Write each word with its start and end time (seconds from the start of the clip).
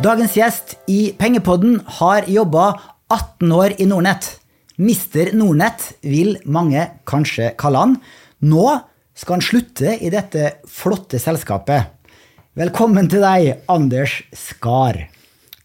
Dagens 0.00 0.32
gjest 0.32 0.78
i 0.88 1.10
Pengepodden 1.12 1.74
har 2.00 2.24
jobba 2.24 2.70
18 3.12 3.50
år 3.52 3.74
i 3.76 3.84
Nordnett. 3.84 4.30
Mister 4.80 5.28
Nordnett 5.36 5.90
vil 6.00 6.38
mange 6.48 6.86
kanskje 7.04 7.50
kalle 7.60 7.82
han. 7.82 7.92
Nå 8.40 8.64
skal 9.12 9.36
han 9.36 9.44
slutte 9.44 9.98
i 10.00 10.08
dette 10.08 10.54
flotte 10.64 11.20
selskapet. 11.20 11.92
Velkommen 12.56 13.12
til 13.12 13.20
deg, 13.20 13.60
Anders 13.68 14.22
Skar. 14.32 15.02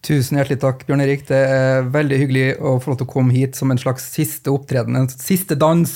Tusen 0.06 0.38
hjertelig 0.38 0.60
takk, 0.62 0.84
Bjørn 0.86 1.02
Erik. 1.02 1.24
Det 1.26 1.38
er 1.50 1.88
veldig 1.90 2.18
hyggelig 2.22 2.44
å 2.62 2.76
få 2.82 2.92
lov 2.92 3.00
til 3.00 3.08
å 3.08 3.10
komme 3.10 3.34
hit 3.34 3.58
som 3.58 3.72
en 3.74 3.80
slags 3.82 4.04
siste 4.14 4.52
opptreden, 4.54 4.98
en 5.00 5.10
siste 5.10 5.58
dans, 5.58 5.94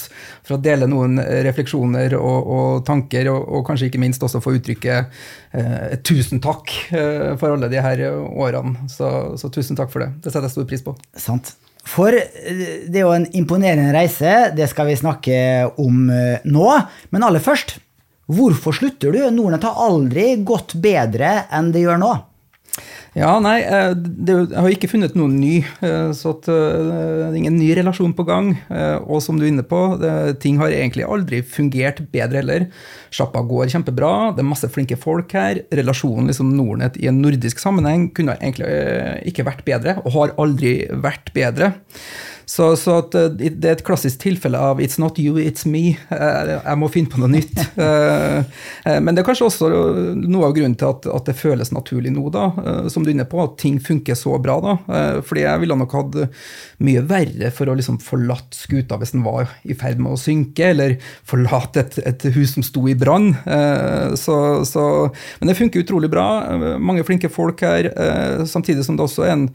for 0.48 0.56
å 0.56 0.62
dele 0.66 0.88
noen 0.90 1.20
refleksjoner 1.46 2.16
og, 2.18 2.50
og 2.56 2.80
tanker, 2.88 3.30
og, 3.30 3.44
og, 3.46 3.62
kanskje 3.68 3.92
ikke 3.92 4.02
minst 4.02 4.24
også 4.26 4.42
få 4.42 4.56
uttrykke 4.58 4.96
eh, 5.04 5.94
tusen 6.02 6.42
takk 6.42 6.74
eh, 6.90 7.36
for 7.38 7.54
alle 7.54 7.70
de 7.70 7.84
her 7.86 8.02
årene. 8.10 8.88
Så, 8.90 9.12
så, 9.38 9.52
tusen 9.54 9.78
takk 9.78 9.94
for 9.94 10.02
det. 10.02 10.10
Det 10.24 10.34
setter 10.34 10.50
jeg 10.50 10.56
stor 10.58 10.70
pris 10.72 10.86
på. 10.88 10.96
Sant. 11.14 11.54
For 11.86 12.16
eh, 12.16 12.64
det 12.90 13.04
er 13.04 13.06
jo 13.06 13.14
en 13.14 13.30
imponerende 13.38 13.94
reise, 13.94 14.50
det 14.58 14.72
skal 14.74 14.90
vi 14.90 14.98
snakke 14.98 15.38
om 15.78 16.10
eh, 16.10 16.50
nå. 16.50 16.66
Men 17.14 17.28
aller 17.30 17.46
først, 17.46 17.78
hvorfor 18.26 18.74
slutter 18.74 19.14
du? 19.14 19.22
Nordnett 19.38 19.70
har 19.70 19.78
aldri 19.86 20.32
gått 20.42 20.80
bedre 20.82 21.44
enn 21.54 21.70
det 21.76 21.86
gjør 21.86 22.02
nå. 22.02 22.16
Ja, 23.18 23.32
nei, 23.42 23.58
eh, 23.66 23.92
det, 23.98 24.36
jeg 24.52 24.60
har 24.62 24.70
ikke 24.70 24.90
funnet 24.92 25.16
noen 25.18 25.40
ny. 25.42 25.56
Eh, 25.86 26.12
så 26.14 26.36
at, 26.36 26.50
eh, 26.52 26.76
det 26.78 27.26
er 27.32 27.38
ingen 27.40 27.58
ny 27.58 27.72
relasjon 27.80 28.14
på 28.14 28.26
gang. 28.28 28.52
Og 29.10 29.24
som 29.26 29.40
du 29.40 29.46
er 29.46 29.52
inne 29.54 29.66
på, 29.66 29.80
det, 30.02 30.14
ting 30.44 30.60
har 30.62 30.74
egentlig 30.76 31.08
aldri 31.08 31.42
fungert 31.42 32.04
bedre 32.14 32.44
heller. 32.44 32.68
Sjappa 33.14 33.42
går 33.50 33.72
kjempebra, 33.74 34.14
det 34.38 34.44
er 34.44 34.50
masse 34.52 34.70
flinke 34.70 35.00
folk 35.00 35.34
her. 35.34 35.64
Relasjonen 35.74 36.30
liksom 36.30 36.54
Nordnett 36.54 37.00
i 37.02 37.10
en 37.10 37.22
nordisk 37.24 37.62
sammenheng 37.62 38.10
kunne 38.14 38.38
egentlig 38.38 38.70
ikke 39.32 39.48
vært 39.48 39.66
bedre, 39.66 39.98
og 40.04 40.14
har 40.14 40.36
aldri 40.42 40.74
vært 41.02 41.34
bedre. 41.34 41.74
Så, 42.50 42.76
så 42.82 42.98
eh, 42.98 43.28
det 43.38 43.68
er 43.68 43.76
et 43.76 43.86
klassisk 43.86 44.24
tilfelle 44.24 44.58
av 44.58 44.80
'it's 44.82 44.98
not 44.98 45.20
you, 45.22 45.38
it's 45.38 45.68
me'. 45.70 45.94
Eh, 46.10 46.54
jeg 46.56 46.78
må 46.82 46.88
finne 46.90 47.12
på 47.12 47.22
noe 47.22 47.30
nytt. 47.30 47.60
Eh, 47.80 48.96
men 49.04 49.14
det 49.14 49.22
er 49.22 49.26
kanskje 49.28 49.46
også 49.50 49.68
noe 50.16 50.48
av 50.48 50.54
grunnen 50.56 50.76
til 50.80 50.88
at, 50.88 51.06
at 51.12 51.28
det 51.28 51.36
føles 51.38 51.72
naturlig 51.76 52.12
nå, 52.14 52.24
da, 52.32 52.46
som 52.92 53.04
du 53.04 53.10
er 53.10 53.16
inne 53.16 53.26
på, 53.28 53.42
at 53.44 53.58
ting 53.60 53.76
funker 53.84 54.16
så 54.18 54.38
bra. 54.42 54.56
da, 54.64 54.76
Fordi 55.26 55.44
jeg 55.44 55.62
ville 55.62 55.76
nok 55.78 55.96
hatt 55.98 56.16
mye 56.86 57.04
verre 57.10 57.52
for 57.56 57.70
å 57.70 57.76
liksom 57.78 58.00
forlate 58.04 58.56
skuta 58.56 58.98
hvis 59.00 59.14
den 59.16 59.26
var 59.28 59.52
i 59.68 59.76
ferd 59.78 60.00
med 60.02 60.16
å 60.16 60.22
synke, 60.22 60.72
eller 60.72 60.96
forlate 61.28 61.84
et, 61.84 62.00
et 62.08 62.28
hus 62.38 62.56
som 62.56 62.66
sto 62.66 62.86
i 62.90 62.96
brann. 63.00 63.34
Så, 64.20 64.38
så, 64.70 64.86
men 65.42 65.52
det 65.52 65.60
funker 65.60 65.84
utrolig 65.84 66.12
bra. 66.14 66.30
Mange 66.80 67.06
flinke 67.08 67.32
folk 67.34 67.62
her, 67.68 67.92
samtidig 68.50 68.88
som 68.88 68.98
det 68.98 69.06
også 69.10 69.28
er 69.28 69.36
en 69.36 69.50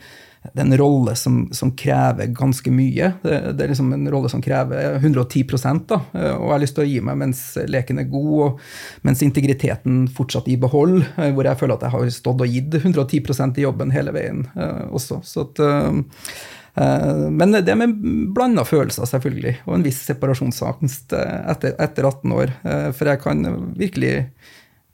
det 0.52 0.60
er 0.60 0.66
en 0.66 0.76
rolle 0.76 1.14
som, 1.16 1.36
som, 1.56 1.70
krever 1.78 2.28
ganske 2.36 2.70
mye. 2.74 3.10
Det, 3.22 3.36
det, 3.56 3.64
er 3.64 3.70
liksom 3.72 3.92
en 3.96 4.08
rolle 4.12 4.28
som 4.28 4.42
krever 4.44 4.98
110 4.98 5.44
da, 5.88 6.00
og 6.12 6.44
jeg 6.44 6.52
har 6.52 6.62
lyst 6.62 6.76
til 6.76 6.84
å 6.84 6.88
gi 6.88 6.98
meg 7.04 7.20
mens 7.22 7.40
leken 7.70 8.02
er 8.02 8.10
god, 8.12 8.34
og 8.44 9.06
mens 9.08 9.22
integriteten 9.24 10.04
fortsatt 10.12 10.50
i 10.52 10.58
behold, 10.60 11.00
eh, 11.16 11.32
hvor 11.32 11.48
jeg 11.48 11.60
føler 11.60 11.78
at 11.78 11.86
jeg 11.86 11.94
har 11.96 12.12
stått 12.12 12.44
og 12.44 12.58
gitt 12.58 12.76
110% 12.82 13.60
i 13.60 13.64
jobben 13.64 13.94
hele 13.94 14.12
veien 14.14 14.44
uh, 14.58 14.84
også. 14.92 15.22
Så 15.24 15.46
at, 15.46 15.64
uh, 15.64 16.20
men 17.30 17.56
det 17.64 17.78
med 17.78 17.96
blanda 18.36 18.66
følelser, 18.68 19.08
selvfølgelig, 19.08 19.60
og 19.64 19.78
en 19.78 19.86
viss 19.86 20.02
separasjonsangst 20.10 21.14
etter, 21.14 21.76
etter 21.78 22.08
18 22.08 22.34
år. 22.34 22.50
For 22.98 23.10
jeg 23.12 23.20
kan 23.22 23.46
virkelig 23.78 24.16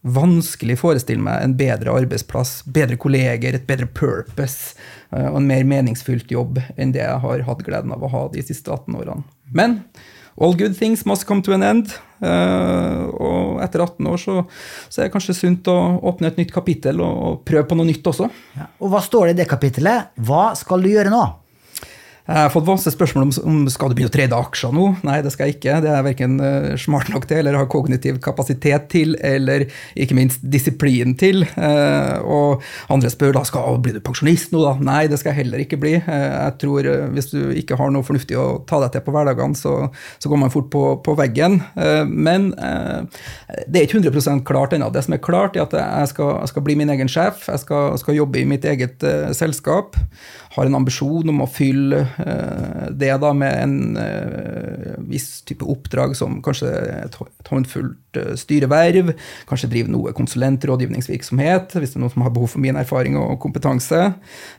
vanskelig 0.00 0.78
forestille 0.80 1.22
meg 1.22 1.42
en 1.44 1.56
bedre 1.58 1.92
arbeidsplass, 1.92 2.60
bedre 2.64 2.96
kolleger, 3.00 3.56
et 3.56 3.66
bedre 3.68 3.88
purpose 3.88 4.76
eh, 5.12 5.26
og 5.26 5.42
en 5.42 5.50
mer 5.50 5.66
meningsfylt 5.68 6.32
jobb 6.32 6.62
enn 6.76 6.94
det 6.96 7.04
jeg 7.04 7.24
har 7.24 7.44
hatt 7.48 7.66
gleden 7.66 7.92
av 7.92 8.04
å 8.04 8.12
ha 8.12 8.24
de 8.32 8.44
siste 8.44 8.72
18 8.72 8.96
årene. 8.96 9.26
Men 9.52 9.82
all 10.40 10.56
good 10.56 10.78
things 10.78 11.04
must 11.04 11.26
come 11.28 11.44
to 11.44 11.52
an 11.52 11.66
end. 11.66 11.92
Eh, 12.24 13.02
og 13.12 13.60
etter 13.64 13.84
18 13.84 14.08
år 14.08 14.20
så, 14.20 14.38
så 14.88 15.00
er 15.02 15.08
det 15.08 15.14
kanskje 15.14 15.36
sunt 15.36 15.68
å 15.72 15.76
åpne 16.08 16.32
et 16.32 16.40
nytt 16.40 16.54
kapittel 16.54 17.02
og 17.04 17.44
prøve 17.48 17.68
på 17.68 17.76
noe 17.76 17.88
nytt 17.90 18.06
også. 18.06 18.30
Ja. 18.56 18.70
Og 18.80 18.94
hva 18.94 19.04
står 19.04 19.30
det 19.30 19.36
i 19.36 19.40
det 19.42 19.50
kapittelet? 19.52 20.14
Hva 20.16 20.50
skal 20.58 20.84
du 20.84 20.92
gjøre 20.92 21.12
nå? 21.12 21.24
Jeg 22.28 22.36
har 22.36 22.50
fått 22.52 22.68
masse 22.68 22.90
spørsmål 22.92 23.24
om, 23.24 23.30
om 23.48 23.60
skal 23.72 23.90
du 23.90 23.96
begynne 23.96 24.10
å 24.10 24.14
trade 24.14 24.36
aksjer 24.36 24.74
nå. 24.76 24.86
Nei, 25.06 25.16
det 25.24 25.32
skal 25.32 25.48
jeg 25.48 25.56
ikke. 25.56 25.78
Det 25.82 25.88
er 25.88 25.96
jeg 25.96 26.06
verken 26.10 26.34
eh, 26.44 26.66
smart 26.78 27.08
nok 27.10 27.24
til, 27.30 27.40
eller 27.40 27.56
har 27.56 27.70
kognitiv 27.72 28.18
kapasitet 28.22 28.90
til, 28.92 29.16
eller 29.24 29.64
ikke 29.98 30.16
minst 30.18 30.44
disiplin 30.52 31.16
til. 31.18 31.46
Eh, 31.48 32.16
og 32.20 32.64
andre 32.92 33.10
spør 33.12 33.34
da 33.38 33.44
skal 33.48 33.80
blir 33.82 33.96
du 33.96 34.02
pensjonist 34.04 34.52
nå, 34.52 34.60
da. 34.66 34.74
Nei, 34.84 35.00
det 35.10 35.20
skal 35.20 35.32
jeg 35.32 35.46
heller 35.46 35.64
ikke 35.64 35.80
bli. 35.80 35.96
Eh, 36.00 36.26
jeg 36.28 36.58
tror 36.60 36.90
Hvis 37.14 37.30
du 37.32 37.40
ikke 37.56 37.78
har 37.80 37.90
noe 37.92 38.06
fornuftig 38.06 38.36
å 38.38 38.60
ta 38.68 38.82
deg 38.84 38.92
til 38.94 39.04
på 39.06 39.14
hverdagene, 39.16 39.56
så, 39.56 39.74
så 40.20 40.30
går 40.30 40.42
man 40.44 40.52
fort 40.52 40.68
på, 40.72 40.84
på 41.04 41.16
veggen. 41.18 41.58
Men 42.10 42.50
det 42.52 43.80
er 43.80 43.86
ikke 43.86 44.00
100% 44.00 44.44
klart 44.46 44.74
ennå. 44.76 44.90
Det 44.92 45.02
som 45.06 45.16
er 45.16 45.22
klart, 45.24 45.56
er 45.56 45.66
at 45.66 45.74
jeg 45.76 46.12
skal, 46.12 46.32
jeg 46.42 46.52
skal 46.52 46.64
bli 46.66 46.76
min 46.78 46.92
egen 46.92 47.10
sjef. 47.10 47.46
Jeg 47.48 47.64
skal, 47.64 47.96
skal 48.00 48.18
jobbe 48.18 48.42
i 48.42 48.46
mitt 48.48 48.66
eget 48.68 49.04
selskap. 49.36 49.98
Har 50.56 50.66
en 50.66 50.80
ambisjon 50.80 51.30
om 51.30 51.44
å 51.44 51.50
fylle 51.50 52.04
Eh, 52.18 52.90
det 52.90 53.10
da 53.22 53.32
med 53.36 53.56
en 53.62 53.96
eh, 54.00 54.94
viss 55.10 55.42
type 55.48 55.66
oppdrag 55.68 56.14
som 56.18 56.38
kanskje 56.44 56.70
et 57.04 57.16
håndfullt 57.48 58.18
eh, 58.18 58.32
styreverv, 58.38 59.12
kanskje 59.48 59.70
drive 59.72 59.92
noe 59.92 60.14
konsulentrådgivningsvirksomhet, 60.16 61.76
hvis 61.76 61.94
det 61.94 62.00
er 62.00 62.04
noen 62.04 62.14
som 62.14 62.26
har 62.26 62.34
behov 62.34 62.54
for 62.54 62.62
min 62.62 62.78
erfaring 62.80 63.18
og 63.20 63.38
kompetanse. 63.42 64.00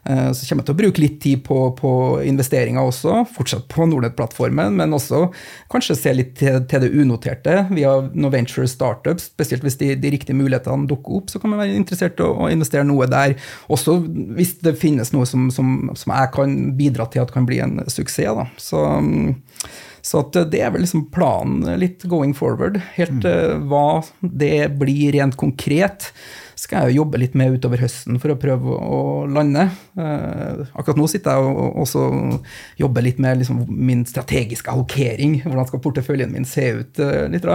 Så 0.02 0.48
kommer 0.48 0.64
jeg 0.64 0.68
til 0.68 0.74
å 0.74 0.80
bruke 0.80 1.02
litt 1.04 1.18
tid 1.24 1.44
på, 1.46 1.58
på 1.78 1.92
investeringer 2.26 2.88
også, 2.88 3.22
fortsatt 3.36 3.68
på 3.72 3.86
Nordnett-plattformen, 3.90 4.76
men 4.80 4.96
også 4.96 5.24
kanskje 5.72 5.98
se 6.00 6.14
litt 6.16 6.34
til, 6.40 6.62
til 6.70 6.84
det 6.84 6.92
unoterte 6.96 7.58
via 7.72 7.94
noen 8.12 8.34
venture 8.34 8.68
startups, 8.70 9.30
spesielt 9.36 9.66
hvis 9.66 9.80
de, 9.82 9.94
de, 10.00 10.14
riktige 10.16 10.38
mulighetene 10.38 10.90
dukker 10.90 11.22
opp, 11.22 11.32
så 11.32 11.42
kan 11.42 11.54
man 11.54 11.62
være 11.64 11.78
interessert 11.78 12.20
i 12.20 12.26
å, 12.26 12.32
å 12.46 12.50
investere 12.52 12.88
noe 12.88 13.08
der. 13.12 13.38
Også 13.72 14.00
hvis 14.38 14.58
det 14.66 14.76
finnes 14.82 15.14
noe 15.16 15.28
som, 15.30 15.50
som, 15.54 15.74
som 15.98 16.14
jeg 16.16 16.34
kan 16.36 16.58
bidra 16.78 17.08
til 17.12 17.24
at 17.24 17.34
kan 17.34 17.48
bli 17.50 17.52
bli 17.52 17.62
en 17.64 17.82
suksess. 17.88 18.36
Da. 18.38 18.48
Så, 18.62 18.84
så 20.06 20.24
det 20.34 20.62
er 20.62 20.74
vel 20.74 20.86
liksom 20.86 21.08
planen 21.14 21.80
litt 21.82 22.06
going 22.10 22.36
forward. 22.38 22.82
Helt 22.98 23.24
mm. 23.26 23.68
hva 23.72 24.02
det 24.22 24.72
blir 24.82 25.18
rent 25.18 25.38
konkret 25.40 26.12
skal 26.62 26.84
jeg 26.86 26.94
jo 26.94 27.02
jobbe 27.02 27.18
litt 27.18 27.34
med 27.38 27.56
utover 27.58 27.82
høsten 27.82 28.20
for 28.22 28.34
å 28.34 28.38
prøve 28.38 28.76
å 28.78 28.98
lande. 29.26 29.64
Eh, 29.98 30.60
akkurat 30.78 31.00
nå 31.00 31.08
sitter 31.10 31.34
jeg 31.34 31.54
og 31.58 31.80
også 31.82 32.04
jobber 32.78 33.06
litt 33.06 33.22
med 33.24 33.42
liksom 33.42 33.64
min 33.72 34.04
strategiske 34.06 34.70
allokering. 34.70 35.40
Hvordan 35.48 35.70
skal 35.72 35.82
porteføljen 35.82 36.36
min 36.36 36.46
se 36.46 36.68
ut 36.78 37.02
eh, 37.02 37.26
litt? 37.34 37.48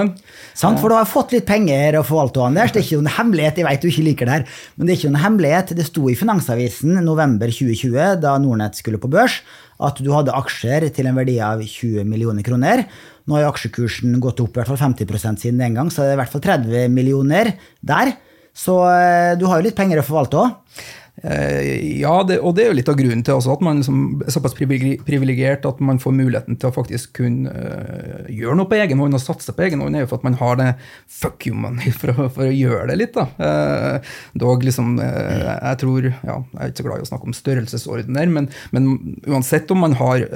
Sant, 0.58 0.80
for 0.82 0.90
du 0.90 0.96
har 0.98 1.06
fått 1.06 1.36
litt 1.36 1.46
penger 1.46 2.00
å 2.00 2.02
forvalte, 2.06 2.42
Anders. 2.42 2.74
Det 2.74 2.82
er 2.82 2.88
ikke 2.88 3.00
noen 3.04 3.14
hemmelighet, 3.20 3.62
jeg 3.62 3.68
vet 3.68 3.86
du 3.86 3.90
ikke 3.92 4.06
liker 4.08 4.28
det 4.28 4.36
her, 4.40 4.58
men 4.74 4.88
det 4.88 4.92
er 4.92 5.00
ikke 5.00 5.12
noen 5.12 5.22
hemmelighet. 5.22 5.74
Det 5.78 5.86
sto 5.86 6.10
i 6.10 6.18
Finansavisen 6.18 6.98
november 7.06 7.54
2020, 7.54 8.18
da 8.26 8.36
Nordnett 8.42 8.82
skulle 8.82 8.98
på 8.98 9.12
børs, 9.12 9.38
at 9.86 10.02
du 10.02 10.10
hadde 10.16 10.34
aksjer 10.34 10.90
til 10.96 11.06
en 11.06 11.18
verdi 11.18 11.38
av 11.44 11.62
20 11.62 12.08
millioner 12.10 12.42
kroner. 12.42 12.88
Nå 13.30 13.38
har 13.38 13.52
aksjekursen 13.52 14.18
gått 14.22 14.42
opp 14.42 14.56
i 14.56 14.64
hvert 14.64 14.74
fall 14.74 14.82
50% 14.82 15.46
siden 15.46 15.62
den 15.62 15.78
gang, 15.78 15.94
så 15.94 16.02
det 16.02 16.16
er 16.16 16.18
i 16.18 16.24
hvert 16.24 16.34
fall 16.34 16.48
30 16.50 16.90
millioner 16.90 17.54
der. 17.86 18.16
Så 18.56 18.78
eh, 18.88 19.34
du 19.36 19.44
har 19.50 19.60
jo 19.60 19.68
litt 19.68 19.76
penger 19.76 20.00
å 20.00 20.06
forvalte 20.06 20.40
òg. 20.40 20.84
Eh, 21.22 22.00
ja, 22.00 22.22
det, 22.28 22.38
og 22.44 22.52
det 22.56 22.66
er 22.66 22.68
jo 22.70 22.76
litt 22.76 22.90
av 22.92 22.98
grunnen 22.98 23.22
til 23.24 23.38
at 23.40 23.62
man 23.64 23.78
liksom 23.80 24.22
er 24.26 24.34
såpass 24.34 24.52
privilegert 24.56 25.64
at 25.64 25.78
man 25.80 26.00
får 26.02 26.12
muligheten 26.12 26.58
til 26.60 26.68
å 26.68 26.74
faktisk 26.76 27.14
kunne 27.16 27.48
uh, 27.48 28.26
gjøre 28.28 28.58
noe 28.58 28.68
på 28.68 28.76
egen 28.76 29.00
hånd 29.00 29.16
og 29.16 29.22
satse 29.22 29.54
på 29.56 29.64
egen 29.64 29.80
hånd, 29.80 29.96
er 29.96 30.04
jo 30.04 30.10
for 30.10 30.20
at 30.20 30.26
man 30.26 30.36
har 30.36 30.58
det 30.60 30.68
fuck 31.08 31.46
you 31.48 31.56
money 31.56 31.92
for 31.96 32.12
å, 32.12 32.28
for 32.28 32.44
å 32.44 32.52
gjøre 32.52 32.90
det 32.90 32.98
litt. 33.00 33.16
da. 33.16 33.26
Uh, 33.40 34.12
dog 34.36 34.66
liksom, 34.66 34.98
jeg 35.00 35.80
tror, 35.80 36.10
ja, 36.12 36.36
jeg 36.36 36.60
er 36.60 36.74
ikke 36.74 36.82
så 36.82 36.88
glad 36.90 37.00
i 37.00 37.06
å 37.06 37.10
snakke 37.12 37.30
om 37.30 37.36
størrelsesordener, 37.36 38.30
men, 38.36 38.50
men 38.76 38.92
uansett 39.24 39.72
om 39.72 39.82
man 39.86 39.96
har 39.96 40.26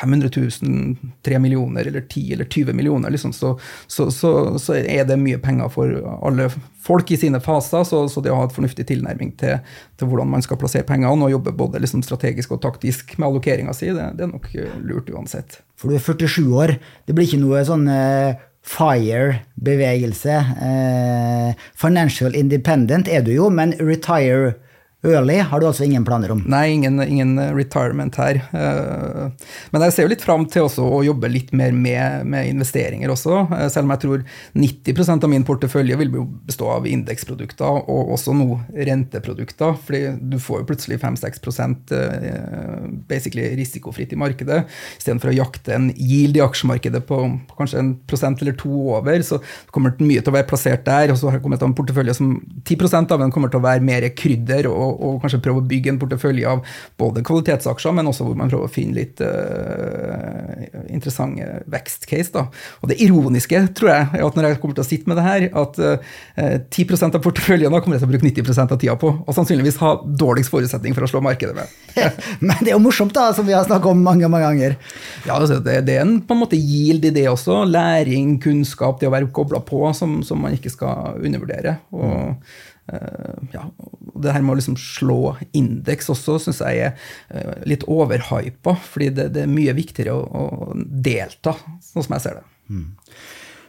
500 0.00 0.32
000, 0.32 1.12
3 1.26 1.42
millioner 1.42 1.88
eller 1.90 2.06
10 2.06 2.34
eller 2.38 2.48
20 2.48 2.76
millioner, 2.76 3.12
liksom, 3.12 3.34
så, 3.36 3.52
så, 3.86 4.08
så, 4.14 4.32
så, 4.58 4.78
er 4.80 5.04
det 5.08 5.20
mye 5.20 5.40
penger 5.42 5.68
for 5.72 5.92
alle 6.24 6.48
folk 6.80 7.10
i 7.12 7.18
sine 7.20 7.40
faser. 7.44 7.84
Så, 7.84 8.22
det 8.24 8.32
å 8.32 8.38
ha 8.40 8.48
et 8.48 8.56
fornuftig 8.56 8.86
tilnærming 8.88 9.34
til 9.40 9.60
til 10.00 10.08
hvordan 10.10 10.30
man 10.32 10.44
skal 10.44 10.58
plassere 10.60 10.86
pengene, 10.88 11.12
og 11.12 11.34
jobbe 11.34 11.52
både 11.56 11.80
liksom 11.82 12.04
strategisk 12.06 12.54
og 12.56 12.62
taktisk 12.64 13.16
med 13.18 13.28
allokeringa 13.28 13.74
si, 13.76 13.90
det, 13.92 14.12
det, 14.16 14.26
er 14.26 14.32
nok 14.32 14.48
eh, 14.56 14.78
lurt 14.86 15.10
uansett. 15.12 15.60
For 15.78 15.90
du 15.90 15.98
er 15.98 16.04
47 16.04 16.46
år. 16.56 16.76
Det 17.06 17.16
blir 17.16 17.28
ikke 17.28 17.42
noe 17.42 17.60
sånn 17.68 17.86
uh, 17.90 18.32
FIRE-bevegelse. 18.66 20.40
Uh, 20.60 21.68
financial 21.78 22.36
independent 22.36 23.08
er 23.12 23.24
du 23.26 23.32
jo, 23.34 23.48
men 23.52 23.76
retire 23.80 24.54
Early 25.00 25.38
har 25.48 25.60
du 25.60 25.64
altså 25.64 25.86
ingen 25.86 26.04
planer 26.04 26.28
om? 26.34 26.42
Nei, 26.52 26.74
ingen, 26.74 27.00
ingen 27.00 27.38
retirement 27.56 28.12
her. 28.20 28.36
Eh, 28.52 29.46
men 29.72 29.84
jeg 29.86 29.94
ser 29.96 30.04
jo 30.04 30.10
litt 30.12 30.24
fram 30.24 30.42
til 30.52 30.66
å 30.68 30.98
jobbe 31.06 31.30
litt 31.32 31.54
mer 31.56 31.72
med, 31.72 32.26
med, 32.28 32.50
investeringer 32.50 33.08
også. 33.08 33.38
Eh, 33.56 33.68
selv 33.72 33.88
om 33.88 33.94
jeg 33.94 34.02
tror 34.02 34.26
90% 34.60 35.24
av 35.24 35.32
min 35.32 35.46
portefølje 35.48 35.96
vil 36.02 36.12
bestå 36.44 36.68
av 36.74 36.88
indeksprodukter 36.90 37.88
og 37.88 38.12
også 38.12 38.34
nå 38.36 38.58
renteprodukter. 38.76 39.78
fordi 39.86 40.02
du 40.20 40.36
får 40.36 40.60
jo 40.60 40.68
plutselig 40.68 41.00
5-6 41.00 41.96
eh, 41.96 42.84
basically 43.08 43.48
risikofritt 43.56 44.12
i 44.12 44.20
markedet. 44.20 44.60
Istedenfor 44.98 45.32
å 45.32 45.36
jakte 45.38 45.78
en 45.78 45.88
yield 45.96 46.36
i 46.36 46.44
aksjemarkedet 46.44 47.06
på 47.08 47.22
kanskje 47.56 47.80
en 47.80 47.94
prosent 48.04 48.44
eller 48.44 48.58
to 48.60 48.84
over, 48.98 49.24
så 49.24 49.40
kommer 49.72 49.96
det 49.96 50.04
mye 50.04 50.20
til 50.20 50.34
å 50.34 50.36
være 50.36 50.50
plassert 50.52 50.84
der. 50.84 51.08
Og 51.08 51.16
så 51.16 51.30
har 51.30 51.40
jeg 51.40 51.46
kommet 51.48 51.64
til 51.64 51.72
en 51.72 51.78
portefølje 51.80 52.20
som 52.20 52.36
10% 52.68 53.16
av 53.16 53.24
den 53.24 53.32
kommer 53.32 53.48
til 53.48 53.64
å 53.64 53.68
være 53.70 53.88
mer 53.88 54.10
krydder. 54.12 54.68
og 54.68 54.89
og, 54.96 55.20
kanskje 55.22 55.42
prøve 55.44 55.62
å 55.62 55.68
bygge 55.70 55.92
en 55.92 56.00
portefølje 56.00 56.48
av 56.50 56.64
både 57.00 57.24
kvalitetsaksjer, 57.26 57.94
men 57.96 58.10
også 58.10 58.26
hvor 58.26 58.38
man 58.38 58.50
prøver 58.50 58.68
å 58.68 58.72
finne 58.72 58.98
litt 58.98 59.22
uh, 59.24 60.64
interessante 60.90 61.60
vekstcase. 61.70 62.32
Da. 62.34 62.46
Og 62.80 62.92
det 62.92 63.00
ironiske 63.04 63.62
tror 63.76 63.92
jeg, 63.92 64.08
er 64.18 64.26
at 64.26 64.38
når 64.38 64.48
jeg 64.48 64.60
kommer 64.62 64.78
til 64.78 64.84
å 64.84 64.88
sitte 64.90 65.10
med 65.10 65.20
det 65.20 65.26
her, 65.26 65.46
at 65.62 65.80
uh, 65.82 66.12
eh, 66.40 66.56
10% 66.66 67.18
av 67.18 67.24
porteføljen 67.24 67.76
kommer 67.80 67.96
jeg 67.96 68.04
til 68.04 68.10
å 68.10 68.14
bruke 68.14 68.28
90% 68.28 68.74
av 68.76 68.80
tida 68.80 68.96
på, 69.00 69.12
og 69.20 69.36
sannsynligvis 69.36 69.80
ha 69.82 69.94
dårligst 70.04 70.52
forutsetning 70.52 70.96
for 70.96 71.06
å 71.06 71.10
slå 71.10 71.22
markedet 71.24 71.56
med. 71.56 71.76
men 72.46 72.56
det 72.60 72.72
er 72.72 72.76
jo 72.76 72.82
morsomt, 72.82 73.14
da, 73.16 73.30
som 73.36 73.46
vi 73.48 73.56
har 73.56 73.66
snakket 73.68 73.92
om 73.92 74.02
mange 74.04 74.30
mange 74.30 74.48
ganger. 74.48 74.76
Ja, 75.26 75.36
altså, 75.36 75.60
det, 75.62 75.80
det, 75.88 75.98
er 75.98 76.06
en 76.06 76.18
på 76.24 76.36
en 76.36 76.42
måte 76.42 76.58
yield 76.58 77.06
i 77.08 77.14
det 77.14 77.26
også. 77.30 77.62
Læring, 77.68 78.38
kunnskap, 78.42 79.00
det 79.00 79.10
å 79.10 79.14
være 79.14 79.30
kobla 79.34 79.62
på, 79.66 79.82
som, 79.96 80.20
som, 80.26 80.40
man 80.40 80.56
ikke 80.56 80.72
skal 80.72 81.20
undervurdere. 81.20 81.78
og. 81.96 82.18
Eh, 82.20 82.68
ja, 83.52 83.64
det 84.20 84.34
her 84.34 84.44
med 84.44 84.54
å 84.54 84.58
liksom 84.60 84.76
slå 84.80 85.34
indeks 85.56 86.10
også 86.12 86.38
syns 86.42 86.62
jeg 86.64 86.84
er 86.86 86.94
eh, 87.30 87.64
litt 87.70 87.86
overhypa, 87.90 88.76
fordi 88.84 89.10
det, 89.16 89.28
det, 89.36 89.44
er 89.46 89.52
mye 89.52 89.74
viktigere 89.76 90.14
å, 90.16 90.22
å, 90.26 90.72
delta, 90.76 91.54
sånn 91.84 92.06
som 92.06 92.16
jeg 92.16 92.26
ser 92.26 92.40
det. 92.40 92.46
Mm. 92.70 92.86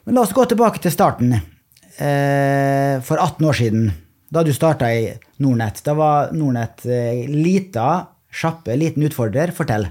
Men 0.06 0.18
la 0.18 0.26
oss 0.26 0.34
gå 0.36 0.46
tilbake 0.50 0.82
til 0.84 0.94
starten. 0.94 1.36
Eh, 1.36 2.96
for 3.06 3.22
18 3.22 3.48
år 3.48 3.60
siden, 3.62 3.92
da 4.32 4.46
du 4.48 4.54
starta 4.56 4.90
i 4.96 5.12
Nordnett, 5.44 5.84
da 5.86 5.96
var 5.98 6.32
Nordnett 6.36 6.86
lita 7.28 7.90
sjappe, 8.32 8.78
liten 8.80 9.04
utfordrer. 9.04 9.52
Fortell. 9.56 9.90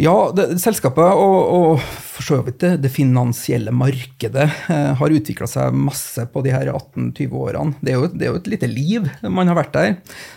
Ja, 0.00 0.14
det, 0.34 0.56
selskapet 0.62 1.04
og, 1.04 1.36
og 1.54 1.84
for 2.14 2.22
så 2.22 2.36
vidt 2.46 2.60
det, 2.62 2.76
det 2.84 2.92
finansielle 2.94 3.72
markedet 3.74 4.46
eh, 4.70 4.90
har 5.00 5.14
utvikla 5.16 5.48
seg 5.50 5.74
masse 5.74 6.22
på 6.30 6.42
de 6.44 6.52
her 6.54 6.70
18-20 6.70 7.32
årene. 7.34 7.74
Det 7.80 7.90
er, 7.90 7.96
jo, 7.98 8.10
det 8.12 8.26
er, 8.26 8.30
jo, 8.30 8.38
et 8.38 8.50
lite 8.52 8.68
liv 8.70 9.08
man 9.34 9.50
har 9.50 9.58
vært 9.58 9.74
der. 9.74 9.88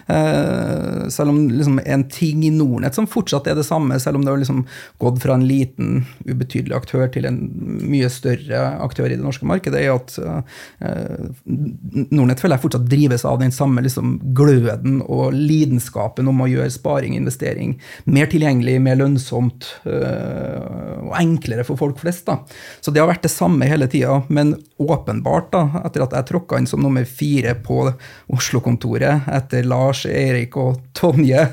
Eh, 0.10 1.04
selv 1.14 1.36
om 1.36 1.44
liksom, 1.52 1.78
en 1.84 2.06
ting 2.10 2.42
i 2.48 2.52
Nordnett 2.54 2.98
som 2.98 3.10
fortsatt 3.10 3.50
er 3.52 3.60
det 3.60 3.68
samme, 3.68 4.00
selv 4.02 4.18
om 4.18 4.26
det 4.26 4.34
har 4.34 4.42
liksom 4.42 4.64
gått 5.04 5.22
fra 5.22 5.36
en 5.38 5.46
liten, 5.46 6.02
ubetydelig 6.26 6.74
aktør 6.80 7.12
til 7.14 7.30
en 7.30 7.38
mye 7.86 8.10
større 8.14 8.64
aktør 8.82 9.12
i 9.12 9.20
det 9.20 9.22
norske 9.22 9.46
markedet, 9.48 9.84
er 9.84 9.94
at 9.94 10.18
eh, 10.18 11.30
Nordnett 11.46 12.42
føler 12.42 12.58
jeg 12.58 12.66
fortsatt 12.66 12.90
drives 12.90 13.28
av 13.28 13.38
den 13.44 13.54
samme 13.54 13.86
liksom, 13.86 14.18
gløden 14.38 15.04
og 15.06 15.38
lidenskapen 15.38 16.34
om 16.34 16.42
å 16.42 16.50
gjøre 16.50 16.74
sparing 16.74 17.14
og 17.14 17.22
investering 17.22 17.78
mer 18.10 18.34
tilgjengelig, 18.34 18.80
mer 18.82 18.98
lønnsomt 18.98 19.70
og 19.88 21.14
enklere 21.20 21.67
for 21.68 21.80
folk 21.80 22.00
flest. 22.02 22.26
da. 22.28 22.40
Så 22.82 22.92
det 22.92 23.02
har 23.04 23.10
vært 23.10 23.26
det 23.28 23.34
samme 23.34 23.68
hele 23.70 23.90
tida, 23.92 24.22
men 24.28 24.56
åpenbart, 24.82 25.52
da, 25.54 25.84
etter 25.86 26.06
at 26.06 26.16
jeg 26.16 26.30
tråkka 26.32 26.60
inn 26.60 26.70
som 26.70 26.84
nummer 26.84 27.06
fire 27.08 27.56
på 27.66 27.84
Oslo-kontoret 28.34 29.28
etter 29.34 29.68
Lars, 29.68 30.06
Erik 30.10 30.58
og 30.60 30.82
Tonje, 30.98 31.48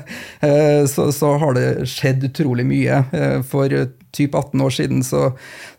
eh, 0.45 0.83
så, 0.89 1.09
så 1.15 1.35
har 1.41 1.57
det 1.57 1.67
skjedd 1.89 2.29
utrolig 2.31 2.67
mye. 2.69 3.03
Eh, 3.15 3.39
for 3.45 3.71
typ 4.15 4.35
18 4.35 4.63
år 4.65 4.73
siden 4.73 5.03
så, 5.05 5.27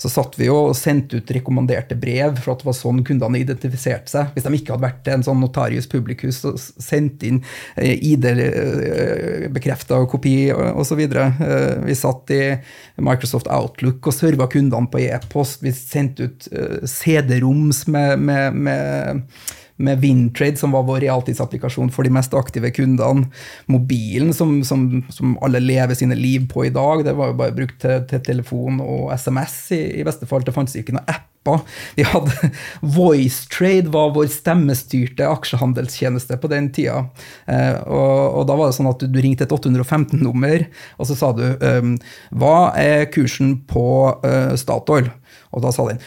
så 0.00 0.10
satt 0.12 0.36
vi 0.38 0.48
jo 0.50 0.56
og 0.68 0.76
sendte 0.78 1.20
ut 1.20 1.32
rekommanderte 1.36 1.96
brev, 1.98 2.36
for 2.42 2.54
at 2.54 2.62
det 2.62 2.68
var 2.68 2.76
sånn 2.78 3.02
kundene 3.06 3.40
identifiserte 3.42 4.12
seg. 4.12 4.32
Hvis 4.34 4.46
de 4.46 4.54
ikke 4.58 4.74
hadde 4.74 4.86
vært 4.86 5.10
en 5.12 5.24
sånn 5.26 5.42
notarius 5.42 5.88
publicus 5.90 6.42
og 6.48 6.60
sendt 6.60 7.24
inn 7.26 7.42
eh, 7.74 7.96
ID-bekrefta 8.12 10.00
eh, 10.02 10.08
kopi 10.12 10.36
osv. 10.52 11.02
Eh, 11.06 11.84
vi 11.86 11.98
satt 11.98 12.32
i 12.34 12.42
Microsoft 13.02 13.50
Outlook 13.52 14.06
og 14.06 14.16
serva 14.16 14.48
kundene 14.52 14.90
på 14.92 15.02
e-post. 15.06 15.62
Vi 15.64 15.74
sendte 15.76 16.28
ut 16.28 16.48
eh, 16.52 16.82
CD-roms 16.90 17.86
med, 17.92 18.26
med, 18.28 18.60
med 18.66 19.24
med 19.76 20.00
Vintrade, 20.00 20.56
som 20.56 20.72
var 20.72 20.86
vår 20.88 21.00
realtidsapplikasjon 21.04 21.90
for 21.92 22.06
de 22.06 22.12
mest 22.14 22.34
aktive 22.34 22.70
kundene. 22.74 23.28
Mobilen, 23.70 24.32
som, 24.34 24.58
som, 24.64 25.04
som, 25.12 25.36
alle 25.44 25.60
lever 25.60 25.94
sine 25.98 26.16
liv 26.16 26.48
på 26.52 26.66
i 26.66 26.72
dag, 26.74 27.04
det 27.04 27.16
var 27.16 27.32
jo 27.32 27.38
bare 27.40 27.56
brukt 27.56 27.80
til, 27.82 28.02
til 28.10 28.22
telefon 28.24 28.80
og 28.84 29.12
SMS 29.16 29.56
i, 29.76 29.82
i 30.00 30.06
beste 30.06 30.28
fall. 30.28 30.44
Det 30.46 30.54
fantes 30.56 30.78
ikke 30.80 30.96
noen 30.96 31.10
apper. 31.12 31.62
Vi 31.94 32.06
hadde 32.08 32.50
VoiceTrade, 32.96 33.92
var 33.94 34.14
vår 34.16 34.30
stemmestyrte 34.32 35.28
aksjehandelstjeneste 35.28 36.40
på 36.42 36.50
den 36.50 36.72
tida. 36.74 37.04
Eh, 37.46 37.76
og, 37.84 38.40
og, 38.40 38.42
da 38.48 38.56
var 38.58 38.72
det 38.72 38.78
sånn 38.78 38.90
at 38.90 39.04
du, 39.04 39.10
du 39.12 39.20
ringte 39.22 39.46
et 39.46 39.54
815-nummer, 39.54 40.66
og 40.96 41.10
så 41.10 41.18
sa 41.18 41.30
du 41.36 41.44
eh, 41.46 41.92
hva 42.34 42.56
er 42.80 43.06
kursen 43.14 43.58
på 43.68 43.86
eh, 44.26 44.56
Statoil? 44.58 45.12
Og 45.56 45.62
da 45.64 45.72
sa 45.72 45.86
den 45.88 46.00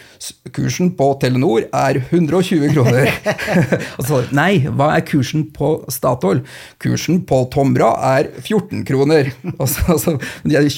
kursen 0.54 0.92
på 0.98 1.08
Telenor 1.22 1.66
er 1.74 2.02
120 2.02 2.74
kroner. 2.76 3.10
og 3.98 4.04
så 4.04 4.10
sa 4.10 4.20
de 4.26 4.38
nei, 4.38 4.52
hva 4.68 4.92
er 4.96 5.06
kursen 5.08 5.48
på 5.56 5.72
Statoil? 5.92 6.44
Kursen 6.82 7.24
på 7.30 7.42
Tomra 7.54 7.92
er 8.12 8.30
14 8.44 8.84
kroner. 8.88 9.32
Og 9.56 9.66
så, 9.72 9.98
så 10.02 10.16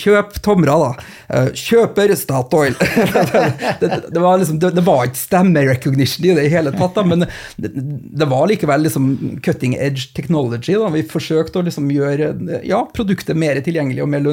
Kjøp 0.01 0.37
Tomra, 0.43 0.77
da. 0.81 0.91
Eh, 1.31 1.49
kjøper 1.57 2.13
Statoil. 2.19 2.77
det, 3.81 3.89
det, 4.07 4.21
var 4.21 4.39
liksom, 4.41 4.59
det, 4.61 4.73
det, 4.77 4.85
var 4.87 5.07
ikke 5.09 5.19
stemmerecognition 5.19 6.29
i 6.29 6.35
det 6.37 6.47
i 6.47 6.53
hele 6.53 6.73
tatt, 6.75 6.95
da, 6.95 7.05
men 7.07 7.25
det, 7.25 7.71
det, 7.73 8.27
var 8.31 8.47
likevel 8.49 8.85
liksom 8.87 9.09
cutting 9.43 9.75
edge 9.75 10.11
technology. 10.15 10.77
Da. 10.77 10.91
Vi 10.95 11.03
forsøkte 11.11 11.59
å 11.61 11.65
liksom 11.67 11.91
gjøre 11.91 12.31
ja, 12.67 12.81
produktet 12.95 13.39
mer 13.39 13.59
tilgjengelig 13.63 14.05
og 14.05 14.11
mer 14.11 14.31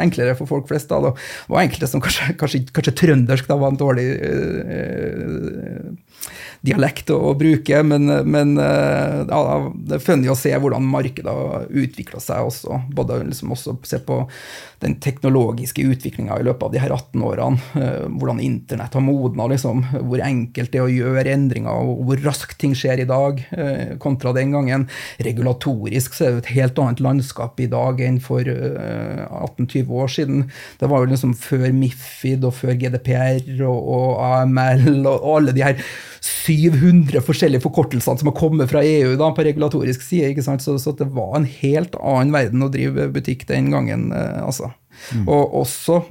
enklere 0.00 0.36
for 0.38 0.48
folk 0.50 0.68
flest. 0.70 0.90
Da. 0.90 1.12
Det 1.12 1.52
var 1.52 1.64
enkelte 1.64 1.90
som 1.90 2.02
kanskje, 2.04 2.32
kanskje, 2.40 2.64
kanskje 2.76 2.96
trøndersk 3.30 3.48
da 3.48 3.56
var 3.58 3.70
en 3.70 3.78
dårlig 3.78 4.06
uh, 4.26 5.90
dialekt 6.66 7.10
å, 7.14 7.32
bruke, 7.38 7.82
men, 7.86 8.10
men 8.28 8.56
uh, 8.60 9.24
ja, 9.24 9.58
det 9.72 9.96
er 9.96 10.04
funny 10.04 10.28
å 10.30 10.36
se 10.38 10.52
hvordan 10.52 10.84
markedet 10.92 11.32
har 11.32 11.68
utvikla 11.68 12.20
seg 12.22 12.50
også. 12.50 12.82
Både 12.96 13.22
liksom 13.24 13.54
også 13.54 13.78
se 13.88 14.00
på 14.04 14.22
den 14.80 14.96
teknologiske 15.02 15.84
utviklinga 15.84 16.38
i 16.40 16.44
løpet 16.46 16.66
av 16.66 16.74
de 16.74 16.82
her 16.82 16.94
18 16.96 17.24
årene. 17.24 17.62
Uh, 17.74 18.06
hvordan 18.20 18.42
internett 18.44 18.96
har 18.96 19.04
modna, 19.04 19.48
liksom, 19.52 19.84
hvor 20.08 20.24
enkelt 20.24 20.72
det 20.74 20.82
er 20.82 20.88
å 20.88 20.92
gjøre 20.92 21.34
endringer, 21.34 21.72
og 21.72 22.04
hvor 22.08 22.24
raskt 22.26 22.58
ting 22.60 22.76
skjer 22.76 23.04
i 23.04 23.08
dag 23.08 23.40
kontra 24.02 24.32
den 24.36 24.52
gangen. 24.54 24.86
Regulatorisk 25.22 26.14
så 26.16 26.26
er 26.26 26.36
det 26.36 26.42
et 26.42 26.52
helt 26.58 26.78
annet 26.82 27.00
landskap 27.04 27.60
i 27.62 27.68
dag 27.70 28.00
enn 28.04 28.18
for 28.22 28.44
18-20 28.44 29.94
år 30.02 30.12
siden. 30.12 30.44
Det 30.80 30.90
var 30.90 31.04
jo 31.04 31.12
liksom 31.12 31.34
før 31.38 31.68
Mifid 31.76 32.44
og 32.46 32.56
før 32.58 32.76
GDPR 32.80 33.64
og, 33.64 33.78
og 33.80 34.22
AML 34.26 35.06
og, 35.06 35.28
alle 35.36 35.54
de 35.56 35.64
her 35.64 35.80
700 36.20 37.22
forskjellige 37.24 37.64
forkortelsene 37.64 38.20
som 38.20 38.28
har 38.28 38.36
kommet 38.36 38.70
fra 38.72 38.82
EU 38.84 39.14
da, 39.20 39.30
på 39.34 39.44
regulatorisk 39.46 40.04
side. 40.04 40.32
ikke 40.32 40.44
sant? 40.44 40.64
Så, 40.64 40.76
så, 40.82 40.92
det 40.96 41.08
var 41.16 41.38
en 41.38 41.48
helt 41.48 41.96
annen 42.00 42.34
verden 42.34 42.66
å 42.66 42.72
drive 42.72 43.08
butikk 43.14 43.46
den 43.48 43.70
gangen. 43.72 44.10
Eh, 44.12 44.42
altså. 44.44 44.72
Mm. 45.14 45.28
Og 45.28 45.62
også 45.62 46.02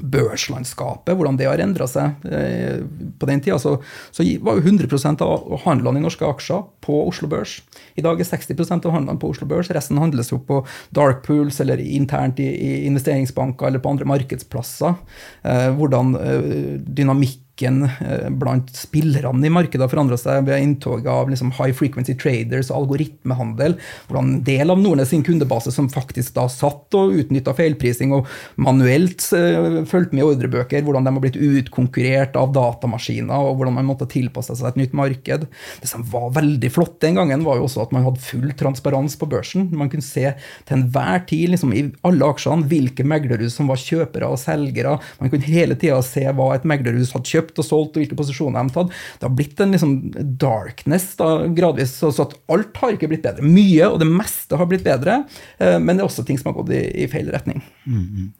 børslandskapet, 0.00 1.12
hvordan 1.14 1.36
det 1.36 1.46
har 1.46 1.60
endra 1.60 1.86
seg. 1.90 2.24
Eh, 2.24 2.80
på 3.20 3.28
den 3.28 3.42
tida 3.44 3.58
så, 3.60 3.76
så, 4.10 4.24
var 4.42 4.58
jo 4.58 4.64
100% 4.72 5.22
av 5.24 5.60
handlene 5.66 6.00
i 6.00 6.04
norske 6.04 6.26
aksjer 6.26 6.64
på 6.84 6.96
Oslo 7.06 7.28
Børs. 7.30 7.58
I 8.00 8.04
dag 8.04 8.20
er 8.20 8.28
60% 8.28 8.88
av 8.88 8.96
handlene 8.96 9.20
på 9.20 9.30
Oslo 9.34 9.46
Børs. 9.50 9.70
Resten 9.74 10.00
handles 10.00 10.32
jo 10.32 10.40
på 10.48 10.62
dark 10.96 11.22
pools 11.26 11.60
eller 11.62 11.82
internt 11.82 12.40
i, 12.42 12.48
i 12.48 12.72
investeringsbanker 12.88 13.68
eller 13.68 13.84
på 13.84 13.92
andre 13.92 14.08
markedsplasser. 14.08 14.96
Eh, 15.44 15.68
hvordan 15.76 16.16
eh, 16.18 16.50
dynamikk 16.82 17.42
dynamikken 17.62 17.84
eh, 17.84 18.30
blant 18.30 18.70
spillerne 18.76 19.46
i 19.46 19.50
markedet 19.50 19.84
har 19.84 19.90
forandra 19.90 20.16
seg 20.18 20.46
ved 20.46 20.62
inntoget 20.62 21.06
av 21.10 21.30
liksom 21.30 21.52
high 21.58 21.72
frequency 21.72 22.14
traders 22.14 22.70
og 22.70 22.82
algoritmehandel. 22.82 23.76
Hvordan 24.08 24.36
en 24.36 24.42
del 24.44 24.70
av 24.70 24.80
Nordnes 24.80 25.10
sin 25.10 25.22
kundebase 25.22 25.72
som 25.72 25.90
faktisk 25.90 26.34
da 26.34 26.48
satt 26.48 26.94
og 26.94 27.14
utnytta 27.14 27.54
feilprising 27.54 28.12
og 28.12 28.28
manuelt 28.56 29.24
uh, 29.34 29.82
fulgte 29.88 30.14
med 30.14 30.22
i 30.22 30.26
ordrebøker, 30.26 30.82
hvordan 30.84 31.06
de 31.06 31.12
har 31.14 31.22
blitt 31.22 31.38
utkonkurrert 31.38 32.36
av 32.38 32.52
datamaskiner, 32.54 33.32
og 33.32 33.58
hvordan 33.58 33.76
man 33.78 33.88
måtte 33.88 34.08
tilpasse 34.10 34.56
seg 34.58 34.72
et 34.72 34.80
nytt 34.82 34.96
marked. 34.96 35.46
Det 35.82 35.90
som 35.90 36.04
var 36.12 36.32
veldig 36.36 36.70
flott 36.72 36.98
den 37.02 37.18
gangen, 37.18 37.44
var 37.46 37.58
jo 37.58 37.66
også 37.68 37.84
at 37.86 37.94
man 37.94 38.06
hadde 38.06 38.22
full 38.22 38.50
transparens 38.58 39.16
på 39.18 39.28
børsen. 39.30 39.70
Man 39.76 39.90
kunne 39.92 40.04
se 40.04 40.34
til 40.68 40.78
enhver 40.78 41.24
tid 41.28 41.52
liksom, 41.54 41.74
i 41.76 41.86
alle 42.06 42.28
aksjene 42.32 42.68
hvilke 42.70 43.06
meglerhus 43.06 43.58
som 43.58 43.70
var 43.70 43.80
kjøpere 43.80 44.30
og 44.32 44.40
selgere. 44.40 44.98
Man 45.20 45.32
kunne 45.32 45.48
hele 45.48 45.76
tida 45.78 46.00
se 46.06 46.24
hva 46.32 46.52
et 46.54 46.66
meglerhus 46.68 47.12
hadde 47.16 47.32
kjøpt 47.32 47.51
kjøpt 47.52 47.62
og 47.62 47.68
solgt, 47.68 47.96
og 47.96 48.02
hvilke 48.02 48.18
posisjoner 48.18 48.58
de 48.58 48.70
har 48.70 48.74
tatt. 48.74 48.92
Det 49.20 49.28
har 49.28 49.36
blitt 49.36 49.60
en 49.60 49.72
liksom 49.76 49.94
darkness 50.40 51.16
da, 51.16 51.46
gradvis, 51.52 51.96
så, 51.98 52.12
så 52.12 52.26
at 52.26 52.36
alt 52.52 52.76
har 52.80 52.96
ikke 52.96 53.10
blitt 53.12 53.24
bedre. 53.24 53.44
Mye, 53.44 53.88
og 53.88 54.00
det 54.00 54.08
meste 54.08 54.56
har 54.56 54.68
blitt 54.68 54.84
bedre, 54.84 55.24
eh, 55.58 55.78
men 55.78 55.96
det 55.96 56.02
er 56.02 56.08
også 56.08 56.24
ting 56.24 56.40
som 56.40 56.52
har 56.52 56.60
gått 56.62 56.72
i, 56.74 56.82
i 57.04 57.08
feil 57.10 57.30
retning. 57.32 57.62
Mm. 57.86 58.32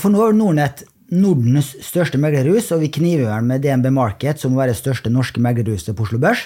For 0.00 0.12
nå 0.12 0.20
er 0.26 0.34
Nordnett 0.36 0.82
Nordens 1.10 1.72
største 1.82 2.20
meglerhus, 2.22 2.68
og 2.70 2.84
vi 2.84 2.90
kniver 2.92 3.26
vel 3.32 3.46
med 3.48 3.64
DNB 3.64 3.88
Market, 3.94 4.38
som 4.38 4.52
må 4.54 4.60
være 4.60 4.76
største 4.78 5.10
norske 5.10 5.42
meglerhuset 5.42 5.96
på 5.96 6.04
Oslo 6.06 6.20
Børs. 6.22 6.44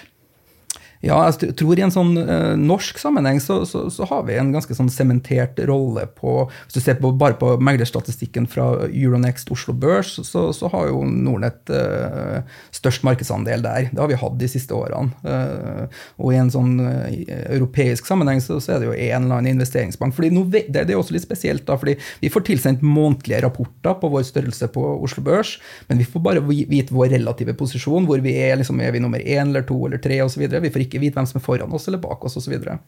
Ja, 1.05 1.19
jeg 1.29 1.53
tror 1.59 1.77
i 1.77 1.85
en 1.85 1.93
sånn 1.93 2.15
uh, 2.17 2.55
norsk 2.57 2.99
sammenheng 3.01 3.41
så, 3.43 3.61
så, 3.69 3.85
så, 3.93 4.07
har 4.09 4.25
vi 4.29 4.39
en 4.41 4.53
ganske 4.55 4.75
sånn 4.77 4.89
sementert 4.93 5.59
rolle 5.69 6.07
på 6.17 6.47
Hvis 6.49 6.79
du 6.79 6.81
ser 6.81 6.97
på, 7.01 7.11
bare 7.21 7.37
på 7.41 7.55
meglerstatistikken 7.61 8.47
fra 8.51 8.87
Euronext 8.89 9.53
Oslo 9.53 9.75
Børs, 9.77 10.15
så, 10.25 10.47
så 10.57 10.71
har 10.73 10.89
jo 10.89 11.03
Nordnett 11.05 11.73
uh, 11.73 12.41
størst 12.75 13.05
markedsandel 13.07 13.65
der. 13.65 13.91
Det 13.93 14.01
har 14.01 14.11
vi 14.11 14.19
hatt 14.21 14.39
de 14.41 14.49
siste 14.51 14.77
årene. 14.77 15.13
Uh, 15.27 16.01
og 16.23 16.33
i 16.33 16.41
en 16.41 16.53
sånn 16.53 16.79
europeisk 16.81 18.09
sammenheng 18.09 18.41
så, 18.43 18.59
er 18.63 18.81
det 18.81 18.89
jo 18.89 18.95
en 18.95 19.27
eller 19.27 19.41
annen 19.41 19.55
investeringsbank. 19.55 20.17
fordi 20.17 20.33
no, 20.33 20.47
det, 20.49 20.67
det, 20.73 20.87
er 20.89 21.01
også 21.01 21.17
litt 21.17 21.27
spesielt, 21.27 21.67
da, 21.69 21.77
fordi 21.81 21.97
vi 22.23 22.33
får 22.33 22.47
tilsendt 22.49 22.85
månedlige 22.85 23.43
rapporter 23.45 23.99
på 24.01 24.11
vår 24.13 24.25
størrelse 24.29 24.71
på 24.75 24.85
Oslo 25.05 25.25
Børs, 25.27 25.57
men 25.89 26.01
vi 26.01 26.09
får 26.09 26.25
bare 26.25 26.45
vite 26.45 26.95
vår 26.95 27.13
relative 27.17 27.57
posisjon, 27.59 28.09
hvor 28.09 28.23
vi 28.25 28.37
er. 28.41 28.57
liksom 28.61 28.81
Er 28.81 28.95
vi 28.95 29.03
nummer 29.03 29.21
én 29.21 29.51
eller 29.51 29.67
to 29.69 29.79
eller 29.87 30.01
tre 30.03 30.21
osv. 30.25 30.47
Vi 30.49 30.73
får 30.73 30.87
ikke 30.87 30.94
ikke 30.95 31.07
vite 31.09 31.19
hvem 31.19 31.29
som 31.31 31.41
er 31.41 31.47
foran 31.47 31.75
oss 31.75 31.89
eller 31.91 32.03
bak 32.03 32.25
oss 32.25 32.39
osv. 32.39 32.47
Så, 32.47 32.55
videre. 32.55 32.79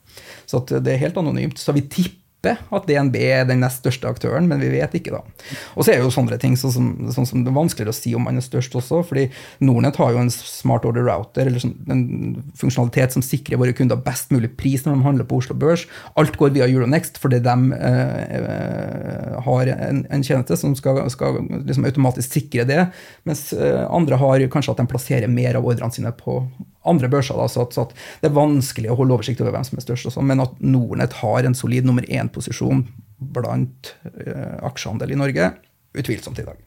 så 0.46 0.62
det 0.70 0.94
er 0.94 1.02
helt 1.02 1.18
anonymt. 1.20 1.58
Så 1.58 1.75
vi 1.76 1.84
tipper 1.90 2.26
at 2.70 2.86
DNB 2.86 3.16
er 3.18 3.46
den 3.48 3.62
nest 3.64 3.80
største 3.82 4.08
aktøren, 4.10 4.46
men 4.50 4.60
vi 4.62 4.68
vet 4.75 4.92
ikke, 4.98 5.16
da. 5.16 5.22
Og 5.75 5.86
så 5.86 5.92
er 5.92 6.02
jo 6.02 6.12
sånne 6.14 6.38
ting 6.42 6.54
sånn 6.58 6.75
som, 6.75 6.88
sånn 7.14 7.28
som 7.28 7.42
det 7.44 7.50
er 7.50 7.56
vanskeligere 7.56 7.94
å 7.94 7.96
si 7.96 8.12
om 8.16 8.26
man 8.26 8.38
er 8.38 8.44
størst 8.44 8.76
også, 8.78 9.02
fordi 9.08 9.26
Nordnett 9.64 9.98
har 10.00 10.12
jo 10.14 10.22
en 10.22 10.30
smart 10.32 10.86
order 10.88 11.06
router, 11.08 11.48
eller 11.48 11.62
sånn, 11.62 11.75
en 11.92 12.04
funksjonalitet 12.58 13.16
som 13.16 13.25
sikrer 13.25 13.60
våre 13.60 13.75
kunder 13.76 13.98
best 14.06 14.30
mulig 14.34 14.52
pris 14.58 14.84
når 14.86 14.98
de 14.98 15.08
handler 15.08 15.28
på 15.28 15.40
Oslo 15.40 15.56
Børs. 15.58 15.86
Alt 16.20 16.38
går 16.38 16.54
via 16.56 16.68
Euronext 16.68 17.20
fordi 17.22 17.40
de 17.44 17.56
eh, 17.80 19.36
har 19.48 19.72
en, 19.75 20.04
en 20.12 20.26
tjeneste 20.26 20.58
som 20.60 20.76
skal, 20.78 21.02
skal 21.12 21.40
liksom 21.64 21.88
automatisk 21.88 22.38
sikre 22.38 22.68
det, 22.68 22.82
mens 23.28 23.48
eh, 23.56 23.82
andre 23.90 24.20
har 24.20 24.46
kanskje 24.52 24.76
at 24.76 24.82
de 24.82 24.90
plasserer 24.90 25.32
mer 25.32 25.58
av 25.58 25.66
ordrene 25.66 25.94
sine 25.94 26.14
på 26.16 26.42
andre 26.88 27.11
børser. 27.12 27.38
Da, 27.38 27.49
så, 27.50 27.66
at, 27.66 27.76
så 27.76 27.87
at 27.87 27.95
det 28.23 28.31
er 28.31 28.38
vanskelig 28.38 28.93
å 28.93 28.99
holde 29.00 29.16
oversikt 29.16 29.43
over 29.45 29.55
hvem 29.57 29.66
som 29.66 29.81
er 29.81 29.87
størst. 29.87 30.11
sånt, 30.14 30.28
men 30.28 30.43
at 30.45 30.57
Nordnett 30.64 31.19
har 31.23 31.47
en 31.47 31.59
solid 31.59 31.88
nummer 31.88 32.07
én-posisjon 32.07 32.85
blant 33.37 33.95
uh, 34.12 34.59
aksjehandel 34.69 35.14
i 35.14 35.21
Norge, 35.21 35.52
utvilsomt 35.97 36.43
i 36.43 36.47
dag. 36.47 36.59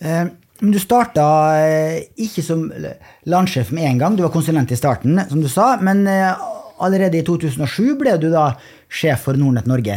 Uh, 0.00 0.30
men 0.60 0.74
du 0.74 0.80
starta 0.80 1.26
uh, 1.60 1.98
ikke 2.20 2.44
som 2.44 2.66
landsjef 3.28 3.72
med 3.76 3.88
en 3.90 4.00
gang, 4.04 4.16
du 4.16 4.24
var 4.24 4.34
konsulent 4.34 4.72
i 4.72 4.78
starten, 4.80 5.20
som 5.28 5.42
du 5.42 5.48
sa. 5.52 5.74
Men 5.84 6.06
allerede 6.80 7.20
i 7.20 7.24
2007 7.26 7.96
ble 8.00 8.16
du 8.20 8.30
da 8.32 8.54
sjef 8.90 9.26
for 9.28 9.38
Nordnett 9.38 9.68
Norge? 9.70 9.96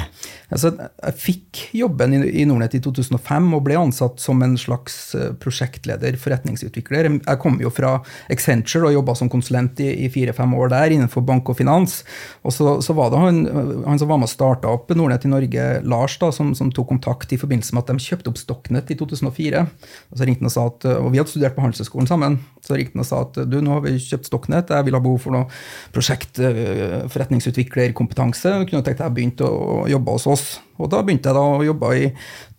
Altså, 0.53 0.69
jeg 0.77 1.17
fikk 1.17 1.61
jobben 1.73 2.13
i 2.13 2.43
Nordnett 2.45 2.75
i 2.77 2.81
2005 2.83 3.47
og 3.57 3.63
ble 3.65 3.77
ansatt 3.79 4.21
som 4.21 4.41
en 4.45 4.53
slags 4.59 4.97
eh, 5.17 5.31
prosjektleder, 5.41 6.17
forretningsutvikler. 6.21 7.09
Jeg 7.15 7.41
kom 7.41 7.57
jo 7.61 7.71
fra 7.73 7.95
Accenture 8.33 8.91
og 8.91 8.97
jobba 8.99 9.15
som 9.17 9.31
konsulent 9.33 9.81
i 9.81 10.09
fire-fem 10.13 10.53
år 10.59 10.69
der 10.75 10.93
innenfor 10.93 11.25
bank 11.25 11.49
og 11.49 11.57
finans. 11.57 12.01
Og 12.45 12.53
så, 12.53 12.75
så 12.85 12.95
var 12.97 13.09
det 13.09 13.23
han, 13.23 13.41
han, 13.87 14.01
som 14.01 14.11
var 14.11 14.21
med 14.21 14.29
og 14.29 14.33
starta 14.33 14.69
opp 14.73 14.93
Nordnett 14.93 15.25
i 15.25 15.33
Norge, 15.33 15.65
Lars, 15.89 16.19
da, 16.21 16.29
som, 16.35 16.53
som, 16.57 16.69
tok 16.73 16.91
kontakt 16.93 17.33
i 17.33 17.39
forbindelse 17.41 17.73
med 17.73 17.85
at 17.85 17.93
de 17.93 18.05
kjøpte 18.05 18.29
opp 18.29 18.41
Stocknet 18.41 18.93
i 18.93 18.99
2004. 18.99 19.65
Og 20.13 20.19
så 20.19 20.29
ringte 20.29 20.45
han 20.45 20.51
og 20.51 20.55
sa 20.55 20.67
at, 20.69 20.87
og 20.99 21.09
vi 21.13 21.21
hadde 21.21 21.33
studert 21.33 21.57
på 21.57 21.65
Handelshøyskolen 21.65 22.09
sammen. 22.09 22.37
Så 22.65 22.77
ringte 22.77 22.99
han 22.99 23.05
og 23.05 23.09
sa 23.09 23.23
at 23.25 23.41
du, 23.49 23.57
nå 23.63 23.73
har 23.73 23.83
vi 23.87 23.97
kjøpt 23.97 24.29
Stocknet, 24.29 24.73
jeg 24.73 24.85
vil 24.85 24.97
ha 24.99 25.01
behov 25.03 25.25
for 25.25 25.33
noe 25.33 25.49
prosjekt, 25.95 26.37
eh, 26.43 27.01
forretningsutviklerkompetanse. 27.09 28.55
Kunne 28.69 28.82
tenkt 28.85 29.01
jeg 29.03 29.15
begynte 29.15 29.47
å 29.47 29.83
jobbe 29.89 30.15
hos 30.15 30.27
oss. 30.29 30.45
Og 30.81 30.89
da 30.89 31.03
begynte 31.05 31.29
jeg 31.29 31.37
da 31.37 31.43
å 31.57 31.65
jobbe 31.65 31.89
i 31.99 32.07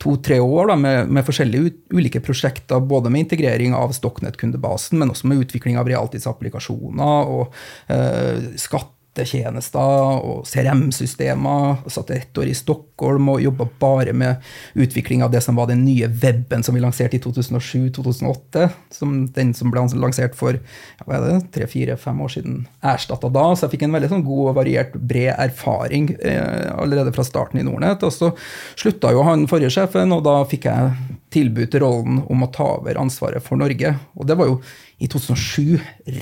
to-tre 0.01 0.39
år 0.43 0.71
da, 0.71 0.77
med, 0.79 1.11
med, 1.11 1.27
forskjellige 1.27 1.73
ulike 1.95 2.23
prosjekter, 2.25 2.83
både 2.83 3.11
med 3.13 3.27
integrering 3.27 3.75
av 3.77 3.95
Stocknet-kundebasen, 3.97 5.01
men 5.01 5.11
også 5.13 5.31
med 5.31 5.45
utvikling 5.45 5.79
av 5.81 5.91
realtidsapplikasjoner 5.91 7.33
og 7.35 7.57
eh, 7.93 8.55
skatt 8.61 8.94
nettetjenester 9.15 10.25
og 10.25 10.45
CRM-systemer. 10.47 11.89
Satt 11.91 12.11
ett 12.11 12.39
år 12.39 12.49
i 12.51 12.55
Stockholm 12.55 13.29
og 13.29 13.43
jobba 13.43 13.67
bare 13.79 14.13
med 14.13 14.43
utvikling 14.75 15.23
av 15.23 15.31
det 15.31 15.41
som 15.41 15.57
var 15.57 15.69
den 15.69 15.85
nye 15.85 16.09
weben 16.09 16.63
som 16.63 16.75
vi 16.75 16.81
lanserte 16.81 17.17
i 17.17 17.21
2007-2008. 17.23 18.69
Som 18.91 19.33
den 19.33 19.55
som 19.55 19.71
ble 19.71 19.87
lansert 19.95 20.35
for 20.35 20.59
hva 21.05 21.19
er 21.19 21.27
det, 21.27 21.53
tre-fire-fem 21.55 22.21
år 22.21 22.35
siden, 22.35 22.67
erstatta 22.83 23.31
da. 23.31 23.47
Så 23.55 23.67
jeg 23.67 23.77
fikk 23.77 23.87
en 23.87 23.95
veldig 23.95 24.11
sånn 24.11 24.27
god 24.27 24.51
og 24.51 24.59
variert, 24.59 24.95
bred 24.95 25.35
erfaring 25.39 26.11
eh, 26.21 26.73
allerede 26.75 27.15
fra 27.15 27.27
starten 27.27 27.61
i 27.61 27.67
Nordnett. 27.67 28.03
Og 28.03 28.15
så 28.15 28.33
slutta 28.75 29.15
jo 29.15 29.25
han 29.27 29.47
forrige 29.51 29.73
sjefen, 29.79 30.15
og 30.15 30.25
da 30.27 30.41
fikk 30.49 30.69
jeg 30.71 30.95
tilbud 31.35 31.71
til 31.71 31.83
rollen 31.83 32.23
om 32.31 32.47
å 32.47 32.53
ta 32.55 32.77
over 32.79 32.99
ansvaret 33.01 33.43
for 33.43 33.59
Norge. 33.61 33.97
Og 34.19 34.27
det 34.27 34.39
var 34.39 34.51
jo 34.51 34.61
i 35.03 35.11
2007, 35.11 35.79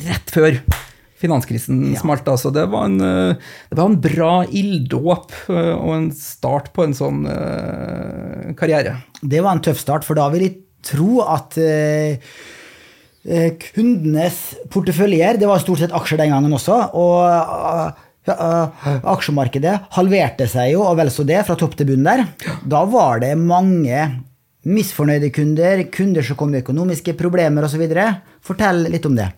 rett 0.09 0.33
før 0.33 0.57
finanskrisen 1.23 1.83
ja. 1.93 2.00
smalt. 2.00 2.29
Altså. 2.29 2.52
Det, 2.55 2.67
var 2.73 2.88
en, 2.88 2.99
eh, 3.00 3.52
det 3.71 3.79
var 3.79 3.91
en 3.91 4.00
bra 4.02 4.33
ilddåp 4.47 5.37
eh, 5.49 5.75
og 5.76 5.95
en 5.97 6.09
start 6.17 6.73
på 6.75 6.87
en 6.87 6.97
sånn 6.97 7.23
uh, 7.29 8.50
karriere. 8.59 8.99
Det 9.23 9.43
var 9.43 9.57
en 9.57 9.64
tøff 9.64 9.81
start, 9.83 10.07
for 10.07 10.19
da 10.19 10.29
vil 10.33 10.49
jeg 10.49 10.59
tro 10.83 11.23
at 11.23 11.55
kundenes 13.23 14.38
porteføljer, 14.75 15.37
det 15.38 15.47
var 15.47 15.61
stort 15.62 15.79
sett 15.79 15.95
aksjer 15.95 16.19
den 16.19 16.33
gangen 16.35 16.57
også, 16.57 16.75
og 16.99 17.23
aksjemarkedet 18.26 19.76
halverte 19.95 20.49
seg 20.50 20.73
jo, 20.73 20.83
og 20.83 20.99
vel 20.99 21.12
så 21.14 21.23
det, 21.29 21.38
fra 21.47 21.55
topp 21.59 21.76
til 21.79 21.93
bunn 21.93 22.09
der. 22.09 22.25
Da 22.67 22.83
var 22.91 23.23
det 23.23 23.37
mange 23.38 24.00
misfornøyde 24.62 25.33
kunder, 25.35 25.83
kunder 25.90 26.23
som 26.23 26.38
kom 26.38 26.52
med 26.52 26.62
økonomiske 26.62 27.16
problemer 27.19 27.66
osv. 27.66 27.83
Fortell 28.42 28.85
litt 28.90 29.07
om 29.07 29.16
det. 29.19 29.28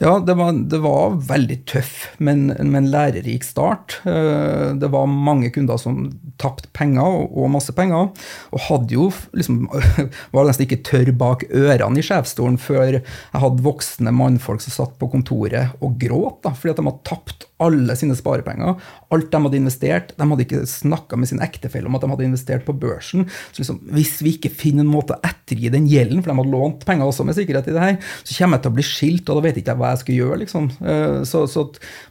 Ja, 0.00 0.16
det 0.24 0.36
var, 0.36 0.52
det 0.56 0.80
var 0.84 1.16
veldig 1.28 1.58
tøff, 1.68 1.94
men, 2.24 2.50
men, 2.56 2.90
lærerik 2.92 3.44
start. 3.44 3.98
Eh, 4.08 4.72
det 4.76 4.90
var 4.92 5.08
mange 5.08 5.50
kunder 5.52 5.80
som 5.80 6.06
tapte 6.40 6.68
penger, 6.76 7.24
og 7.28 7.50
masse 7.52 7.72
penger. 7.76 8.12
Og 8.52 8.64
hadde 8.68 8.96
jo 8.96 9.10
liksom 9.36 9.66
Var 10.34 10.46
nesten 10.46 10.66
ikke 10.66 10.82
tørr 10.86 11.10
bak 11.16 11.44
ørene 11.48 12.00
i 12.00 12.04
sjefsstolen 12.04 12.58
før 12.60 12.98
jeg 12.98 13.02
hadde 13.32 13.64
voksne 13.64 14.12
mannfolk 14.14 14.62
som 14.64 14.74
satt 14.74 14.96
på 15.00 15.08
kontoret 15.12 15.76
og 15.84 15.96
gråt 16.00 16.42
da, 16.44 16.52
fordi 16.56 16.74
at 16.74 16.80
de 16.80 16.86
hadde 16.88 17.08
tapt 17.08 17.46
alle 17.62 17.96
sine 17.96 18.16
sparepenger. 18.16 18.76
Alt 19.14 19.30
de 19.32 19.40
hadde 19.46 19.58
investert. 19.58 20.12
De 20.16 20.28
hadde 20.28 20.44
ikke 20.44 20.62
snakka 20.68 21.18
med 21.18 21.30
sin 21.30 21.42
ektefelle 21.44 21.88
om 21.88 21.96
at 21.96 22.04
de 22.04 22.10
hadde 22.12 22.26
investert 22.28 22.66
på 22.66 22.74
børsen. 22.76 23.24
Så 23.50 23.62
liksom, 23.62 23.80
hvis 23.96 24.16
vi 24.24 24.34
ikke 24.36 24.52
finner 24.52 24.84
en 24.84 24.92
måte 24.92 25.16
å 25.16 25.22
ettergi 25.26 25.72
den 25.72 25.88
gjelden, 25.90 26.20
for 26.22 26.32
de 26.32 26.38
hadde 26.40 26.52
lånt 26.52 26.84
penger 26.88 27.08
også 27.08 27.26
med 27.28 27.38
sikkerhet 27.38 27.70
i 27.70 27.76
det 27.76 27.84
her, 27.84 27.96
så 28.22 28.36
kommer 28.36 28.58
jeg 28.58 28.66
til 28.66 28.74
å 28.74 28.78
bli 28.78 28.86
skilt, 28.90 29.30
og 29.30 29.40
da 29.40 29.46
vet 29.46 29.60
ikke 29.60 29.72
jeg 29.72 29.82
hva 29.82 29.92
jeg 29.94 30.02
skal 30.02 30.20
gjøre. 30.20 30.40
liksom. 30.44 30.68
Eh, 30.92 31.20
så, 31.28 31.46
så 31.50 31.66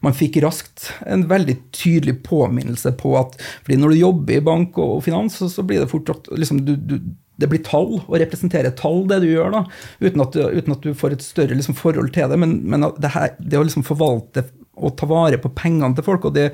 man 0.05 0.17
fikk 0.17 0.41
raskt 0.45 0.89
en 1.05 1.27
veldig 1.29 1.59
tydelig 1.75 2.19
påminnelse 2.25 2.95
på 2.99 3.13
at 3.19 3.37
fordi 3.65 3.77
når 3.81 3.93
du 3.93 4.01
jobber 4.01 4.39
i 4.39 4.45
bank 4.45 4.81
og 4.81 5.03
finans, 5.05 5.37
så, 5.37 5.51
så 5.51 5.65
blir 5.67 5.83
det 5.83 5.91
fort 5.91 6.09
at 6.13 6.33
liksom, 6.33 6.65
du, 6.65 6.75
du 6.75 6.97
det 7.35 7.49
blir 7.51 7.63
tall, 7.67 7.97
å 8.07 8.19
representere 8.19 8.71
tall, 8.79 9.01
det 9.09 9.19
du 9.23 9.27
gjør, 9.27 9.51
da, 9.51 9.63
uten 9.99 10.23
at, 10.23 10.37
uten 10.39 10.75
at 10.75 10.85
du 10.85 10.95
får 10.95 11.17
et 11.17 11.25
større 11.25 11.57
liksom, 11.57 11.75
forhold 11.77 12.13
til 12.15 12.31
det. 12.31 12.39
Men, 12.39 12.61
men 12.63 12.87
det, 12.95 13.11
her, 13.15 13.33
det, 13.39 13.59
å 13.59 13.65
liksom 13.65 13.83
forvalte 13.87 14.45
og 14.75 14.95
ta 14.99 15.07
vare 15.09 15.39
på 15.41 15.51
pengene 15.55 15.95
til 15.95 16.05
folk, 16.05 16.27
og 16.27 16.35
det, 16.35 16.49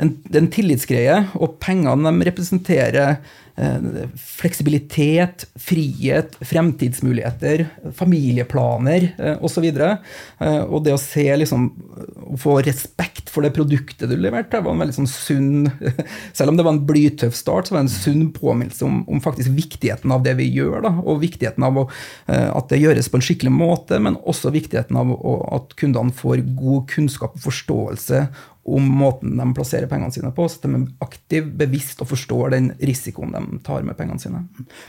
en, 0.00 0.14
det 0.26 0.38
er 0.38 0.44
en 0.44 0.52
tillitsgreie, 0.52 1.18
og 1.40 1.58
pengene 1.62 2.12
de 2.12 2.28
representerer 2.30 3.18
fleksibilitet, 4.20 5.46
frihet, 5.54 6.36
fremtidsmuligheter, 6.40 7.66
familieplaner 7.96 9.06
eh, 9.16 9.44
osv. 9.44 9.64
Og, 9.64 10.10
eh, 10.44 10.58
og 10.60 10.82
det 10.84 10.92
å 10.92 11.00
se 11.00 11.24
liksom, 11.40 11.70
å 12.34 12.36
få 12.40 12.58
respekt 12.66 13.32
for 13.32 13.46
det 13.46 13.54
produktet 13.56 14.10
du 14.10 14.16
leverte, 14.20 14.60
var 14.60 14.76
en 14.76 14.82
veldig 14.84 14.96
sånn 14.98 15.08
sunn 15.10 15.70
Selv 16.36 16.52
om 16.52 16.58
det 16.58 16.66
var 16.66 16.76
en 16.76 16.82
blytøff 16.88 17.36
start, 17.36 17.68
så 17.68 17.74
var 17.74 17.82
det 17.82 17.88
en 17.88 17.94
sunn 17.94 18.26
påminnelse 18.36 18.84
om, 18.84 19.00
om 19.08 19.22
faktisk 19.24 19.54
viktigheten 19.56 20.12
av 20.12 20.24
det 20.26 20.36
vi 20.40 20.50
gjør, 20.52 20.82
da, 20.84 20.92
og 21.04 21.22
viktigheten 21.24 21.64
av 21.64 21.80
å, 21.80 21.86
at 22.28 22.68
det 22.70 22.80
gjøres 22.82 23.08
på 23.08 23.18
en 23.18 23.24
skikkelig 23.24 23.52
måte, 23.54 23.98
men 24.02 24.18
også 24.28 24.52
viktigheten 24.54 24.98
av 25.00 25.12
å, 25.16 25.38
at 25.56 25.72
kundene 25.80 26.14
får 26.16 26.44
god 26.58 26.84
kunnskap 26.92 27.36
og 27.38 27.46
forståelse 27.46 28.26
om 28.66 28.86
måten 28.98 29.36
de 29.38 29.46
plasserer 29.54 29.86
pengene 29.90 30.14
sine 30.14 30.32
på, 30.34 30.48
så 30.50 30.62
de 30.64 30.72
er 30.74 30.86
aktivt 31.04 31.52
bevisst 31.58 32.00
og 32.02 32.10
forstår 32.10 32.56
den 32.56 32.70
risikoen 32.80 33.34
de 33.36 33.60
tar 33.66 33.86
med 33.86 33.98
pengene 33.98 34.22
sine. 34.22 34.42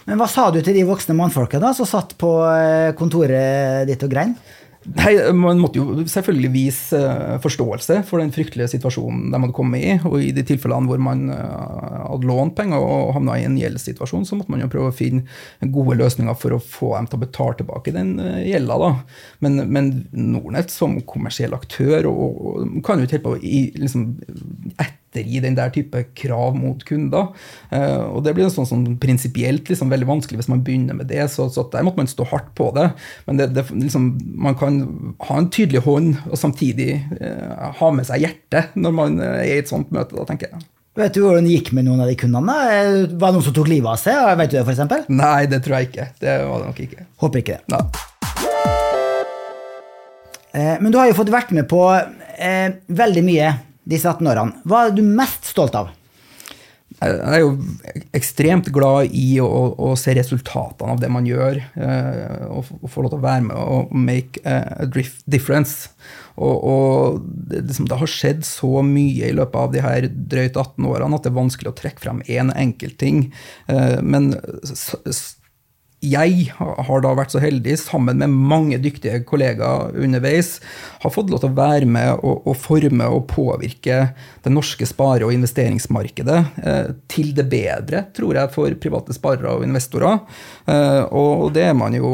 Men 0.08 0.18
hva 0.18 0.30
sa 0.32 0.48
du 0.54 0.60
til 0.62 0.78
de 0.78 0.86
voksne 0.88 1.16
mannfolka 1.18 1.62
da, 1.62 1.74
som 1.78 1.90
satt 1.90 2.16
på 2.18 2.32
eh, 2.50 2.94
kontoret 2.98 3.86
ditt 3.90 4.06
og 4.08 4.14
grein? 4.14 4.34
Nei, 4.96 5.14
Man 5.36 5.60
måtte 5.60 5.82
jo 5.82 6.06
selvfølgelig 6.08 6.52
vise 6.54 7.00
uh, 7.02 7.36
forståelse 7.44 8.00
for 8.08 8.22
den 8.22 8.32
fryktelige 8.36 8.70
situasjonen 8.72 9.32
de 9.34 9.42
hadde 9.42 9.56
kommet 9.56 9.84
i. 9.84 9.96
Og 10.08 10.22
i 10.24 10.32
de 10.36 10.46
tilfellene 10.48 10.88
hvor 10.88 11.02
man 11.04 11.26
uh, 11.32 12.06
hadde 12.14 12.30
lånt 12.30 12.56
penger 12.58 12.84
og 12.84 13.14
havna 13.18 13.36
i 13.40 13.48
en 13.48 13.58
gjeldssituasjon, 13.60 14.26
så 14.28 14.40
måtte 14.40 14.54
man 14.54 14.64
jo 14.64 14.70
prøve 14.72 14.94
å 14.94 14.96
finne 14.96 15.26
gode 15.74 15.98
løsninger 16.00 16.38
for 16.40 16.56
å 16.56 16.62
få 16.64 16.94
dem 16.96 17.10
til 17.10 17.20
å 17.20 17.24
betale 17.26 17.60
tilbake 17.60 17.96
den 17.96 18.16
uh, 18.22 18.40
gjelda. 18.46 18.80
da. 18.86 18.94
Men, 19.44 19.60
men 19.68 19.92
Nordnett 20.16 20.72
som 20.74 20.96
kommersiell 21.08 21.58
aktør 21.58 22.08
og, 22.12 22.40
og 22.54 22.80
kan 22.86 23.02
jo 23.02 23.10
ikke 23.10 23.20
helt 23.20 23.28
på 23.28 23.36
i, 23.44 23.64
liksom, 23.76 24.08
ettergi 25.08 25.42
den 25.44 25.56
der 25.58 25.72
type 25.74 26.04
krav 26.18 26.56
mot 26.56 26.84
kunder. 26.86 27.32
Uh, 27.72 28.14
og 28.14 28.24
Det 28.24 28.36
blir 28.36 28.50
sånn, 28.54 28.68
sånn 28.70 28.86
prinsipielt 29.02 29.70
liksom, 29.70 29.90
veldig 29.92 30.08
vanskelig 30.08 30.42
hvis 30.42 30.52
man 30.52 30.64
begynner 30.66 30.98
med 30.98 31.08
det. 31.12 31.24
Så, 31.34 31.50
så 31.54 31.66
der 31.72 31.86
måtte 31.88 32.02
man 32.02 32.12
stå 32.12 32.28
hardt 32.32 32.54
på 32.58 32.72
det. 32.76 32.90
Men 33.28 33.42
det, 33.42 33.52
det, 33.56 33.68
liksom, 33.72 34.18
man 34.36 34.58
kan 34.60 34.82
ha 35.28 35.38
en 35.40 35.52
tydelig 35.54 35.84
hånd 35.88 36.18
og 36.30 36.38
samtidig 36.40 36.92
eh, 37.20 37.70
ha 37.80 37.92
med 37.94 38.08
seg 38.08 38.26
hjertet 38.26 38.76
når 38.78 38.92
man 38.96 39.22
uh, 39.22 39.38
er 39.40 39.56
i 39.58 39.62
et 39.62 39.72
sånt 39.72 39.92
møte. 39.96 40.16
da, 40.18 40.28
tenker 40.28 40.52
jeg. 40.52 40.68
Vet 40.98 41.14
du 41.14 41.22
hvordan 41.22 41.46
det 41.46 41.54
gikk 41.54 41.76
med 41.78 41.86
noen 41.86 42.02
av 42.02 42.10
de 42.10 42.18
kundene? 42.18 42.54
Var 42.58 43.28
det 43.30 43.36
noen 43.36 43.46
som 43.46 43.54
tok 43.54 43.70
livet 43.70 43.92
av 43.92 44.00
seg? 44.02 44.18
Vet 44.40 44.50
du 44.50 44.58
det, 44.58 44.66
for 44.66 44.74
eksempel? 44.74 45.06
Nei, 45.14 45.46
det 45.50 45.62
tror 45.66 45.78
jeg 45.78 45.92
ikke. 45.92 46.08
Det 46.24 46.38
var 46.42 46.64
det 46.64 46.72
nok 46.72 46.80
ikke. 46.88 47.06
Håper 47.22 47.44
ikke 47.44 47.60
det. 47.60 47.64
Nei. 47.76 47.84
Men 50.82 50.90
du 50.90 50.98
har 50.98 51.06
jo 51.06 51.14
fått 51.20 51.30
vært 51.30 51.52
med 51.54 51.68
på 51.70 51.84
eh, 51.94 52.70
veldig 52.98 53.22
mye 53.28 53.52
disse 53.88 54.10
18 54.10 54.34
årene. 54.34 54.68
Hva 54.68 54.88
er 54.88 54.98
du 54.98 55.04
mest 55.06 55.48
stolt 55.54 55.78
av? 55.78 55.94
Jeg 56.98 57.18
er 57.20 57.42
jo 57.44 57.52
ekstremt 58.16 58.72
glad 58.74 59.12
i 59.14 59.38
å, 59.44 59.48
å 59.78 59.92
se 60.00 60.16
resultatene 60.18 60.96
av 60.96 61.02
det 61.02 61.10
man 61.14 61.28
gjør, 61.30 61.60
eh, 61.78 62.46
og, 62.48 62.72
få 62.90 63.04
lov 63.04 63.12
til 63.12 63.20
å 63.20 63.26
være 63.26 63.44
med 63.46 63.60
og 63.60 63.92
make 63.94 64.42
a 64.48 64.88
difference. 65.30 65.92
Og, 66.38 66.56
og 66.56 67.20
det, 67.28 67.68
liksom, 67.68 67.90
det, 67.92 68.00
har 68.02 68.10
skjedd 68.10 68.42
så 68.48 68.82
mye 68.86 69.30
i 69.30 69.36
løpet 69.36 69.60
av 69.62 69.76
de 69.76 69.84
her 69.86 70.10
drøyt 70.10 70.58
18 70.58 70.90
årene 70.90 71.20
at 71.20 71.28
det 71.28 71.34
er 71.34 71.38
vanskelig 71.38 71.74
å 71.74 71.78
trekke 71.78 72.02
frem 72.02 72.24
én 72.26 72.54
enkelt 72.56 72.98
ting. 73.04 73.28
Eh, 73.70 74.00
men 74.02 74.32
jeg 76.06 76.52
har 76.54 77.02
da 77.02 77.12
vært 77.18 77.34
så 77.34 77.40
heldig, 77.42 77.74
sammen 77.82 78.20
med 78.22 78.30
mange 78.30 78.78
dyktige 78.82 79.24
kollegaer 79.26 79.96
underveis, 79.98 80.60
har 81.02 81.14
fått 81.14 81.32
lov 81.34 81.42
til 81.42 81.50
å 81.50 81.58
være 81.58 81.90
med 81.90 82.22
og, 82.22 82.46
og 82.46 82.58
forme 82.62 83.08
og 83.10 83.26
påvirke 83.32 83.98
det 84.46 84.54
norske 84.54 84.86
spare- 84.86 85.26
og 85.26 85.34
investeringsmarkedet 85.34 86.38
eh, 86.62 86.92
til 87.10 87.34
det 87.38 87.48
bedre, 87.50 88.04
tror 88.14 88.38
jeg, 88.38 88.54
for 88.54 88.78
private 88.78 89.18
sparere 89.18 89.56
og 89.58 89.66
investorer. 89.66 90.22
Eh, 90.70 91.02
og 91.18 91.50
det 91.58 91.66
er 91.72 91.78
man 91.78 91.98
jo 91.98 92.14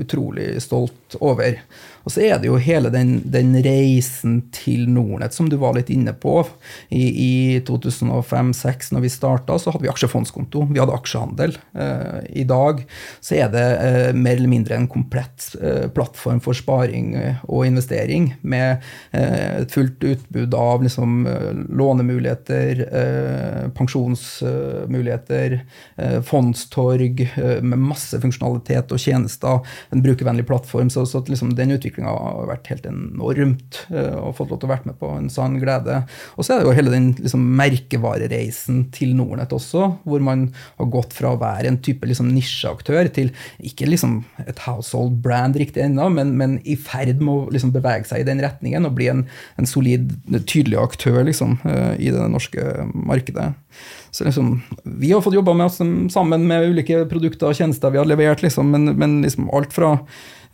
utrolig 0.00 0.56
stolt 0.64 0.96
over. 1.20 1.58
Og 2.04 2.14
så 2.14 2.22
er 2.24 2.38
det 2.40 2.48
jo 2.48 2.58
hele 2.60 2.90
den, 2.92 3.18
den 3.28 3.52
reisen 3.64 4.40
til 4.56 4.88
Nordnett 4.88 5.36
som 5.36 5.50
du 5.50 5.56
var 5.60 5.76
litt 5.76 5.90
inne 5.92 6.14
på. 6.16 6.40
I, 6.88 7.02
i 7.02 7.32
2005-2006, 7.66 8.92
når 8.94 9.04
vi 9.04 9.12
starta, 9.12 9.58
så 9.60 9.74
hadde 9.74 9.84
vi 9.84 9.92
aksjefondskonto. 9.92 10.66
Vi 10.70 10.80
hadde 10.80 10.96
aksjehandel. 10.96 11.56
Eh, 11.76 12.20
I 12.42 12.46
dag 12.48 12.82
så 13.20 13.36
er 13.42 13.52
det 13.52 13.66
eh, 13.76 14.12
mer 14.16 14.38
eller 14.38 14.52
mindre 14.52 14.78
en 14.78 14.88
komplett 14.90 15.50
eh, 15.60 15.86
plattform 15.92 16.40
for 16.44 16.56
sparing 16.56 17.12
eh, 17.20 17.42
og 17.48 17.66
investering, 17.68 18.32
med 18.40 18.80
eh, 19.12 19.60
et 19.60 19.74
fullt 19.74 20.00
utbud 20.14 20.56
av 20.56 20.86
liksom, 20.86 21.26
eh, 21.28 21.50
lånemuligheter, 21.80 22.82
pensjonsmuligheter, 23.76 25.56
fondstorg, 26.26 27.22
med 27.62 27.82
masse 27.82 28.18
funksjonalitet 28.22 28.92
og 28.94 29.00
tjenester. 29.02 29.60
En 29.92 30.02
brukervennlig 30.04 30.46
plattform. 30.48 30.90
så, 30.90 30.99
så 31.08 31.22
liksom, 31.26 31.54
den 31.58 31.74
utviklinga 31.74 32.10
har 32.10 32.48
vært 32.50 32.70
helt 32.72 32.86
enormt. 32.88 33.82
Eh, 33.92 34.16
og 34.18 34.36
fått 34.38 34.52
lov 34.52 34.60
til 34.60 34.70
å 34.70 34.72
være 34.72 34.90
med 34.90 34.98
på 35.00 35.10
en 35.14 35.30
sann 35.32 35.58
glede. 35.62 36.02
Og 36.36 36.46
så 36.46 36.54
er 36.54 36.60
det 36.60 36.68
jo 36.68 36.76
hele 36.76 36.94
den 36.94 37.10
liksom, 37.18 37.44
merkevarereisen 37.60 38.82
til 38.94 39.14
Nordnett 39.18 39.54
også, 39.56 39.86
hvor 40.04 40.24
man 40.24 40.48
har 40.80 40.90
gått 40.92 41.14
fra 41.16 41.34
å 41.34 41.40
være 41.40 41.70
en 41.70 41.80
type 41.84 42.08
liksom, 42.08 42.30
nisjeaktør 42.34 43.10
til 43.14 43.32
ikke 43.66 43.88
liksom, 43.90 44.20
et 44.46 44.64
household 44.66 45.20
brand 45.24 45.58
riktig 45.60 45.84
ennå, 45.84 46.08
men, 46.12 46.34
men, 46.40 46.58
i 46.68 46.76
ferd 46.76 47.22
med 47.22 47.32
å 47.32 47.54
liksom, 47.54 47.72
bevege 47.74 48.08
seg 48.08 48.24
i 48.24 48.28
den 48.28 48.42
retningen 48.42 48.88
og 48.88 48.96
bli 48.98 49.10
en, 49.12 49.24
en 49.60 49.68
solid, 49.68 50.12
tydelig 50.50 50.80
aktør 50.80 51.22
liksom, 51.28 51.58
eh, 51.68 51.94
i 52.00 52.12
det 52.14 52.28
norske 52.32 52.66
markedet. 52.92 53.52
Så 54.10 54.24
liksom, 54.24 54.62
Vi 54.82 55.12
har 55.12 55.22
fått 55.22 55.34
jobba 55.34 55.54
med 55.54 55.66
oss 55.66 55.78
sammen 56.12 56.46
med 56.48 56.72
ulike 56.72 57.04
produkter 57.10 57.50
og 57.50 57.58
tjenester 57.58 57.92
vi 57.94 58.00
har 58.00 58.08
levert, 58.08 58.42
liksom, 58.42 58.70
men, 58.72 58.96
men 58.98 59.20
liksom 59.22 59.50
alt 59.54 59.72
fra 59.74 59.96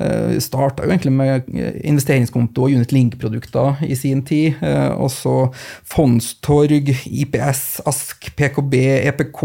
Uh, 0.00 0.06
eh, 0.06 0.38
Starta 0.40 0.84
jo 0.84 0.92
egentlig 0.92 1.12
med 1.12 1.50
investeringskonto 1.84 2.66
og 2.66 2.76
Unit 2.76 2.92
Link-produkter 2.92 3.82
i 3.86 3.94
sin 3.98 4.22
tid. 4.26 4.58
Uh, 4.62 4.92
og 5.00 5.10
så 5.10 5.36
Fondstorg, 5.84 6.92
IPS, 7.06 7.80
ASK, 7.86 8.32
PKB, 8.36 8.74
EPK. 9.12 9.44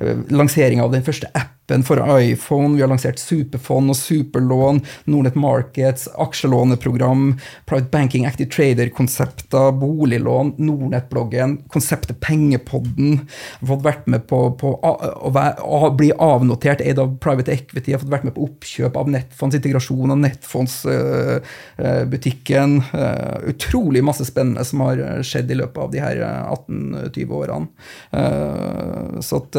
Uh, 0.00 0.82
av 0.82 0.92
den 0.92 1.06
første 1.06 1.30
appen 1.34 1.57
appen 1.68 1.82
for 1.82 2.20
iPhone, 2.20 2.76
vi 2.76 2.82
har 2.82 2.88
lansert 2.88 3.18
superfond 3.20 3.90
og 3.92 3.96
superlån, 3.96 4.80
Nordnet 5.04 5.34
Markets, 5.36 6.08
aksjelåneprogram, 6.16 7.40
Private 7.66 7.90
Banking 7.92 8.26
Active 8.26 8.50
Trader-konsepter, 8.50 9.72
boliglån, 9.72 10.54
Nordnett-bloggen, 10.56 11.58
konseptet 11.68 12.20
Pengepodden. 12.20 13.28
Har 13.60 13.66
fått 13.68 13.82
vært 13.84 14.06
med 14.08 14.26
på, 14.30 14.50
på 14.56 14.80
å 14.80 15.90
bli 15.98 16.12
avnotert, 16.12 16.80
eid 16.80 16.98
av 16.98 17.18
Private 17.20 17.52
Equity, 17.52 17.92
har 17.92 17.98
fått 18.00 18.16
vært 18.16 18.24
med 18.24 18.34
på 18.38 18.44
oppkjøp 18.48 18.96
av 18.96 19.08
Nettfonds, 19.12 19.56
integrasjon 19.60 20.10
av 20.14 20.18
Nettfondsbutikken. 20.24 22.70
Uh, 22.80 22.84
uh, 22.96 23.38
utrolig 23.52 24.00
masse 24.04 24.24
spennende 24.24 24.64
som 24.64 24.80
har 24.86 25.22
skjedd 25.26 25.50
i 25.52 25.58
løpet 25.60 25.82
av 25.84 25.90
de 25.92 25.98
her 26.00 26.16
18-20 26.24 27.32
årene. 27.42 27.66
Uh, 28.08 29.20
så 29.20 29.36
at 29.42 29.52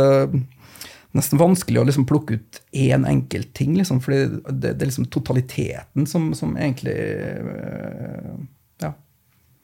nesten 1.17 1.41
vanskelig 1.41 1.81
å 1.81 1.87
liksom 1.87 2.05
plukke 2.09 2.37
ut 2.37 2.59
én 2.75 3.05
enkelt 3.09 3.51
ting, 3.57 3.73
liksom, 3.79 4.01
for 4.03 4.13
det, 4.13 4.53
det, 4.61 4.75
er 4.75 4.89
liksom 4.91 5.09
totaliteten 5.09 6.05
som, 6.09 6.31
som 6.37 6.55
egentlig 6.57 6.95
øh, 6.95 8.37
Ja. 8.83 8.93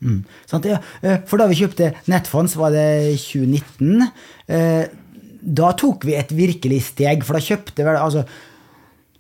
Mm. 0.02 0.24
Sant, 0.50 0.66
ja. 0.70 0.82
Eh, 1.02 1.22
for 1.30 1.42
da 1.42 1.48
vi 1.52 1.60
kjøpte 1.62 1.94
Netfonds, 2.12 2.58
var 2.60 2.74
det 2.74 3.16
2019. 3.22 4.10
Eh, 4.48 4.84
da 5.46 5.72
tok 5.78 6.08
vi 6.10 6.18
et 6.18 6.34
virkelig 6.34 6.82
steg, 6.90 7.24
for 7.26 7.38
da 7.38 7.46
kjøpte 7.46 7.86
vel 7.86 8.02
altså, 8.02 8.26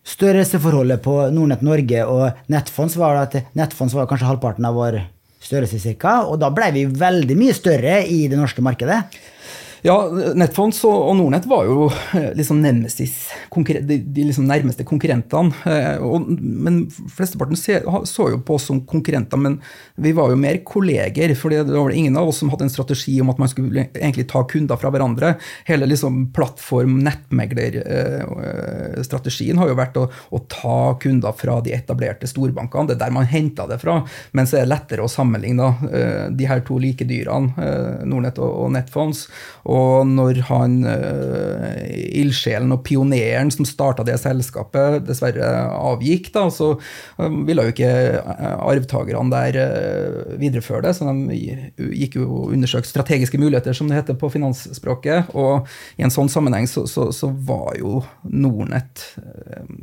Størrelsesforholdet 0.06 1.02
på 1.02 1.16
Nordnett 1.34 1.64
Norge 1.66 2.04
og 2.06 2.52
Netfonds 2.54 2.94
var 3.02 3.24
at 3.24 3.40
Netfonds 3.58 3.96
var 3.98 4.06
kanskje 4.06 4.28
halvparten 4.30 4.68
av 4.70 4.76
vår 4.78 5.00
størrelse, 5.42 5.80
cirka, 5.82 6.20
og 6.30 6.38
da 6.42 6.52
ble 6.54 6.68
vi 6.76 6.84
veldig 6.86 7.38
mye 7.38 7.56
større 7.58 8.04
i 8.06 8.26
det 8.30 8.38
norske 8.38 8.62
markedet. 8.66 9.00
Ja, 9.86 10.10
Netfonds 10.34 10.80
og, 10.88 11.12
Nordnett 11.13 11.43
var 11.45 11.67
jo 11.67 11.91
eh, 12.17 12.32
liksom 12.34 12.58
nemesis, 12.63 13.28
de, 13.54 13.98
de 14.02 14.24
liksom 14.26 14.48
nærmeste 14.50 14.82
konkurrentene. 14.88 15.52
Eh, 15.69 16.02
og, 16.02 16.26
men 16.41 16.89
flesteparten 16.89 17.56
så 17.60 18.30
jo 18.32 18.39
på 18.41 18.56
oss 18.58 18.65
som 18.71 18.82
konkurrenter, 18.89 19.38
men 19.38 19.62
vi 20.02 20.10
var 20.17 20.34
jo 20.34 20.41
mer 20.41 20.58
kolleger. 20.65 21.30
For 21.38 21.54
det 21.54 21.69
var 21.69 21.89
det 21.91 22.00
ingen 22.02 22.17
av 22.17 22.26
oss 22.32 22.39
som 22.41 22.50
hadde 22.50 22.65
en 22.65 22.74
strategi 22.74 23.21
om 23.21 23.30
at 23.30 23.38
man 23.43 23.50
skulle 23.52 23.86
egentlig 23.91 24.26
ta 24.32 24.41
kunder 24.50 24.74
fra 24.82 24.89
hverandre. 24.89 25.38
Hele 25.69 25.86
liksom 25.91 26.34
plattform, 26.34 27.06
nettmeglerstrategien 27.06 29.58
har 29.62 29.69
jo 29.69 29.78
vært 29.78 30.02
å, 30.02 30.10
å, 30.10 30.38
ta 30.50 30.98
kunder 31.04 31.30
fra 31.38 31.62
de 31.62 31.78
etablerte 31.78 32.26
storbankene. 32.32 32.88
Det 32.89 32.98
er 32.98 33.04
der 33.06 33.17
man 33.19 33.30
henta 33.30 33.69
det 33.69 33.78
fra. 33.86 34.02
Men 34.34 34.50
så 34.50 34.58
er 34.58 34.65
det 34.65 34.74
lettere 34.74 35.06
å 35.06 35.13
sammenligne 35.13 35.69
eh, 35.91 36.26
de 36.34 36.50
her 36.50 36.65
to 36.65 36.82
like 36.82 37.06
dyrene, 37.06 37.54
Nordnett 38.10 38.41
og, 38.41 38.50
og 38.65 38.74
Netfonds. 38.74 39.30
Og 39.69 39.75
og 39.76 40.08
når 40.08 40.40
han 40.50 40.78
uh, 40.88 41.84
ildsjelen 42.16 42.74
og 42.76 42.84
pioneren 42.88 43.52
som 43.54 43.68
starta 43.68 44.06
det 44.08 44.18
selskapet, 44.22 45.02
dessverre 45.08 45.50
avgikk, 45.76 46.32
da, 46.36 46.48
så 46.54 46.74
um, 47.20 47.42
ville 47.48 47.66
jo 47.66 47.74
ikke 47.74 47.92
eh, 48.22 48.56
arvtakerne 48.56 49.34
der 49.34 49.60
uh, 49.60 50.36
videreføre 50.42 50.86
det. 50.88 50.96
Så 50.98 51.10
de 51.12 51.42
gikk 52.02 52.20
jo 52.22 52.30
og 52.30 52.56
undersøkte 52.56 52.92
strategiske 52.92 53.40
muligheter, 53.42 53.76
som 53.76 53.92
det 53.92 54.00
heter 54.00 54.20
på 54.20 54.32
finansspråket. 54.34 55.34
Og 55.36 55.68
i 56.00 56.06
en 56.06 56.14
sånn 56.14 56.32
sammenheng 56.32 56.70
så, 56.70 56.86
så, 56.90 57.10
så 57.16 57.32
var 57.48 57.76
jo 57.80 58.02
Nordnett 58.32 59.04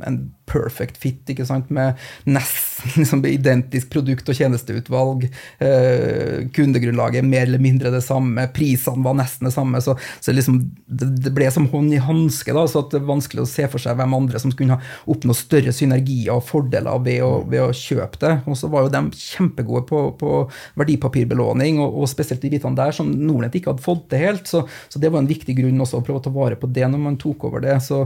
en 0.05 0.23
perfect 0.49 0.97
fit, 0.99 1.21
ikke 1.29 1.45
sant, 1.47 1.69
med 1.73 1.99
nesten 2.27 2.73
liksom, 2.99 3.23
identisk 3.25 3.89
produkt- 3.93 4.29
og 4.29 4.37
tjenesteutvalg. 4.37 5.25
Eh, 5.63 6.43
kundegrunnlaget 6.55 7.25
mer 7.25 7.47
eller 7.47 7.61
mindre 7.63 7.91
det 7.93 8.03
samme, 8.05 8.45
prisene 8.55 9.03
var 9.05 9.17
nesten 9.17 9.47
det 9.47 9.53
samme. 9.55 9.81
Så, 9.83 9.95
så 10.23 10.35
liksom, 10.35 10.59
det, 10.85 11.09
det, 11.23 11.33
ble 11.35 11.49
som 11.53 11.67
hånd 11.71 11.93
i 11.95 12.01
hanske. 12.03 12.53
Da, 12.55 12.65
Så 12.67 12.85
det 12.91 12.99
er 12.99 13.07
vanskelig 13.07 13.45
å 13.45 13.49
se 13.49 13.67
for 13.71 13.81
seg 13.81 13.97
hvem 13.99 14.17
andre 14.17 14.41
som 14.41 14.53
kunne 14.53 14.77
ha 14.77 14.91
oppnå 15.09 15.35
større 15.37 15.73
synergier 15.75 16.33
og 16.35 16.45
fordeler 16.47 17.01
ved 17.03 17.23
å, 17.25 17.31
ved 17.49 17.63
å 17.63 17.71
kjøpe 17.77 18.21
det. 18.23 18.33
Og 18.49 18.59
så 18.59 18.69
var 18.71 18.85
jo 18.85 18.93
de 18.93 19.03
kjempegode 19.19 19.85
på, 19.89 20.03
på 20.19 20.43
verdipapirbelåning, 20.79 21.79
og, 21.83 22.01
og, 22.01 22.09
spesielt 22.11 22.43
de 22.43 22.51
bitene 22.53 22.77
der 22.77 22.95
som 22.95 23.09
Nordnett 23.09 23.55
ikke 23.57 23.73
hadde 23.73 23.85
fått 23.85 24.09
til 24.11 24.25
helt. 24.27 24.47
Så, 24.49 24.65
så, 24.89 25.01
det 25.01 25.11
var 25.13 25.23
en 25.23 25.31
viktig 25.31 25.55
grunn 25.57 25.81
også 25.83 26.01
å 26.01 26.05
prøve 26.05 26.21
å 26.21 26.25
ta 26.27 26.33
vare 26.33 26.59
på 26.59 26.69
det 26.73 26.85
når 26.89 27.01
man 27.01 27.19
tok 27.21 27.47
over 27.49 27.63
det. 27.63 27.79
Så 27.85 28.03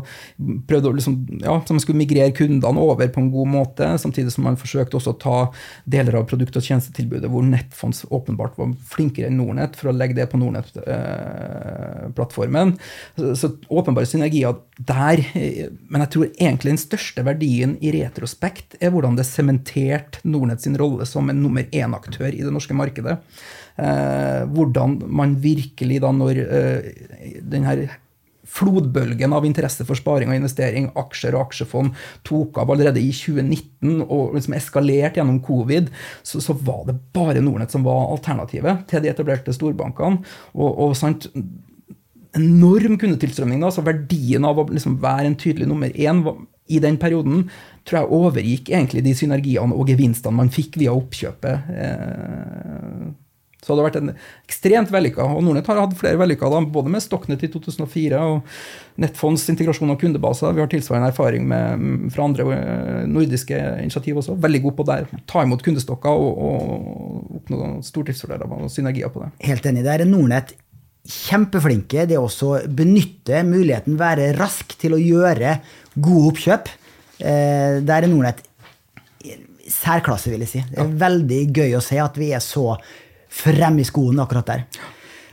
prøvde 0.69 0.91
å 0.91 0.95
liksom, 0.97 1.19
ja, 1.41 1.57
så 1.65 1.75
man 1.75 1.83
skulle 1.83 2.01
migrere 2.01 2.26
migrere 2.27 2.37
kundene 2.37 2.79
over 2.79 3.07
på 3.07 3.19
en 3.21 3.31
god 3.31 3.47
måte, 3.47 3.99
samtidig 3.99 4.31
som 4.33 4.43
man 4.43 4.57
forsøkte 4.57 4.97
også 4.97 5.11
å 5.13 5.19
ta 5.19 5.51
deler 5.85 6.15
av 6.15 6.27
produkt- 6.27 6.57
og 6.57 6.63
tjenestetilbudet 6.63 7.29
hvor 7.29 7.43
Nettfonds 7.43 8.05
åpenbart 8.09 8.57
var 8.57 8.73
flinkere 8.83 9.27
enn 9.27 9.37
Nordnett, 9.37 9.75
for 9.75 9.89
å 9.89 9.95
legge 9.95 10.15
det 10.15 10.31
på 10.31 10.37
Nordnett-plattformen. 10.37 12.77
Så, 13.17 13.35
så 13.35 13.49
åpenbare 13.69 14.05
synergier 14.05 14.55
der. 14.77 15.17
Men 15.89 16.01
jeg 16.05 16.11
tror 16.13 16.25
egentlig 16.37 16.71
den 16.73 16.81
største 16.81 17.23
verdien 17.25 17.77
i 17.81 17.91
retrospekt 17.95 18.75
er 18.81 18.89
hvordan 18.93 19.15
det 19.17 19.25
sementerte 19.27 20.19
Nordnett 20.27 20.61
sin 20.63 20.77
rolle 20.77 21.05
som 21.05 21.29
en 21.29 21.41
nummer 21.41 21.63
én-aktør 21.71 22.33
i 22.33 22.43
det 22.43 22.53
norske 22.53 22.73
markedet. 22.77 23.17
Eh, 23.77 24.43
hvordan 24.49 25.01
man 25.05 25.41
virkelig 25.41 26.01
da, 26.01 26.11
når 26.11 26.35
eh, 26.41 26.79
den 27.45 27.63
her 27.67 27.87
flodbølgen 28.47 29.35
av 29.35 29.45
interesse 29.47 29.85
for 29.87 29.99
sparing 29.99 30.31
og 30.31 30.39
investering, 30.39 30.89
aksjer 30.97 31.35
og 31.37 31.47
aksjefond, 31.47 31.93
tok 32.27 32.61
av 32.61 32.71
allerede 32.73 33.01
i 33.03 33.11
2019 33.13 34.03
og 34.07 34.35
liksom 34.37 34.57
eskalerte 34.57 35.21
gjennom 35.21 35.41
covid, 35.45 35.91
så, 36.25 36.41
så, 36.43 36.55
var 36.67 36.85
det 36.87 36.97
bare 37.15 37.43
Nordnett 37.43 37.73
som 37.73 37.85
var 37.85 38.09
alternativet 38.15 38.87
til 38.89 39.03
de 39.03 39.11
etablerte 39.11 39.55
storbankene. 39.55 40.23
Og, 40.55 40.69
og 40.87 40.95
sant, 40.97 41.29
enorm 42.37 42.97
kundetilstrømning. 42.99 43.61
Da, 43.63 43.71
så 43.73 43.85
verdien 43.85 44.45
av 44.47 44.59
å 44.59 44.67
liksom 44.69 44.99
være 45.03 45.31
en 45.31 45.39
tydelig 45.39 45.69
nummer 45.69 45.93
én 45.93 46.23
i 46.67 46.81
den 46.83 46.97
perioden 46.99 47.45
tror 47.87 48.01
jeg 48.01 48.17
overgikk 48.17 48.71
egentlig 48.73 49.05
de 49.05 49.13
synergiene 49.15 49.75
og 49.75 49.87
gevinstene 49.87 50.35
man 50.35 50.51
fikk 50.51 50.75
via 50.81 50.95
oppkjøpet. 50.95 51.69
Eh, 51.71 53.07
så 53.67 53.75
det 53.75 53.83
har 53.83 53.89
vært 53.89 53.99
en 53.99 54.11
ekstremt 54.47 54.91
vellykka. 54.93 55.25
Og 55.27 55.41
Nordnett 55.43 55.67
har 55.67 55.81
hatt 55.81 55.95
flere 55.99 56.19
vellykka, 56.21 56.49
både 56.71 56.91
med 56.93 57.03
Stocknet 57.03 57.43
i 57.43 57.49
2004 57.51 58.21
og 58.23 58.53
Nettfonds 59.03 59.43
integrasjon 59.51 59.91
av 59.91 59.99
kundebaser. 60.01 60.55
Vi 60.55 60.63
har 60.63 60.69
tilsvarende 60.71 61.11
erfaring 61.11 61.43
med, 61.49 62.07
fra 62.15 62.29
andre 62.29 62.45
eh, 62.55 63.01
nordiske 63.11 63.59
initiativ 63.83 64.21
også. 64.23 64.37
Veldig 64.47 64.63
god 64.69 64.77
på 64.77 64.87
der. 64.87 65.11
Ta 65.29 65.43
imot 65.43 65.65
kundestokker 65.65 66.23
og, 66.23 66.39
og 66.47 67.35
oppnå 67.41 67.75
stordriftsfordeler 67.85 68.55
og 68.55 68.71
synergier 68.71 69.11
på 69.11 69.25
det. 69.25 69.33
Helt 69.49 69.67
enig. 69.67 69.83
Der 69.85 70.05
er 70.05 70.09
Nordnett 70.09 70.55
kjempeflinke. 71.07 72.07
Det 72.07 72.17
er 72.17 72.23
også 72.23 72.53
å 72.55 72.65
benytte 72.71 73.43
muligheten, 73.47 73.99
være 73.99 74.31
rask 74.39 74.77
til 74.79 74.95
å 74.95 75.01
gjøre 75.01 75.59
gode 75.95 76.31
oppkjøp. 76.31 76.71
Eh, 77.19 77.81
der 77.83 77.99
er 77.99 78.11
Nordnett 78.11 78.45
særklasse, 79.67 80.31
vil 80.31 80.45
jeg 80.45 80.51
si. 80.51 80.63
Det 80.71 80.79
er 80.79 80.95
veldig 81.01 81.41
gøy 81.51 81.75
å 81.77 81.83
se 81.83 81.99
at 81.99 82.17
vi 82.19 82.31
er 82.35 82.43
så 82.43 82.71
frem 83.37 83.81
i 83.81 83.87
skoen 83.87 84.21
akkurat 84.23 84.53
der. 84.53 84.63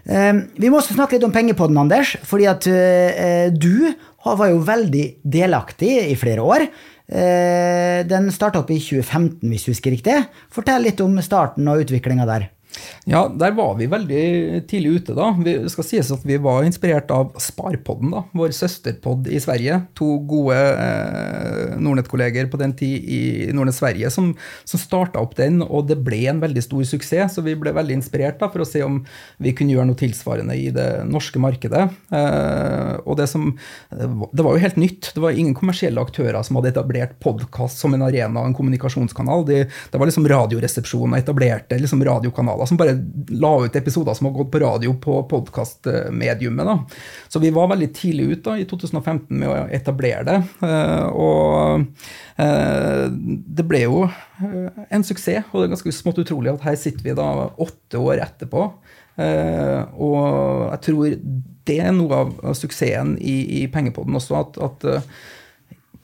Ehm, 0.04 0.42
vi 0.60 0.68
må 0.68 0.80
også 0.80 0.96
snakke 0.96 1.16
litt 1.16 1.24
om 1.26 1.32
pengepodden, 1.32 1.78
Anders. 1.80 2.16
fordi 2.28 2.48
at 2.50 2.66
eh, 2.68 3.48
du 3.50 3.88
var 4.24 4.48
jo 4.50 4.64
veldig 4.64 5.04
delaktig 5.24 5.92
i 6.10 6.16
flere 6.16 6.44
år. 6.44 6.66
Eh, 7.04 8.00
den 8.08 8.30
starta 8.32 8.62
opp 8.62 8.72
i 8.72 8.80
2015, 8.80 9.48
hvis 9.48 9.64
du 9.66 9.72
husker 9.72 9.92
riktig. 9.92 10.16
Fortell 10.52 10.86
litt 10.88 11.00
om 11.04 11.16
starten 11.24 11.68
og 11.68 11.84
utviklinga 11.84 12.28
der. 12.28 12.50
Ja, 13.04 13.26
der 13.28 13.52
var 13.56 13.74
vi 13.76 13.86
veldig 13.90 14.24
tidlig 14.70 14.98
ute, 14.98 15.14
da. 15.16 15.28
Vi 15.44 15.56
skal 15.72 15.86
sies 15.86 16.10
at 16.14 16.22
vi 16.26 16.38
var 16.40 16.64
inspirert 16.64 17.10
av 17.12 17.34
Sparpodden, 17.40 18.14
da, 18.14 18.22
vår 18.32 18.54
søsterpod 18.56 19.28
i 19.28 19.40
Sverige. 19.42 19.80
To 19.98 20.16
gode 20.24 20.56
eh, 20.56 21.74
Nordnett-kolleger 21.76 22.48
på 22.52 22.60
den 22.60 22.72
tid 22.78 23.04
i 23.04 23.20
Nordnett 23.54 23.76
Sverige 23.76 24.10
som, 24.14 24.32
som 24.64 24.80
starta 24.80 25.20
opp 25.20 25.36
den, 25.38 25.60
og 25.64 25.90
det 25.90 25.98
ble 26.06 26.22
en 26.32 26.40
veldig 26.42 26.64
stor 26.64 26.86
suksess. 26.88 27.36
Så 27.36 27.44
vi 27.44 27.56
ble 27.58 27.74
veldig 27.76 27.98
inspirert 27.98 28.40
da, 28.40 28.48
for 28.52 28.64
å 28.64 28.68
se 28.68 28.82
om 28.86 29.02
vi 29.42 29.54
kunne 29.56 29.76
gjøre 29.76 29.90
noe 29.90 30.00
tilsvarende 30.00 30.56
i 30.56 30.70
det 30.74 30.88
norske 31.10 31.42
markedet. 31.42 31.86
Eh, 32.14 32.94
og 33.04 33.20
det 33.20 33.28
som 33.30 33.52
Det 33.94 34.42
var 34.42 34.56
jo 34.56 34.62
helt 34.62 34.78
nytt. 34.80 35.12
Det 35.14 35.20
var 35.22 35.36
ingen 35.36 35.54
kommersielle 35.56 36.00
aktører 36.00 36.40
som 36.42 36.56
hadde 36.58 36.72
etablert 36.72 37.18
podkast 37.22 37.78
som 37.80 37.94
en 37.94 38.02
arena 38.06 38.42
en 38.44 38.56
kommunikasjonskanal. 38.56 39.44
Det, 39.46 39.60
det 39.92 40.00
var 40.00 40.08
liksom 40.08 40.26
Radioresepsjonen 40.28 41.18
etablerte 41.18 41.78
liksom 41.78 42.02
radiokanaler 42.04 42.63
som 42.68 42.78
bare 42.80 42.96
la 43.34 43.52
ut 43.64 43.76
episoder 43.76 44.16
som 44.16 44.28
har 44.28 44.34
gått 44.36 44.50
på 44.52 44.60
radio 44.62 44.94
på 45.00 45.16
podkastmediumet. 45.30 46.96
Så 47.28 47.42
vi 47.42 47.52
var 47.54 47.70
veldig 47.72 47.90
tidlig 47.96 48.24
ute 48.38 48.56
i 48.60 48.66
2015 48.70 49.28
med 49.38 49.50
å 49.50 49.56
etablere 49.74 50.24
det. 50.28 50.38
Eh, 50.64 51.06
og 51.10 51.84
eh, 52.40 53.04
det 53.58 53.66
ble 53.68 53.84
jo 53.84 54.02
eh, 54.06 54.82
en 54.88 55.06
suksess, 55.06 55.50
og 55.52 55.60
det 55.60 55.68
er 55.68 55.74
ganske 55.76 55.94
smått 55.96 56.22
utrolig 56.24 56.54
at 56.54 56.66
her 56.68 56.78
sitter 56.80 57.06
vi 57.06 57.16
da 57.18 57.30
åtte 57.52 58.00
år 58.00 58.24
etterpå. 58.26 58.68
Og 59.14 60.22
jeg 60.72 60.80
tror 60.82 61.10
det 61.70 61.76
er 61.78 61.92
noe 61.94 62.16
av 62.24 62.56
suksessen 62.58 63.14
i, 63.22 63.62
i 63.62 63.66
Pengepodden 63.70 64.18
også, 64.18 64.40
at, 64.40 64.58
at 64.58 64.86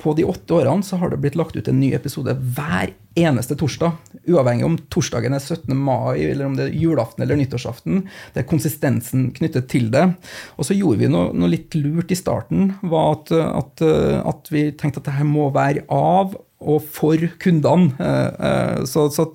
på 0.00 0.14
de 0.18 0.26
åtte 0.28 0.56
årene 0.56 0.86
så 0.86 0.98
har 1.00 1.12
det 1.12 1.20
blitt 1.22 1.38
lagt 1.38 1.56
ut 1.56 1.68
en 1.70 1.80
ny 1.80 1.92
episode 1.96 2.34
hver 2.56 2.92
eneste 3.18 3.56
torsdag. 3.58 3.96
Uavhengig 4.30 4.66
om 4.66 4.76
torsdagen 4.92 5.34
er 5.36 5.42
17. 5.42 5.74
mai, 5.76 6.20
eller 6.30 6.46
om 6.46 6.56
det 6.58 6.68
er 6.68 6.76
julaften 6.78 7.24
eller 7.24 7.38
nyttårsaften. 7.40 8.04
Det 8.34 8.42
er 8.42 8.50
konsistensen 8.50 9.30
knyttet 9.36 9.68
til 9.72 9.90
det. 9.94 10.06
Og 10.56 10.68
så 10.68 10.76
gjorde 10.78 11.02
vi 11.02 11.10
noe, 11.10 11.34
noe 11.36 11.50
litt 11.52 11.74
lurt 11.78 12.14
i 12.14 12.18
starten. 12.18 12.74
var 12.82 13.16
at, 13.16 13.34
at, 13.34 13.84
at 14.34 14.52
vi 14.54 14.70
tenkte 14.72 15.02
at 15.02 15.10
det 15.10 15.18
her 15.18 15.28
må 15.28 15.50
være 15.54 15.84
av 15.90 16.38
og 16.60 16.82
for 16.92 17.28
kundene. 17.40 17.94
Eh, 17.98 18.48
eh, 18.48 18.82
så, 18.88 19.08
så 19.12 19.28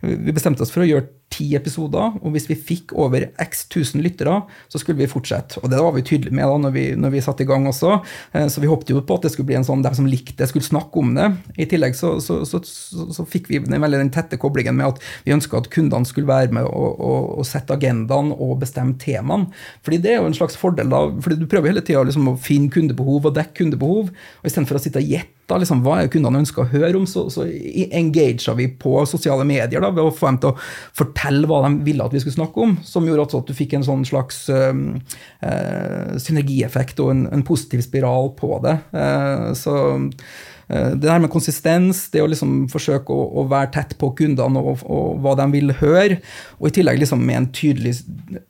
vi 0.00 0.34
bestemte 0.34 0.64
oss 0.64 0.72
for 0.74 0.84
å 0.84 0.90
gjøre 0.90 1.08
ti 1.30 1.46
episoder, 1.54 2.16
og 2.20 2.34
hvis 2.34 2.48
vi 2.50 2.56
fikk 2.58 2.94
over 2.98 3.28
x 3.40 3.64
tusen 3.70 4.02
lyttere, 4.02 4.40
så 4.70 4.80
skulle 4.80 4.98
vi 4.98 5.10
fortsette. 5.10 5.60
Og 5.62 5.70
det 5.70 5.78
var 5.78 5.94
vi 5.94 6.02
tydelige 6.06 6.34
med 6.34 6.48
da 6.50 6.56
når 6.64 6.74
vi, 6.74 6.84
når 6.98 7.14
vi 7.14 7.22
satte 7.24 7.44
i 7.44 7.48
gang 7.48 7.68
også. 7.70 8.00
Eh, 8.34 8.48
så 8.50 8.62
vi 8.62 8.70
håpte 8.70 8.94
jo 8.94 9.02
på 9.06 9.18
at 9.18 9.26
det 9.26 9.32
skulle 9.34 9.48
bli 9.50 9.58
en 9.60 9.66
sånn 9.66 9.84
de 9.84 9.92
som 9.96 10.08
likte 10.10 10.36
det, 10.40 10.50
skulle 10.50 10.66
snakke 10.66 11.02
om 11.02 11.14
det. 11.16 11.28
I 11.54 11.68
tillegg 11.70 11.96
så, 11.98 12.16
så, 12.24 12.40
så, 12.48 12.62
så 12.64 13.26
fikk 13.30 13.50
vi 13.52 13.62
den, 13.62 13.78
veldig 13.82 14.02
den 14.02 14.12
tette 14.14 14.40
koblingen 14.40 14.78
med 14.78 14.96
at 14.96 15.02
vi 15.26 15.34
ønska 15.36 15.60
at 15.60 15.70
kundene 15.72 16.08
skulle 16.08 16.30
være 16.30 16.54
med 16.56 16.66
og, 16.66 16.98
og, 16.98 17.32
og 17.40 17.48
sette 17.48 17.76
agendaen 17.76 18.34
og 18.34 18.58
bestemme 18.64 18.98
temaene. 19.00 19.50
Fordi 19.86 20.00
det 20.02 20.14
er 20.14 20.22
jo 20.22 20.30
en 20.30 20.38
slags 20.38 20.58
fordel, 20.58 20.90
da, 20.90 21.06
fordi 21.22 21.38
du 21.38 21.48
prøver 21.50 21.72
hele 21.72 21.84
tida 21.84 22.02
liksom 22.06 22.32
å 22.32 22.38
finne 22.40 22.72
kundebehov 22.74 23.30
og 23.30 23.36
dekke 23.38 23.60
kundebehov, 23.62 24.10
og 24.10 24.48
istedenfor 24.50 24.80
å 24.80 24.82
sitte 24.82 25.02
og 25.02 25.14
gjette 25.14 25.58
liksom, 25.58 25.80
hva 25.82 25.96
er 25.98 26.10
kundene 26.12 26.42
ønsker 26.44 26.62
å 26.62 26.70
høre 26.70 26.94
om, 26.98 27.06
så, 27.10 27.24
så 27.32 27.46
engager 27.46 28.54
vi 28.58 28.68
på 28.80 28.92
sosiale 29.10 29.46
medier 29.48 29.82
da, 29.82 29.90
ved 29.94 30.06
å 30.06 30.14
få 30.14 30.30
dem 30.30 30.38
til 30.42 30.52
å 30.52 30.58
fortelle 30.94 31.19
fortelle 31.20 31.48
hva 31.48 31.60
de 31.66 31.84
ville 31.84 32.04
at 32.04 32.14
vi 32.14 32.20
skulle 32.22 32.38
snakke 32.38 32.62
om, 32.64 32.76
som 32.84 33.06
gjorde 33.06 33.28
at 33.28 33.48
du 33.48 33.56
fikk 33.56 33.74
en 33.76 33.84
sånn 33.84 34.04
slags 34.08 34.48
uh, 34.48 36.16
synergieffekt 36.18 37.00
og 37.00 37.12
en, 37.12 37.44
positiv 37.44 37.82
spiral 37.84 38.32
på 38.38 38.60
det. 38.64 38.78
Uh, 38.94 39.50
så 39.56 39.74
uh, 39.98 40.92
det 40.94 41.10
her 41.10 41.20
med 41.20 41.32
konsistens, 41.32 42.06
det 42.12 42.22
å 42.22 42.28
liksom 42.30 42.68
forsøke 42.70 43.12
å, 43.12 43.26
å 43.42 43.46
være 43.50 43.72
tett 43.74 43.96
på 43.98 44.12
kundene 44.16 44.62
og, 44.62 44.84
og, 44.86 45.18
hva 45.20 45.34
de 45.40 45.48
vil 45.52 45.74
høre, 45.80 46.20
og 46.60 46.70
i 46.70 46.74
tillegg 46.78 47.02
liksom 47.02 47.24
med 47.26 47.40
en 47.40 47.50
tydelig 47.52 47.96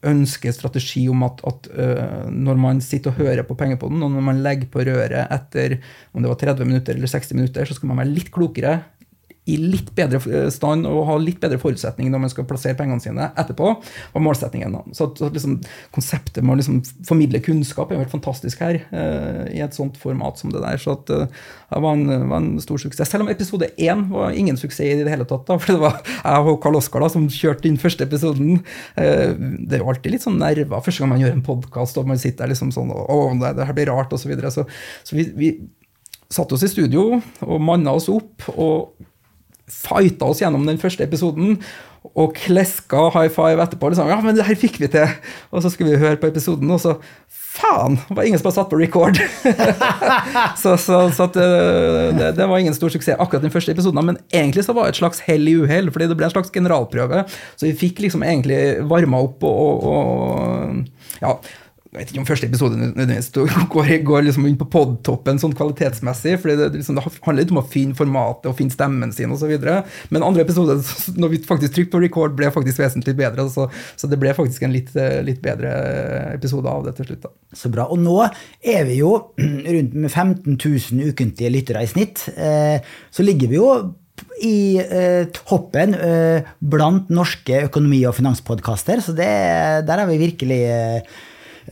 ønskestrategi 0.07 1.07
om 1.11 1.25
at, 1.27 1.41
at 1.49 1.71
når 2.31 2.61
man 2.61 2.85
sitter 2.85 3.15
og 3.15 3.25
hører 3.25 3.47
på 3.49 3.57
pengepoden, 3.57 4.03
og 4.05 4.13
når 4.13 4.27
man 4.29 4.45
legger 4.45 4.69
på 4.71 4.85
røret 4.85 5.33
etter 5.33 5.81
om 6.13 6.21
det 6.21 6.29
var 6.29 6.43
30 6.45 6.69
minutter 6.69 6.99
eller 6.99 7.11
60 7.11 7.41
minutter, 7.41 7.65
så 7.65 7.79
skal 7.79 7.93
man 7.93 8.03
være 8.03 8.19
litt 8.19 8.33
klokere 8.35 8.83
i 9.49 9.57
litt 9.57 9.89
bedre 9.97 10.21
eh, 10.29 10.49
stand 10.53 10.87
og 10.89 11.07
ha 11.09 11.17
litt 11.21 11.41
bedre 11.43 11.59
forutsetninger 11.61 12.13
når 12.13 12.23
man 12.25 12.33
skal 12.33 12.47
plassere 12.49 12.77
pengene 12.79 13.03
sine 13.03 13.31
etterpå, 13.41 13.73
var 14.13 14.25
målsettingen. 14.25 14.77
Så, 14.97 15.11
så 15.17 15.31
liksom, 15.33 15.59
Konseptet 15.95 16.43
med 16.45 16.55
å 16.55 16.59
liksom 16.61 16.81
formidle 17.09 17.41
kunnskap 17.45 17.91
er 17.91 17.99
jo 17.99 18.05
helt 18.05 18.13
fantastisk 18.13 18.61
her, 18.63 18.83
uh, 18.93 19.47
i 19.51 19.63
et 19.65 19.77
sånt 19.77 19.97
format 20.01 20.39
som 20.41 20.53
det 20.53 20.63
der. 20.63 20.79
Så 20.81 20.95
at, 20.95 21.11
uh, 21.11 21.49
det 21.73 21.83
var 21.83 21.97
en, 21.97 22.29
var 22.31 22.37
en, 22.39 22.53
stor 22.63 22.83
suksess. 22.83 23.09
Selv 23.11 23.25
om 23.25 23.33
episode 23.33 23.71
én 23.81 24.07
var 24.13 24.37
ingen 24.37 24.61
suksess 24.61 24.85
i 24.87 25.03
det 25.03 25.11
hele 25.13 25.27
tatt. 25.29 25.47
da, 25.49 25.59
for 25.59 25.73
det 25.73 25.81
var 25.83 25.99
jeg 26.05 26.53
og 26.53 26.61
Karl 26.63 26.79
Oskar 26.79 27.05
da, 27.05 27.11
som 27.13 27.27
kjørte 27.33 27.71
inn 27.71 27.81
første 27.81 28.07
episoden. 28.07 28.63
Uh, 28.99 29.35
det 29.65 29.81
er 29.81 29.85
jo 29.85 29.91
alltid 29.93 30.15
litt 30.15 30.27
sånn 30.27 30.41
nerver 30.41 30.85
første 30.85 31.03
gang 31.03 31.15
man 31.15 31.25
gjør 31.25 31.37
en 31.37 31.45
podkast 31.47 31.99
og 32.01 32.09
man 32.09 32.21
sitter 32.21 32.45
der 32.45 32.55
liksom 32.55 32.71
sånn 32.75 32.93
Å, 32.95 33.21
det, 33.41 33.55
det 33.59 33.67
her 33.69 33.77
blir 33.77 33.91
rart, 33.91 34.13
osv. 34.15 34.25
Så, 34.25 34.31
videre. 34.31 34.53
så 34.55 34.67
Så 35.07 35.17
vi, 35.17 35.27
vi 35.37 35.55
satte 36.31 36.55
oss 36.55 36.65
i 36.67 36.71
studio 36.71 37.17
og 37.19 37.63
manna 37.65 37.97
oss 37.97 38.09
opp. 38.13 38.47
og 38.55 39.09
fighta 39.71 40.29
oss 40.31 40.43
gjennom 40.43 40.67
den 40.69 40.81
første 40.81 41.07
episoden 41.07 41.59
og 42.17 42.33
kleska 42.37 43.11
high 43.13 43.29
five 43.33 43.61
etterpå. 43.61 43.91
Liksom, 43.93 44.09
ja, 44.09 44.19
men 44.25 44.37
det 44.37 44.47
her 44.47 44.57
fikk 44.59 44.79
vi 44.81 44.89
til! 44.91 45.11
Og 45.53 45.63
så 45.63 45.71
skulle 45.73 45.93
vi 45.93 46.01
høre 46.01 46.17
på 46.21 46.31
episoden, 46.31 46.71
og 46.73 46.81
så 46.81 46.95
faen! 47.29 47.99
Det 48.09 48.17
var 48.17 48.29
ingen 48.29 48.41
som 48.41 48.49
hadde 48.49 48.57
satt 48.57 48.71
på 48.73 48.81
record. 48.81 49.21
så, 50.63 50.75
så, 50.81 51.03
så 51.13 51.29
at, 51.29 51.37
det, 51.37 52.31
det, 52.39 52.49
var 52.49 52.57
ingen 52.57 52.77
stor 52.77 52.93
suksess 52.93 53.21
akkurat 53.21 53.45
den 53.45 53.53
første 53.53 53.75
episoden. 53.77 54.01
Men 54.07 54.21
egentlig 54.33 54.65
så 54.65 54.75
var 54.77 54.89
det 54.89 54.97
et 54.97 55.03
slags 55.03 55.21
hell 55.29 55.45
i 55.51 55.59
uhell, 55.61 55.93
fordi 55.93 56.09
det 56.11 56.17
ble 56.19 56.31
en 56.31 56.35
slags 56.35 56.55
generalprøve. 56.55 57.27
Så 57.61 57.69
vi 57.69 57.77
fikk 57.85 58.01
liksom 58.07 58.25
egentlig 58.25 58.63
varma 58.91 59.21
opp 59.29 59.45
og, 59.45 59.85
og, 59.93 59.93
og 59.93 61.21
ja, 61.21 61.37
jeg 61.91 61.99
vet 61.99 62.11
ikke 62.13 62.21
om 62.23 62.27
første 62.29 62.47
episode 62.47 62.77
nødvendigvis 62.79 63.33
går, 63.75 63.89
går 64.07 64.23
liksom 64.23 64.45
inn 64.47 64.59
på 64.61 64.69
podtoppen 64.71 65.41
sånn 65.43 65.57
kvalitetsmessig, 65.59 66.37
for 66.39 66.53
det, 66.55 66.69
liksom, 66.77 66.95
det, 66.95 67.03
handler 67.25 67.43
litt 67.43 67.55
om 67.55 67.59
å 67.59 67.67
finne 67.67 67.97
formatet 67.99 68.47
og 68.47 68.55
finne 68.61 68.75
stemmen 68.75 69.11
sin 69.15 69.33
osv. 69.35 69.51
Men 70.15 70.27
andre 70.27 70.45
episode, 70.47 70.77
når 71.21 71.33
vi 71.33 71.41
faktisk 71.49 71.75
trykte 71.75 71.97
på 71.97 72.03
record, 72.05 72.37
ble 72.39 72.53
faktisk 72.55 72.79
vesentlig 72.79 73.17
bedre. 73.19 73.49
Så, 73.51 73.67
så 73.99 74.11
det 74.11 74.21
ble 74.23 74.35
faktisk 74.37 74.63
en 74.63 74.75
litt, 74.77 74.93
litt, 75.27 75.41
bedre 75.43 75.73
episode 76.37 76.71
av 76.71 76.87
det 76.87 76.95
til 77.01 77.09
slutt. 77.09 77.25
Da. 77.25 77.33
Så 77.59 77.73
bra. 77.75 77.89
Og 77.91 77.99
nå 77.99 78.21
er 78.23 78.87
vi 78.87 79.01
jo 79.01 79.17
rundt 79.75 79.97
med 79.97 80.13
15 80.13 80.61
000 80.61 81.11
ukentlige 81.11 81.51
lyttere 81.57 81.83
i 81.83 81.91
snitt. 81.91 82.23
Eh, 82.37 82.79
så 83.11 83.27
ligger 83.27 83.51
vi 83.51 83.59
jo 83.59 83.73
i 84.47 84.79
eh, 84.79 85.27
toppen 85.35 85.97
eh, 85.97 86.47
blant 86.63 87.11
norske 87.11 87.65
økonomi- 87.67 88.05
og 88.07 88.15
finanspodkaster, 88.21 89.03
så 89.03 89.17
det, 89.17 89.33
der 89.89 90.05
har 90.05 90.09
vi 90.09 90.21
virkelig 90.21 90.61
eh, 90.71 91.19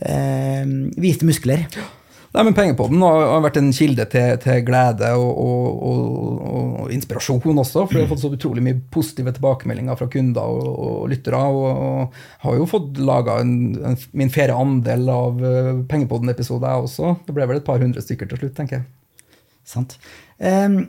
eh, 0.01 0.65
viste 0.99 1.27
muskler. 1.27 1.67
Nei, 2.29 2.43
men 2.45 2.53
Pengepodden 2.53 3.01
har 3.01 3.41
vært 3.41 3.57
en 3.57 3.71
kilde 3.73 4.05
til, 4.13 4.35
til 4.43 4.59
glede 4.67 5.07
og, 5.17 5.29
og, 5.41 5.79
og, 5.89 6.43
og, 6.83 6.91
inspirasjon 6.93 7.41
også. 7.63 7.87
For 7.87 7.97
jeg 7.97 8.05
har 8.05 8.11
fått 8.11 8.21
så 8.21 8.29
utrolig 8.35 8.61
mye 8.67 8.77
positive 8.93 9.33
tilbakemeldinger 9.33 9.97
fra 9.97 10.07
kunder 10.13 10.53
og, 10.53 11.07
lyttere. 11.09 11.39
Og, 11.49 12.19
har 12.45 12.59
jo 12.59 12.67
fått 12.69 13.01
laga 13.01 13.39
min 13.41 14.33
fjerde 14.33 14.59
andel 14.61 15.09
av 15.09 15.41
uh, 15.41 15.71
Pengepodden-episoder, 15.89 16.69
jeg 16.69 16.85
også. 16.91 17.15
Det 17.25 17.33
ble 17.33 17.49
vel 17.49 17.63
et 17.63 17.65
par 17.65 17.81
hundre 17.81 18.05
stykker 18.05 18.29
til 18.29 18.43
slutt, 18.43 18.55
tenker 18.61 18.77
jeg. 18.77 19.33
Sant. 19.65 19.97
Um, 20.37 20.83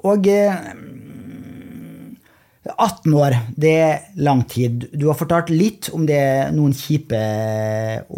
og 0.00 0.24
uh, 0.32 0.72
18 2.68 3.14
år, 3.16 3.36
det 3.56 3.74
er 3.80 4.00
lang 4.20 4.42
tid. 4.48 4.88
Du 4.92 5.08
har 5.08 5.18
fortalt 5.18 5.48
litt 5.52 5.88
om 5.96 6.04
det, 6.08 6.20
noen 6.52 6.74
kjipe 6.76 7.20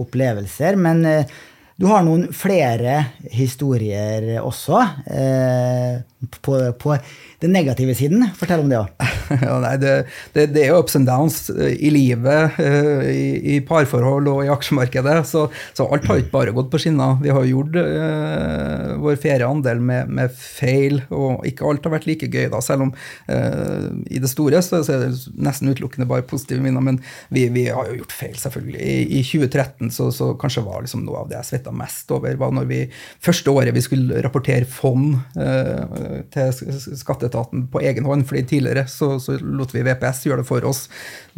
opplevelser, 0.03 0.79
men 0.81 1.05
eh, 1.07 1.35
du 1.79 1.87
har 1.91 2.03
noen 2.07 2.29
flere 2.35 2.99
historier 3.33 4.43
også 4.43 4.81
eh, 5.11 6.03
på, 6.31 6.73
på 6.79 6.97
den 7.43 7.53
negative 7.55 7.95
siden. 7.99 8.25
Fortell 8.39 8.63
om 8.63 8.71
det 8.71 8.81
òg. 8.81 8.91
Ja, 9.43 9.57
det, 9.81 9.93
det, 10.35 10.43
det, 10.53 10.61
er 10.61 10.75
jo 10.75 10.81
ups 10.83 10.97
and 10.99 11.09
downs 11.09 11.47
eh, 11.51 11.73
i 11.81 11.89
livet, 11.93 12.59
eh, 12.61 13.07
i, 13.09 13.55
i 13.55 13.61
parforhold 13.65 14.29
og 14.29 14.43
i 14.45 14.51
aksjemarkedet. 14.53 15.15
Så, 15.29 15.47
så, 15.73 15.87
alt 15.87 16.05
har 16.09 16.21
ikke 16.21 16.35
bare 16.35 16.55
gått 16.55 16.69
på 16.73 16.81
skinner. 16.83 17.17
Vi 17.23 17.33
har 17.33 17.47
gjort 17.49 17.79
uh, 17.79 18.93
vår 19.01 19.17
fjerde 19.23 19.49
andel 19.49 19.81
med, 19.83 20.13
med, 20.13 20.35
feil, 20.37 21.01
og 21.09 21.47
ikke 21.49 21.65
alt 21.69 21.89
har 21.89 21.95
vært 21.97 22.09
like 22.11 22.29
gøy, 22.29 22.51
da, 22.53 22.61
selv 22.65 22.87
om 22.89 22.93
uh, 22.93 23.89
i 24.13 24.21
det 24.23 24.31
store 24.31 24.61
så, 24.63 24.83
så, 24.85 24.99
er 24.99 25.07
det 25.07 25.33
nesten 25.49 25.73
utelukkende 25.73 26.09
bare 26.11 26.27
positive 26.29 26.61
minner. 26.63 26.85
Men 26.85 27.01
vi, 27.33 27.47
vi, 27.55 27.67
har 27.73 27.89
jo 27.89 28.03
gjort 28.03 28.17
feil, 28.19 28.37
selvfølgelig. 28.43 28.83
I, 28.83 29.23
i 29.23 29.25
2013 29.25 29.95
så, 29.97 30.11
så, 30.15 30.33
kanskje 30.39 30.67
var 30.69 30.85
liksom 30.85 31.07
noe 31.09 31.25
av 31.25 31.33
det 31.33 31.41
jeg 31.41 31.55
svetta 31.55 31.75
mest 31.75 32.13
over, 32.13 32.37
var 32.41 32.53
når 32.55 32.69
vi 32.69 32.83
første 33.23 33.57
året 33.57 33.75
vi 33.75 33.85
skulle 33.85 34.23
rapportere 34.25 34.69
fond 34.69 35.17
uh, 35.41 36.12
til 36.35 36.99
skatteetaten 36.99 37.67
på 37.73 37.83
egen 37.83 38.07
hånd. 38.09 38.27
fordi 38.29 38.43
tidligere 38.55 38.87
så, 38.89 39.19
så, 39.23 39.39
lot 39.41 39.75
vi 39.75 39.85
VPS 39.87 40.25
gjøre 40.27 40.43
det 40.43 40.49
for 40.49 40.65
oss, 40.69 40.89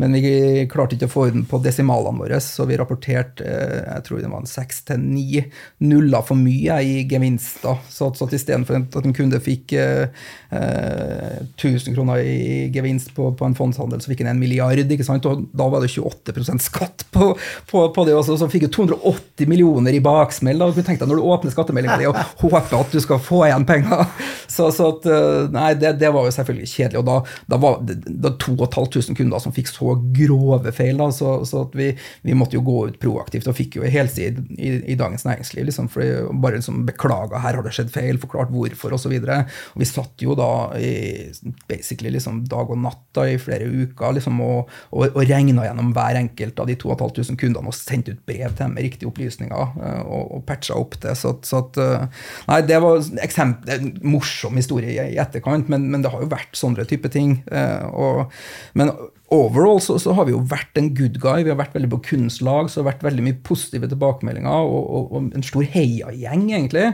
men 0.00 0.16
vi 0.18 0.64
klarte 0.70 0.96
ikke 0.96 1.08
å 1.08 1.12
få 1.12 1.26
den 1.30 1.44
på 1.48 1.60
desimalene 1.62 2.24
våre, 2.24 2.40
så 2.42 2.66
vi 2.68 2.78
rapporterte 2.78 3.44
eh, 3.46 3.82
jeg 3.84 4.06
tror 4.06 4.20
det 4.20 4.30
var 4.32 4.42
en 4.42 4.50
seks 4.50 4.82
til 4.88 5.02
ni 5.02 5.44
nuller 5.84 6.24
for 6.26 6.38
mye 6.38 6.80
i 6.82 6.96
gevinster. 7.10 7.78
Så, 7.90 8.10
så 8.18 8.28
istedenfor 8.28 8.80
at 8.80 8.98
en 9.00 9.16
kunde 9.16 9.40
fikk 9.42 9.74
eh, 9.78 10.10
1000 10.54 11.76
eh, 11.76 11.94
kroner 11.94 12.22
i 12.24 12.70
gevinst 12.74 13.14
på, 13.14 13.30
på, 13.38 13.46
en 13.46 13.56
fondshandel, 13.58 14.02
så 14.02 14.10
fikk 14.10 14.24
han 14.24 14.32
en 14.34 14.42
milliard. 14.42 14.78
ikke 14.82 15.06
sant? 15.06 15.26
Og 15.30 15.46
da 15.54 15.68
var 15.70 15.84
det 15.84 15.92
28% 15.94 16.64
skatt 16.64 17.06
på, 17.14 17.32
på, 17.70 17.84
på 17.94 18.06
det. 18.08 18.16
Også. 18.18 18.38
Så 18.40 18.50
fikk 18.52 18.66
du 18.66 18.72
280 18.80 19.50
millioner 19.50 19.94
i 19.94 20.02
baksmell. 20.04 20.58
da, 20.58 20.70
du 20.74 20.82
tenkte 20.82 21.08
Når 21.10 21.20
du 21.20 21.28
åpner 21.34 21.54
skattemeldinga 21.54 22.00
di 22.00 22.10
og 22.10 22.18
håper 22.42 22.74
at 22.80 22.94
du 22.94 23.00
skal 23.02 23.22
få 23.22 23.44
igjen 23.48 23.68
penger. 23.68 24.06
Så, 24.54 24.68
så 24.70 24.86
at, 24.92 25.06
eh, 25.10 25.48
nei, 25.50 25.72
det, 25.80 25.96
det, 25.98 26.10
var 26.14 26.28
jo 26.28 26.32
selvfølgelig 26.34 26.68
kjedelig. 26.70 27.00
og 27.00 27.06
Da, 27.08 27.14
da 27.50 27.58
var 27.58 27.80
det 27.82 28.36
2500 28.44 29.16
kunder 29.18 29.42
som 29.42 29.54
fikk 29.56 29.70
så 29.72 29.83
grove 30.14 30.72
feil. 30.74 30.98
da, 31.00 31.10
Så, 31.12 31.36
så 31.48 31.64
vi, 31.74 31.90
vi, 32.22 32.34
måtte 32.34 32.58
jo 32.58 32.64
gå 32.66 32.78
ut 32.88 32.98
proaktivt 33.00 33.48
og 33.50 33.56
fikk 33.58 33.78
jo 33.78 33.88
helside 33.88 34.44
i, 34.56 34.76
i, 34.92 34.98
Dagens 34.98 35.26
Næringsliv. 35.26 35.66
liksom, 35.70 35.88
for 35.92 36.30
Bare 36.44 36.58
liksom 36.58 36.84
beklaga, 36.88 37.40
her 37.44 37.58
har 37.58 37.66
det 37.66 37.74
skjedd 37.76 37.92
feil, 37.94 38.20
forklart 38.22 38.52
hvorfor 38.54 38.96
osv. 38.96 39.14
Vi 39.14 39.88
satt 39.88 40.24
jo 40.24 40.36
da 40.38 40.50
i 40.78 41.30
basically 41.68 42.12
liksom 42.14 42.44
dag 42.50 42.70
og 42.70 42.80
natt 42.80 43.02
da, 43.16 43.26
i 43.28 43.38
flere 43.40 43.68
uker 43.68 44.16
liksom, 44.16 44.40
og, 44.44 44.72
og, 44.90 45.06
og 45.12 45.22
regna 45.28 45.66
gjennom 45.68 45.92
hver 45.94 46.18
enkelt 46.20 46.60
av 46.60 46.70
de 46.70 46.76
2500 46.80 47.38
kundene 47.40 47.70
og 47.70 47.76
sendte 47.76 48.14
ut 48.14 48.24
brev 48.26 48.50
til 48.50 48.64
dem 48.64 48.76
med 48.76 48.86
riktige 48.86 49.10
opplysninger 49.10 49.74
uh, 49.78 50.02
og, 50.04 50.36
og 50.38 50.44
patcha 50.48 50.76
opp 50.78 50.98
det. 51.02 51.16
Så, 51.20 51.36
så 51.46 51.62
at, 51.64 51.80
uh, 51.80 52.24
nei, 52.50 52.60
det 52.68 52.80
var 52.84 53.02
eksempel, 53.24 53.74
en 53.74 53.92
morsom 54.14 54.58
historie 54.60 54.94
i, 54.94 55.18
etterkant, 55.20 55.70
men, 55.72 55.88
men, 55.90 56.04
det 56.04 56.12
har 56.12 56.24
jo 56.24 56.30
vært 56.32 56.56
sånne 56.58 56.86
type 56.88 57.10
ting. 57.12 57.38
Uh, 57.50 57.86
og, 57.94 58.40
men 58.78 58.92
overall 59.34 59.80
så, 59.82 59.96
så, 60.00 60.14
har 60.16 60.28
vi 60.28 60.34
jo 60.34 60.42
vært 60.50 60.78
en 60.80 60.90
good 60.96 61.18
guy. 61.22 61.42
Vi 61.44 61.52
har 61.52 61.58
vært 61.58 61.74
veldig 61.76 61.90
på 61.96 62.00
kunstlag, 62.10 62.70
så 62.70 62.80
det 62.80 62.84
har 62.84 62.90
vært 62.92 63.06
veldig 63.08 63.24
mye 63.26 63.38
positive 63.46 63.88
tilbakemeldinger 63.90 64.68
og, 64.68 64.82
og, 64.84 65.14
og 65.14 65.36
en 65.36 65.46
stor 65.46 65.66
heiagjeng, 65.74 66.46
egentlig. 66.52 66.86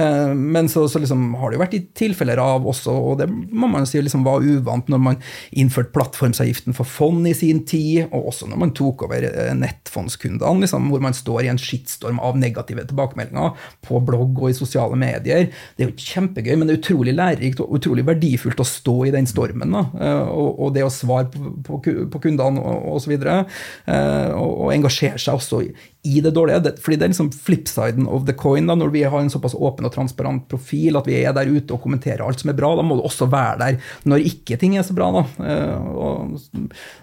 Eh, 0.00 0.32
men 0.36 0.70
så, 0.72 0.86
så 0.90 1.02
liksom 1.02 1.32
har 1.40 1.50
det 1.50 1.58
jo 1.58 1.64
vært 1.64 1.76
i 1.78 1.82
tilfeller 1.98 2.40
av 2.42 2.66
også, 2.68 2.94
og 3.12 3.20
det 3.22 3.28
må 3.30 3.70
man 3.70 3.86
si 3.88 4.00
liksom 4.02 4.24
var 4.26 4.44
uvant 4.44 4.90
når 4.92 5.02
man 5.02 5.20
innførte 5.50 5.92
plattformsavgiften 5.96 6.76
for 6.76 6.88
fond 6.88 7.28
i 7.28 7.34
sin 7.36 7.62
tid, 7.68 8.08
og 8.10 8.32
også 8.32 8.48
når 8.50 8.62
man 8.64 8.74
tok 8.76 9.06
over 9.08 9.28
eh, 9.28 9.52
nettfondskundene, 9.58 10.64
liksom, 10.64 10.90
hvor 10.92 11.04
man 11.04 11.16
står 11.16 11.46
i 11.46 11.52
en 11.52 11.60
skittstorm 11.60 12.20
av 12.22 12.38
negative 12.40 12.86
tilbakemeldinger 12.88 13.56
på 13.86 14.00
blogg 14.04 14.40
og 14.40 14.50
i 14.50 14.56
sosiale 14.56 14.98
medier. 14.98 15.48
Det 15.76 15.86
er 15.86 15.90
jo 15.90 16.10
kjempegøy, 16.12 16.54
men 16.56 16.68
det 16.68 16.76
er 16.76 16.82
utrolig 16.82 17.16
lærerikt 17.16 17.62
og 17.62 17.76
utrolig 17.78 18.06
verdifullt 18.08 18.62
å 18.62 18.68
stå 18.68 18.96
i 19.08 19.14
den 19.14 19.28
stormen. 19.30 19.74
Da. 19.74 19.84
Eh, 19.98 20.32
og, 20.32 20.50
og 20.62 20.74
det 20.76 20.86
å 20.86 20.92
svare 20.92 21.28
på, 21.32 21.54
på 21.66 21.81
på 21.82 22.20
kundene 22.22 22.62
osv. 22.92 23.14
Og, 23.18 23.56
eh, 23.86 24.30
og, 24.32 24.52
og 24.66 24.74
engasjere 24.74 25.20
seg 25.20 25.38
også 25.38 25.62
i 26.02 26.20
det 26.20 26.32
dårlige. 26.34 26.74
fordi 26.82 26.96
det 26.98 27.06
er 27.06 27.12
liksom 27.12 27.30
flipsiden 27.32 28.06
of 28.06 28.26
the 28.26 28.34
coin. 28.34 28.66
da, 28.66 28.74
Når 28.74 28.90
vi 28.90 29.02
har 29.02 29.20
en 29.20 29.30
såpass 29.30 29.54
åpen 29.54 29.86
og 29.86 29.92
transparent 29.94 30.48
profil, 30.48 30.96
at 30.96 31.06
vi 31.06 31.22
er 31.22 31.32
der 31.32 31.46
ute 31.46 31.74
og 31.74 31.82
kommenterer 31.82 32.24
alt 32.26 32.40
som 32.40 32.50
er 32.50 32.58
bra, 32.58 32.74
da 32.76 32.82
må 32.82 32.96
du 32.96 33.04
også 33.06 33.30
være 33.30 33.58
der 33.58 33.78
når 34.04 34.26
ikke 34.26 34.58
ting 34.58 34.76
er 34.76 34.82
så 34.82 34.94
bra. 34.94 35.12
da. 35.12 35.24
Eh, 35.46 35.78
og 35.92 36.40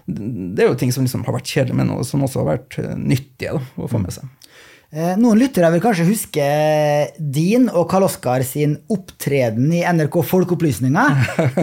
det 0.06 0.64
er 0.64 0.68
jo 0.68 0.78
ting 0.80 0.92
som 0.92 1.04
liksom 1.04 1.24
har 1.24 1.36
vært 1.36 1.48
kjedelige, 1.48 1.76
men 1.80 2.04
som 2.04 2.24
også 2.24 2.44
har 2.44 2.52
vært 2.58 2.78
eh, 2.82 2.96
nyttige 2.96 3.56
da, 3.56 3.64
å 3.76 3.88
få 3.88 4.02
med 4.02 4.12
seg. 4.12 4.28
Eh, 4.90 5.12
noen 5.22 5.38
lyttere 5.38 5.68
vil 5.70 5.82
kanskje 5.84 6.04
huske 6.08 6.44
din 7.22 7.68
og 7.70 7.84
Karl 7.92 8.08
Oskar 8.08 8.42
sin 8.42 8.72
opptreden 8.90 9.68
i 9.70 9.84
NRK 9.86 10.16
Folkeopplysninga 10.26 11.04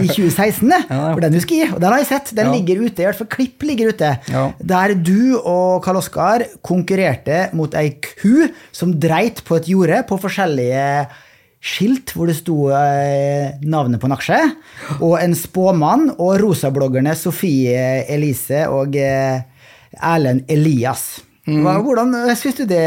i 0.00 0.06
2016. 0.14 0.72
For 0.88 1.20
den 1.26 1.36
husker 1.36 1.60
jeg, 1.60 1.74
og 1.74 1.82
den 1.82 1.92
har 1.92 2.00
jeg 2.00 2.08
sett. 2.08 2.32
Den 2.38 2.48
ja. 2.48 2.54
ligger 2.56 2.86
ute, 2.86 3.04
i 3.04 3.08
hvert 3.10 3.20
fall 3.20 3.28
klipp 3.34 3.66
ligger 3.68 3.92
ute. 3.92 4.14
Ja. 4.32 4.46
Der 4.72 4.96
du 4.96 5.36
og 5.42 5.84
Karl 5.84 6.00
Oskar 6.00 6.46
konkurrerte 6.64 7.50
mot 7.52 7.76
ei 7.76 7.98
ku 8.00 8.48
som 8.72 8.96
dreit 8.96 9.44
på 9.44 9.60
et 9.60 9.68
jorde 9.74 10.00
på 10.08 10.20
forskjellige 10.24 10.88
skilt 11.60 12.14
hvor 12.16 12.30
det 12.30 12.38
sto 12.38 12.70
eh, 12.72 13.60
navnet 13.60 14.00
på 14.00 14.08
en 14.08 14.16
aksje, 14.16 14.40
og 15.02 15.18
en 15.20 15.36
spåmann 15.36 16.14
og 16.14 16.38
rosabloggerne 16.46 17.12
Sofie 17.18 18.06
Elise 18.08 18.64
og 18.72 18.96
eh, 18.96 19.42
Erlend 20.00 20.48
Elias. 20.48 21.10
Mm. 21.48 21.64
Hvordan 21.82 22.12
syns 22.36 22.58
du 22.60 22.64
det 22.68 22.80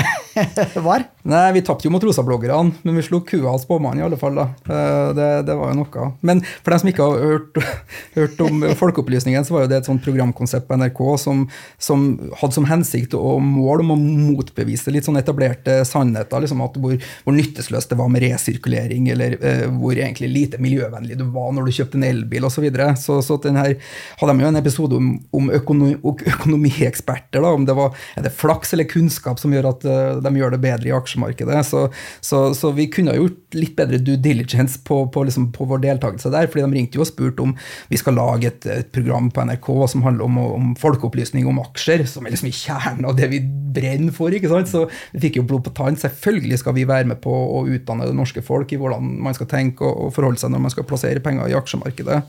var? 0.88 1.04
Nei, 1.28 1.52
Vi 1.52 1.62
tapte 1.62 1.86
jo 1.86 1.92
mot 1.94 2.02
rosabloggerne, 2.02 2.72
men 2.82 2.98
vi 2.98 3.04
slo 3.06 3.20
kua 3.26 3.52
av 3.52 3.60
spåmannen 3.62 4.02
i 4.02 4.06
alle 4.06 4.18
fall. 4.18 4.38
da. 4.38 4.48
Eh, 4.66 5.08
det, 5.16 5.28
det, 5.48 5.56
var 5.58 5.72
jo 5.72 5.78
noe. 5.82 6.06
Men 6.20 6.42
for 6.62 6.74
dem 6.74 6.82
som 6.82 6.90
ikke 6.90 7.06
har 7.06 7.26
hørt, 7.32 7.60
hørt 8.18 8.42
om 8.44 8.64
Folkeopplysningen, 8.80 9.46
så 9.46 9.56
var 9.56 9.66
jo 9.66 9.72
det 9.72 9.82
et 9.82 9.90
sånt 9.90 10.04
programkonsept 10.04 10.68
på 10.68 10.78
NRK 10.80 11.02
som, 11.22 11.44
som, 11.82 12.06
hadde 12.40 12.56
som 12.56 12.68
hensikt 12.70 13.16
og 13.18 13.42
mål 13.44 13.84
om 13.84 13.94
å 13.94 13.98
motbevise 14.00 14.94
litt 14.94 15.08
sånn 15.08 15.20
etablerte 15.20 15.82
sannheter. 15.88 16.42
liksom 16.42 16.64
at 16.64 16.78
Hvor, 16.82 16.96
hvor 17.26 17.36
nyttesløst 17.36 17.92
det 17.92 18.00
var 18.00 18.10
med 18.12 18.24
resirkulering, 18.26 19.10
eller 19.14 19.36
eh, 19.38 19.66
hvor 19.70 19.94
egentlig 19.98 20.32
lite 20.32 20.62
miljøvennlig 20.62 21.20
du 21.20 21.26
var 21.34 21.52
når 21.54 21.68
du 21.68 21.76
kjøpte 21.78 22.00
en 22.00 22.08
elbil 22.08 22.48
osv. 22.48 22.60
Så, 22.62 22.66
videre. 22.66 22.92
så 23.00 23.16
så 23.24 23.38
den 23.42 23.56
her 23.58 23.72
hadde 24.20 24.34
de 24.36 24.44
jo 24.44 24.50
en 24.52 24.58
episode 24.60 24.98
om, 24.98 25.06
om 25.34 25.48
økonomi, 25.50 25.96
økonomieksperter. 26.30 27.40
da, 27.42 27.50
om 27.50 27.64
det 27.66 27.74
var 27.74 27.96
er 28.16 28.26
det 28.26 28.34
flaks 28.36 28.74
eller 28.74 28.88
kunnskap 28.90 29.40
som 29.40 29.54
gjør 29.54 29.70
at 29.72 29.86
uh, 29.88 30.21
de 30.24 30.32
gjør 30.38 30.54
det 30.54 30.62
bedre 30.62 30.90
i 30.90 30.94
aksjemarkedet. 30.96 31.60
Så, 31.68 31.86
så, 32.24 32.44
så 32.56 32.72
vi 32.76 32.88
kunne 32.92 33.14
ha 33.14 33.20
gjort 33.20 33.56
litt 33.56 33.74
bedre 33.78 34.00
due 34.02 34.20
diligence 34.22 34.80
på, 34.86 35.02
på, 35.12 35.24
liksom, 35.28 35.50
på, 35.54 35.66
vår 35.68 35.82
deltakelse 35.84 36.32
der. 36.32 36.48
fordi 36.50 36.64
de 36.64 36.78
ringte 36.78 36.98
jo 36.98 37.04
og 37.04 37.10
spurte 37.10 37.44
om 37.44 37.54
vi 37.90 38.00
skal 38.00 38.16
lage 38.18 38.50
et, 38.50 38.66
et 38.70 38.92
program 38.94 39.30
på 39.32 39.44
NRK 39.48 39.70
som 39.92 40.04
handler 40.06 40.26
om, 40.28 40.38
om, 40.42 40.70
folkeopplysning 40.82 41.46
om 41.48 41.60
aksjer, 41.62 42.04
som 42.08 42.26
er 42.26 42.34
liksom 42.34 42.50
i 42.50 42.56
kjernen 42.56 43.08
av 43.08 43.16
det 43.18 43.28
vi 43.32 43.42
brenner 43.72 44.14
for. 44.14 44.34
ikke 44.34 44.50
sant? 44.52 44.70
Så 44.70 44.86
vi 45.14 45.22
fikk 45.26 45.40
jo 45.40 45.46
blod 45.48 45.64
på 45.66 45.74
tann. 45.76 45.98
Selvfølgelig 46.00 46.60
skal 46.62 46.76
vi 46.76 46.88
være 46.88 47.08
med 47.12 47.22
på 47.24 47.32
å 47.32 47.64
utdanne 47.70 48.08
det 48.08 48.16
norske 48.16 48.44
folk 48.44 48.72
i 48.72 48.80
hvordan 48.80 49.14
man 49.24 49.36
skal 49.36 49.50
tenke 49.50 49.86
og, 49.86 50.08
og 50.08 50.16
forholde 50.16 50.42
seg 50.42 50.52
når 50.52 50.66
man 50.66 50.74
skal 50.74 50.88
plassere 50.88 51.22
penger 51.24 51.50
i 51.50 51.56
aksjemarkedet. 51.58 52.22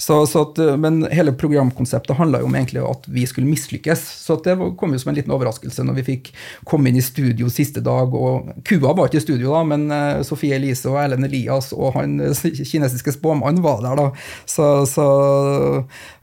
Så, 0.00 0.20
at, 0.40 0.60
men 0.80 1.04
hele 1.14 1.34
programkonseptet 1.38 2.18
handla 2.18 2.42
jo 2.42 2.48
om 2.48 2.56
egentlig 2.58 2.82
at 2.84 3.06
vi 3.10 3.26
skulle 3.28 3.50
mislykkes. 3.50 4.02
Så 4.24 4.36
det 4.44 4.56
kom 4.78 4.94
jo 4.94 5.00
som 5.00 5.12
en 5.12 5.18
liten 5.18 5.34
overraskelse 5.34 5.84
når 5.86 6.00
vi 6.00 6.08
fikk 6.10 6.32
komme 6.68 6.90
inn 6.90 6.98
i 7.00 7.04
studio 7.04 7.33
siste 7.52 7.82
dag. 7.84 8.14
og 8.14 8.50
Kua 8.66 8.92
var 8.94 9.08
ikke 9.08 9.20
i 9.20 9.24
studio, 9.24 9.52
da, 9.54 9.62
men 9.68 9.86
uh, 9.92 10.22
Sofie 10.26 10.56
Elise 10.58 10.90
og 10.90 10.98
Erlend 11.02 11.28
Elias 11.28 11.72
og 11.74 11.94
han 11.98 12.18
kinesiske 12.40 13.16
spåmannen 13.16 13.62
var 13.64 13.82
der. 13.84 13.98
da. 14.00 14.08
Så, 14.46 14.68
så 14.90 15.06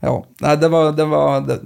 ja. 0.02 0.14
Nei, 0.42 0.56
det 0.60 0.72
var 0.72 0.92
Det, 0.96 1.08
var, 1.08 1.44
det, 1.46 1.58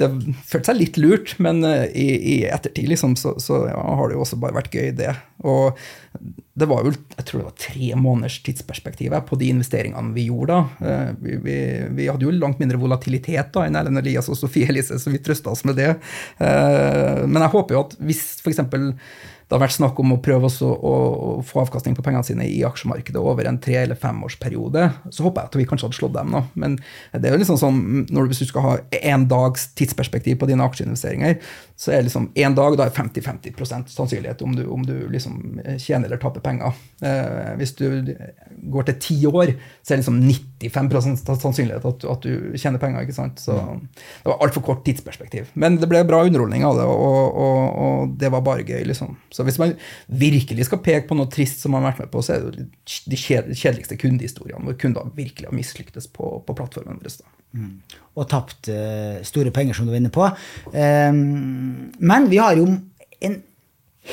det, 0.00 0.10
følte 0.48 0.70
seg 0.70 0.80
litt 0.80 0.98
lurt, 1.00 1.36
men 1.44 1.62
uh, 1.66 1.84
i, 1.90 2.08
i, 2.16 2.36
ettertid 2.48 2.90
liksom, 2.92 3.18
så, 3.20 3.36
så 3.42 3.64
ja, 3.70 3.78
har 3.78 4.10
det 4.10 4.18
jo 4.18 4.24
også 4.24 4.40
bare 4.42 4.58
vært 4.60 4.74
gøy, 4.74 4.90
det. 4.98 5.14
Og 5.44 5.78
det 6.54 6.68
var 6.70 6.86
jo 6.86 6.92
jeg 6.94 7.26
tror 7.26 7.40
det 7.40 7.46
var 7.48 7.56
tre 7.58 7.88
måneders 7.98 8.36
tidsperspektiv 8.46 9.14
på 9.26 9.38
de 9.40 9.50
investeringene 9.50 10.14
vi 10.14 10.28
gjorde 10.28 10.54
da. 10.54 10.86
Eh, 10.86 11.12
vi, 11.18 11.36
vi, 11.42 11.58
vi 11.98 12.08
hadde 12.10 12.26
jo 12.28 12.34
langt 12.34 12.62
mindre 12.62 12.78
volatilitet 12.78 13.50
da 13.54 13.66
enn 13.66 13.78
Erlend 13.78 13.98
Elias 13.98 14.30
og 14.30 14.38
Sofie 14.38 14.70
Elise, 14.70 15.00
så 15.02 15.10
vi 15.10 15.22
trøsta 15.22 15.50
oss 15.50 15.64
med 15.66 15.80
det. 15.80 15.90
Eh, 16.38 17.24
men 17.26 17.40
jeg 17.42 17.54
håper 17.56 17.76
jo 17.76 17.86
at 17.86 17.96
hvis 18.06 18.26
f.eks 18.44 18.62
det 19.44 19.52
har 19.52 19.60
vært 19.60 19.76
snakk 19.76 19.98
om 20.00 20.14
å 20.14 20.20
prøve 20.24 20.48
å, 20.48 20.68
å, 20.72 20.92
få 21.44 21.60
avkastning 21.62 21.96
på 21.98 22.02
pengene 22.04 22.24
sine 22.24 22.46
i 22.48 22.62
aksjemarkedet 22.64 23.20
over 23.20 23.44
en 23.46 23.58
tre- 23.60 23.82
eller 23.82 23.98
femårsperiode, 24.00 24.86
så 25.12 25.26
håper 25.26 25.42
jeg 25.42 25.50
at 25.50 25.58
vi 25.60 25.66
kanskje 25.68 25.90
hadde 25.90 25.98
slått 25.98 26.14
dem 26.16 26.32
nå. 26.32 26.40
Men 26.58 26.78
det 27.12 27.28
er 27.28 27.36
jo 27.36 27.42
liksom 27.42 27.60
sånn, 27.60 27.82
når 28.08 28.24
du, 28.24 28.32
hvis 28.32 28.40
du 28.40 28.48
skal 28.48 28.64
ha 28.64 28.74
én 28.96 29.28
dags 29.28 29.68
tidsperspektiv 29.76 30.40
på 30.40 30.48
dine 30.48 30.64
aksjeinvesteringer, 30.64 31.36
så 31.76 31.90
er 31.90 32.04
liksom 32.06 32.28
én 32.38 32.54
dag 32.54 32.76
da 32.78 32.86
er 32.86 32.94
50-50% 32.94 33.90
sannsynlighet 33.90 34.42
om 34.46 34.52
du, 34.54 34.62
om 34.70 34.84
du 34.86 34.94
liksom 35.10 35.58
tjener 35.82 36.06
eller 36.06 36.20
taper 36.22 36.42
penger. 36.44 36.76
Eh, 37.02 37.50
hvis 37.58 37.74
du 37.74 38.14
går 38.70 38.86
til 38.88 39.00
ti 39.02 39.16
år, 39.26 39.56
så 39.82 39.94
er 39.94 39.98
det 39.98 40.04
liksom 40.04 40.20
95% 40.70 41.34
sannsynlighet 41.42 41.88
at, 41.90 42.06
at 42.14 42.22
du 42.22 42.54
tjener 42.54 42.78
penger. 42.78 43.02
ikke 43.02 43.16
sant? 43.16 43.42
Så 43.42 43.58
det 43.90 44.30
var 44.30 44.38
altfor 44.46 44.62
kort 44.70 44.84
tidsperspektiv. 44.86 45.50
Men 45.58 45.80
det 45.82 45.90
ble 45.90 46.04
bra 46.06 46.22
underholdning 46.22 46.62
av 46.68 46.78
det, 46.78 46.86
og, 46.86 47.42
og, 47.42 47.82
og 47.88 48.16
det 48.22 48.30
var 48.30 48.46
bare 48.46 48.62
gøy. 48.62 48.84
liksom. 48.92 49.18
Så 49.34 49.42
hvis 49.42 49.58
man 49.58 49.74
virkelig 50.06 50.70
skal 50.70 50.82
peke 50.84 51.08
på 51.10 51.18
noe 51.18 51.32
trist 51.32 51.64
som 51.64 51.74
man 51.74 51.82
har 51.82 51.96
vært 51.96 52.06
med 52.06 52.14
på, 52.14 52.22
så 52.22 52.38
er 52.38 52.50
det 52.54 52.68
de 53.10 53.18
kjedeligste 53.18 53.98
kundehistoriene 53.98 54.62
hvor 54.62 54.78
kunder 54.78 55.10
virkelig 55.18 55.50
har 55.50 55.58
mislyktes 55.58 56.06
på, 56.06 56.36
på 56.46 56.54
plattformen 56.54 57.02
vår. 57.02 57.26
Mm. 57.54 57.74
Og 58.14 58.28
tapt 58.30 58.70
uh, 58.70 59.20
store 59.26 59.52
penger, 59.54 59.76
som 59.76 59.86
du 59.86 59.94
var 59.94 60.00
inne 60.02 60.14
på. 60.14 60.26
Um, 60.74 61.90
men 61.98 62.30
vi 62.30 62.38
har 62.42 62.58
jo 62.58 62.68
en 63.24 63.36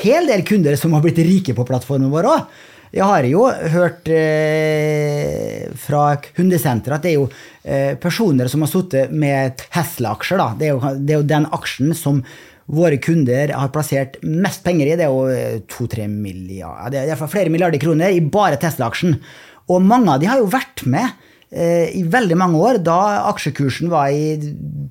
hel 0.01 0.29
del 0.29 0.45
kunder 0.47 0.77
som 0.79 0.93
har 0.95 1.03
blitt 1.03 1.19
rike 1.25 1.55
på 1.57 1.65
plattformen 1.67 2.13
vår 2.13 2.29
òg. 2.31 2.61
Jeg 2.91 3.07
har 3.07 3.23
jo 3.23 3.45
hørt 3.71 4.09
eh, 4.11 5.69
fra 5.79 6.17
kundesenter 6.35 6.91
at 6.91 7.05
det 7.05 7.13
er 7.13 7.21
jo 7.21 7.27
eh, 7.63 7.93
personer 7.95 8.51
som 8.51 8.65
har 8.65 8.71
sittet 8.71 9.13
med 9.15 9.55
Tesla-aksjer. 9.61 10.43
Det, 10.59 10.73
det, 10.99 11.13
er 11.13 11.21
jo 11.21 11.29
den 11.29 11.47
aksjen 11.55 11.95
som 11.95 12.19
våre 12.71 12.99
kunder 13.03 13.53
har 13.55 13.71
plassert 13.71 14.19
mest 14.27 14.63
penger 14.65 14.91
i, 14.91 14.97
det 14.99 15.07
er 15.07 15.13
jo 15.13 15.23
eh, 15.31 15.63
to-tre 15.71 16.09
milliarder, 16.11 17.07
det 17.07 17.15
er 17.15 17.31
flere 17.31 17.51
milliarder 17.51 17.79
kroner 17.79 18.11
i 18.11 18.19
bare 18.23 18.59
Tesla-aksjen. 18.59 19.15
Og 19.71 19.83
mange 19.87 20.11
av 20.11 20.19
de 20.19 20.27
har 20.27 20.43
jo 20.43 20.51
vært 20.51 20.83
med 20.83 21.07
eh, 21.07 21.30
i 21.51 22.03
veldig 22.07 22.37
mange 22.39 22.59
år, 22.63 22.79
da 22.83 22.99
aksjekursen 23.27 23.91
var 23.91 24.13
i 24.15 24.37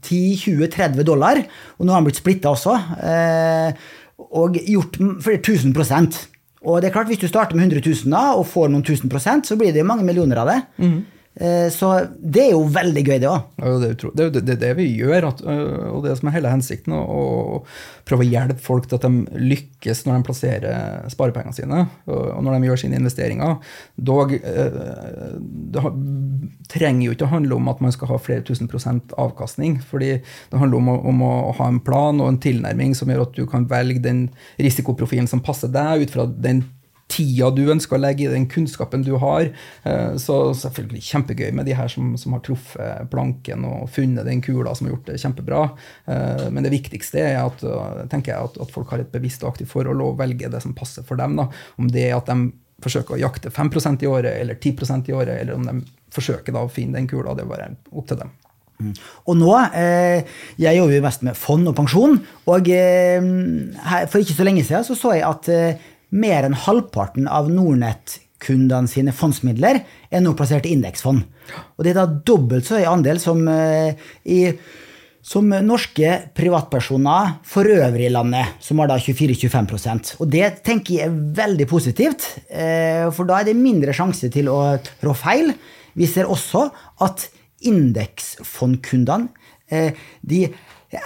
10-20-30 0.05 1.07
dollar. 1.09 1.41
Og 1.79 1.87
nå 1.87 1.95
har 1.95 2.03
den 2.03 2.11
blitt 2.11 2.21
splitta 2.21 2.53
også. 2.53 2.75
Eh, 3.01 3.89
og 4.31 4.59
gjort 4.69 4.99
flere 5.25 5.41
tusen 5.45 5.73
prosent. 5.77 6.27
Og 6.61 6.83
det 6.83 6.91
er 6.91 6.93
klart, 6.93 7.09
hvis 7.09 7.23
du 7.23 7.29
starter 7.29 7.57
med 7.57 7.71
100 7.71 7.81
000 8.05 8.13
da, 8.13 8.35
og 8.37 8.49
får 8.51 8.69
noen 8.69 8.85
tusen 8.85 9.09
prosent, 9.13 9.49
så 9.49 9.57
blir 9.57 9.73
det 9.73 9.87
mange 9.89 10.05
millioner 10.05 10.43
av 10.43 10.51
det. 10.51 10.59
Mm. 10.83 10.99
Eh, 11.39 11.69
så 11.71 11.93
det 12.19 12.43
er 12.43 12.51
jo 12.57 12.65
veldig 12.75 13.03
gøy, 13.07 13.17
det 13.23 13.29
òg. 13.31 13.45
Ja, 13.63 13.75
det, 13.79 13.91
er 13.95 14.25
jo 14.27 14.33
det, 14.35 14.57
det, 14.59 14.71
vi 14.75 14.89
gjør, 14.99 15.29
at, 15.29 15.43
øh, 15.47 15.87
og 15.95 16.03
det 16.05 16.17
som 16.19 16.29
er 16.29 16.35
hele 16.35 16.51
hensikten. 16.51 16.97
Å 16.97 17.61
prøve 18.09 18.27
å 18.27 18.29
hjelpe 18.29 18.59
folk 18.65 18.89
til 18.91 18.99
at 18.99 19.07
de 19.07 19.45
lykkes 19.53 20.03
når 20.07 20.19
de 20.19 20.27
plasserer 20.27 21.07
sparepengene 21.13 21.55
sine, 21.55 21.85
og 22.11 22.43
når 22.43 22.57
de 22.57 22.71
gjør 22.71 22.83
sine 22.83 22.99
investeringer. 22.99 23.61
Dog, 24.11 24.35
øh, 24.35 24.81
det 25.71 25.85
trenger 26.73 27.07
jo 27.07 27.15
ikke 27.15 27.29
å 27.29 27.35
handle 27.37 27.61
om 27.61 27.71
at 27.71 27.85
man 27.85 27.95
skal 27.95 28.11
ha 28.11 28.19
flere 28.21 28.45
tusen 28.47 28.69
prosent 28.71 29.15
avkastning. 29.21 29.79
fordi 29.81 30.19
det 30.19 30.59
handler 30.59 30.83
om 30.83 30.91
å, 30.91 30.99
om 31.13 31.23
å 31.23 31.33
ha 31.61 31.71
en 31.71 31.81
plan 31.85 32.21
og 32.21 32.29
en 32.29 32.43
tilnærming 32.43 32.97
som 32.99 33.09
gjør 33.09 33.29
at 33.29 33.39
du 33.39 33.47
kan 33.47 33.69
velge 33.71 34.03
den 34.03 34.27
risikoprofilen 34.59 35.31
som 35.31 35.43
passer 35.45 35.71
deg, 35.71 36.05
ut 36.05 36.15
fra 36.15 36.27
den 36.27 36.65
tida 37.11 37.51
du 37.55 37.63
ønsker 37.73 37.99
å 37.99 38.03
legge 38.03 38.27
i 38.27 38.33
den 38.33 38.47
kunnskapen 38.51 39.05
du 39.07 39.13
har. 39.23 39.51
Eh, 39.85 40.15
så 40.21 40.39
selvfølgelig 40.57 41.03
kjempegøy 41.09 41.51
med 41.57 41.69
de 41.69 41.77
her 41.79 41.91
som, 41.93 42.15
som 42.21 42.37
har 42.37 42.45
truffet 42.47 43.11
planken 43.13 43.67
og 43.69 43.91
funnet 43.93 44.29
den 44.29 44.43
kula 44.45 44.75
som 44.77 44.89
har 44.89 44.97
gjort 44.97 45.11
det 45.11 45.21
kjempebra. 45.23 45.63
Eh, 46.07 46.47
men 46.55 46.67
det 46.67 46.75
viktigste 46.75 47.23
er 47.27 47.41
at, 47.43 47.65
eh, 47.67 48.03
tenker 48.13 48.35
jeg, 48.35 48.51
at, 48.51 48.59
at 48.65 48.75
folk 48.75 48.93
har 48.95 49.05
et 49.05 49.13
bevisst 49.13 49.45
og 49.45 49.55
aktivt 49.55 49.73
forhold 49.75 50.05
og 50.05 50.19
velger 50.21 50.53
det 50.53 50.63
som 50.65 50.77
passer 50.77 51.07
for 51.07 51.21
dem. 51.21 51.39
Da. 51.41 51.51
Om 51.81 51.91
det 51.93 52.09
er 52.09 52.19
at 52.19 52.31
de 52.31 52.53
forsøker 52.81 53.17
å 53.17 53.21
jakte 53.21 53.53
5% 53.53 54.05
i 54.05 54.09
året 54.09 54.39
eller 54.41 54.57
10% 54.57 55.11
i 55.11 55.17
året, 55.17 55.37
eller 55.43 55.57
om 55.57 55.67
de 55.67 55.81
forsøker 56.15 56.55
da 56.55 56.65
å 56.65 56.73
finne 56.73 56.99
den 56.99 57.11
kula, 57.11 57.35
det 57.37 57.45
er 57.45 57.51
bare 57.51 57.75
opp 57.93 58.09
til 58.09 58.23
dem. 58.23 58.33
Mm. 58.81 58.95
Og 59.29 59.37
nå, 59.37 59.53
eh, 59.77 60.25
Jeg 60.59 60.77
jobber 60.77 60.95
jo 60.95 61.03
mest 61.05 61.23
med 61.23 61.37
fond 61.37 61.69
og 61.69 61.77
pensjon. 61.77 62.19
og 62.47 62.69
eh, 62.69 63.21
For 64.09 64.19
ikke 64.19 64.37
så 64.37 64.47
lenge 64.47 64.65
siden 64.65 64.85
så, 64.85 64.97
så 64.97 65.15
jeg 65.15 65.27
at 65.29 65.49
eh, 65.53 65.89
mer 66.11 66.47
enn 66.47 66.59
halvparten 66.67 67.29
av 67.31 67.49
Nordnett-kundene 67.53 68.91
sine 68.91 69.15
fondsmidler 69.15 69.83
er 70.11 70.23
nå 70.25 70.35
plassert 70.39 70.67
i 70.67 70.75
indeksfond. 70.75 71.25
Og 71.77 71.85
det 71.85 71.93
er 71.93 72.01
da 72.03 72.07
dobbelt 72.07 72.67
så 72.67 72.81
høy 72.81 72.87
andel 72.91 73.21
som, 73.23 73.43
eh, 73.49 73.95
i, 74.25 74.53
som 75.23 75.49
norske 75.49 76.33
privatpersoner 76.37 77.37
for 77.47 77.65
øvrig 77.65 78.09
i 78.09 78.15
landet, 78.15 78.57
som 78.61 78.79
har 78.79 78.89
da 78.91 78.99
24-25% 78.99 80.17
Og 80.21 80.31
det 80.31 80.63
tenker 80.65 80.95
jeg 80.95 81.09
er 81.09 81.19
veldig 81.43 81.67
positivt, 81.69 82.27
eh, 82.49 83.11
for 83.11 83.25
da 83.25 83.41
er 83.41 83.51
det 83.51 83.57
mindre 83.57 83.93
sjanse 83.93 84.31
til 84.33 84.49
å 84.49 84.79
trå 84.83 85.15
feil. 85.15 85.55
Vi 85.95 86.07
ser 86.07 86.31
også 86.31 86.71
at 87.01 87.29
indeksfondkundene 87.61 89.29
eh, 89.71 89.93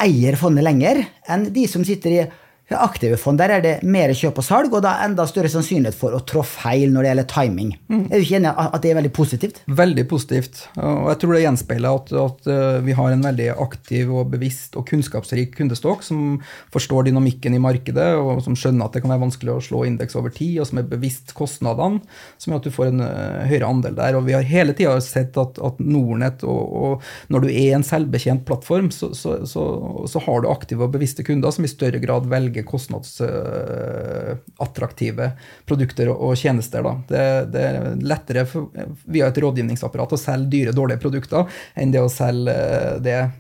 eier 0.01 0.37
fondet 0.41 0.65
lenger 0.65 1.03
enn 1.29 1.49
de 1.53 1.67
som 1.69 1.85
sitter 1.85 2.15
i 2.15 2.25
aktive 2.73 3.19
fond, 3.21 3.37
der 3.37 3.53
er 3.53 3.61
det 3.61 3.73
mer 3.85 4.13
kjøp 4.17 4.39
og 4.41 4.47
salg, 4.47 4.73
og 4.73 4.81
da 4.85 4.95
enda 5.05 5.27
større 5.29 5.51
sannsynlighet 5.53 5.97
for 5.99 6.17
å 6.17 6.23
trå 6.25 6.41
feil 6.47 6.93
når 6.95 7.05
det 7.05 7.11
gjelder 7.11 7.29
timing. 7.29 7.73
Mm. 7.93 8.05
Er 8.09 8.17
du 8.17 8.25
ikke 8.25 8.39
enig 8.39 8.53
at 8.55 8.79
det 8.81 8.91
er 8.91 8.99
veldig 8.99 9.13
positivt? 9.15 9.61
Veldig 9.69 10.05
positivt. 10.09 10.63
Og 10.81 11.11
jeg 11.13 11.21
tror 11.21 11.37
det 11.37 11.43
gjenspeiler 11.45 11.99
at, 12.01 12.13
at 12.25 12.49
eh, 12.55 12.79
vi 12.87 12.97
har 12.97 13.13
en 13.13 13.27
veldig 13.29 13.51
aktiv 13.67 14.15
og 14.15 14.33
bevisst 14.33 14.79
og 14.81 14.87
kunnskapsrik 14.89 15.53
kundestokk 15.59 16.07
som 16.07 16.39
forstår 16.73 17.11
dynamikken 17.11 17.59
i 17.59 17.61
markedet, 17.63 18.09
og 18.17 18.41
som 18.47 18.57
skjønner 18.57 18.89
at 18.89 18.97
det 18.97 19.05
kan 19.05 19.13
være 19.13 19.25
vanskelig 19.27 19.55
å 19.55 19.65
slå 19.69 19.85
indeks 19.91 20.17
over 20.17 20.33
tid, 20.33 20.63
og 20.63 20.71
som 20.71 20.81
er 20.81 20.89
bevisst 20.89 21.37
kostnadene, 21.37 22.01
som 22.41 22.55
gjør 22.55 22.63
at 22.63 22.71
du 22.71 22.75
får 22.75 22.91
en 22.95 23.05
uh, 23.05 23.45
høyere 23.45 23.69
andel 23.69 24.01
der. 24.01 24.17
Og 24.17 24.25
vi 24.31 24.37
har 24.39 24.49
hele 24.49 24.73
tida 24.77 24.97
sett 25.05 25.37
at, 25.41 25.61
at 25.61 25.85
Nordnett, 25.85 26.47
og, 26.49 26.65
og, 26.81 27.07
når 27.29 27.45
du 27.45 27.53
er 27.53 27.77
en 27.77 27.85
selvbetjent 27.87 28.47
plattform, 28.49 28.89
så, 28.95 29.13
så, 29.17 29.43
så, 29.49 29.69
så 30.09 30.25
har 30.25 30.41
du 30.41 30.51
aktive 30.53 30.89
og 30.89 30.97
bevisste 30.97 31.27
kunder 31.27 31.53
som 31.53 31.69
i 31.69 31.71
større 31.71 32.01
grad 32.03 32.29
velger 32.31 32.54
kostnadsattraktive 32.63 35.33
produkter 35.67 36.09
og 36.15 36.37
tjenester. 36.39 36.83
Det, 37.09 37.45
det, 37.51 37.61
er 37.61 37.97
lettere 38.05 38.47
for, 38.47 38.71
via 39.11 39.27
et 39.29 39.39
rådgivningsapparat 39.43 40.13
å 40.15 40.19
selge 40.21 40.51
dyre, 40.55 40.73
dårlige 40.77 41.03
produkter 41.03 41.45
enn 41.75 41.93
det 41.95 42.03
å 42.05 42.09
selge 42.13 42.55
eh, 42.55 43.03
det 43.03 43.31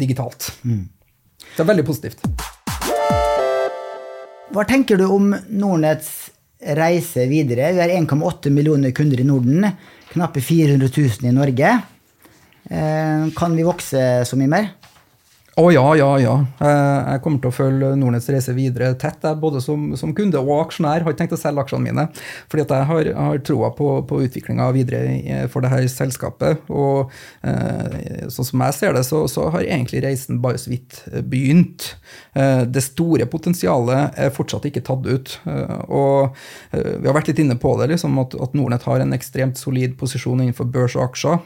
digitalt. 0.00 0.52
Mm. 0.64 0.88
Det 1.54 1.62
er 1.62 1.68
veldig 1.68 1.86
positivt. 1.86 2.24
Hva 4.54 4.64
tenker 4.68 5.00
du 5.00 5.06
om 5.10 5.34
Nordnetts 5.34 6.30
reise 6.78 7.26
videre? 7.30 7.72
Vi 7.74 7.82
har 7.82 7.90
1,8 7.90 8.50
millioner 8.54 8.90
kunder 8.94 9.20
i 9.20 9.26
Norden, 9.26 9.66
knappe 10.12 10.40
400 10.40 10.88
000 10.96 11.28
i 11.28 11.32
Norge. 11.34 11.70
Eh, 12.70 13.26
kan 13.36 13.56
vi 13.56 13.66
vokse 13.66 14.24
så 14.24 14.38
mye 14.40 14.52
mer? 14.52 14.70
Å 15.54 15.68
ja, 15.70 15.84
ja, 15.94 16.08
ja. 16.18 16.32
Eh, 16.66 17.10
jeg 17.12 17.20
kommer 17.22 17.38
til 17.38 17.52
å 17.52 17.54
følge 17.54 17.92
Nordnetts 17.94 18.26
reise 18.32 18.50
videre 18.56 18.88
tett, 18.98 19.22
både 19.38 19.60
som, 19.62 19.92
som, 19.94 20.10
kunde 20.16 20.40
og 20.40 20.64
aksjonær. 20.64 21.04
Har 21.06 21.14
ikke 21.14 21.20
tenkt 21.20 21.36
å 21.36 21.38
selge 21.38 21.62
aksjene 21.62 21.84
mine, 21.84 22.04
fordi 22.50 22.64
jeg 22.64 22.88
har, 22.88 23.10
har 23.14 23.42
troa 23.46 23.70
på, 23.76 23.86
på 24.10 24.18
utviklinga 24.26 24.66
videre 24.74 25.44
for 25.52 25.62
dette 25.62 25.86
selskapet. 25.92 26.64
Og 26.74 27.12
eh, 27.46 28.26
sånn 28.34 28.48
som 28.48 28.64
jeg 28.66 28.76
ser 28.80 28.96
det, 28.98 29.04
så, 29.06 29.20
så, 29.30 29.46
har 29.54 29.62
egentlig 29.62 30.02
reisen 30.02 30.40
bare 30.42 30.58
så 30.58 30.72
vidt 30.72 30.98
eh, 31.12 31.22
begynt. 31.22 31.92
Eh, 32.34 32.64
det 32.66 32.82
store 32.82 33.30
potensialet 33.30 34.18
er 34.18 34.34
fortsatt 34.34 34.66
ikke 34.66 34.82
tatt 34.90 35.06
ut. 35.06 35.36
Eh, 35.46 35.78
og 35.86 36.34
eh, 36.74 36.96
vi 36.98 37.06
har 37.06 37.14
vært 37.14 37.30
litt 37.30 37.44
inne 37.44 37.58
på 37.62 37.76
det, 37.78 37.92
liksom, 37.94 38.18
at, 38.24 38.34
at 38.42 38.58
Nordnett 38.58 38.88
har 38.90 39.06
en 39.06 39.14
ekstremt 39.14 39.62
solid 39.62 39.94
posisjon 40.02 40.42
innenfor 40.42 40.66
børs 40.66 40.98
og 40.98 41.06
aksjer, 41.12 41.38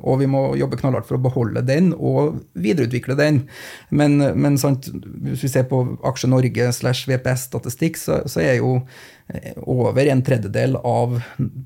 og 0.00 0.20
vi 0.22 0.26
må 0.30 0.46
jobbe 0.56 0.78
knallhardt 0.80 1.08
for 1.10 1.18
å 1.18 1.22
beholde 1.22 1.60
den 1.66 1.92
og 1.92 2.40
videreutvikle 2.56 3.20
den. 3.20 3.44
Men, 3.90 4.18
men 4.40 4.58
sant, 4.60 4.88
hvis 4.90 5.44
vi 5.46 5.52
ser 5.52 5.68
på 5.70 5.82
Aksje 6.06 6.30
Norge 6.30 6.70
slash 6.76 7.08
VPS-statistikk, 7.10 8.00
så, 8.00 8.20
så, 8.30 8.42
er 8.44 8.58
jo 8.60 8.76
eh, 9.32 9.54
over 9.62 10.10
en 10.10 10.24
tredjedel 10.26 10.78
av 10.80 11.18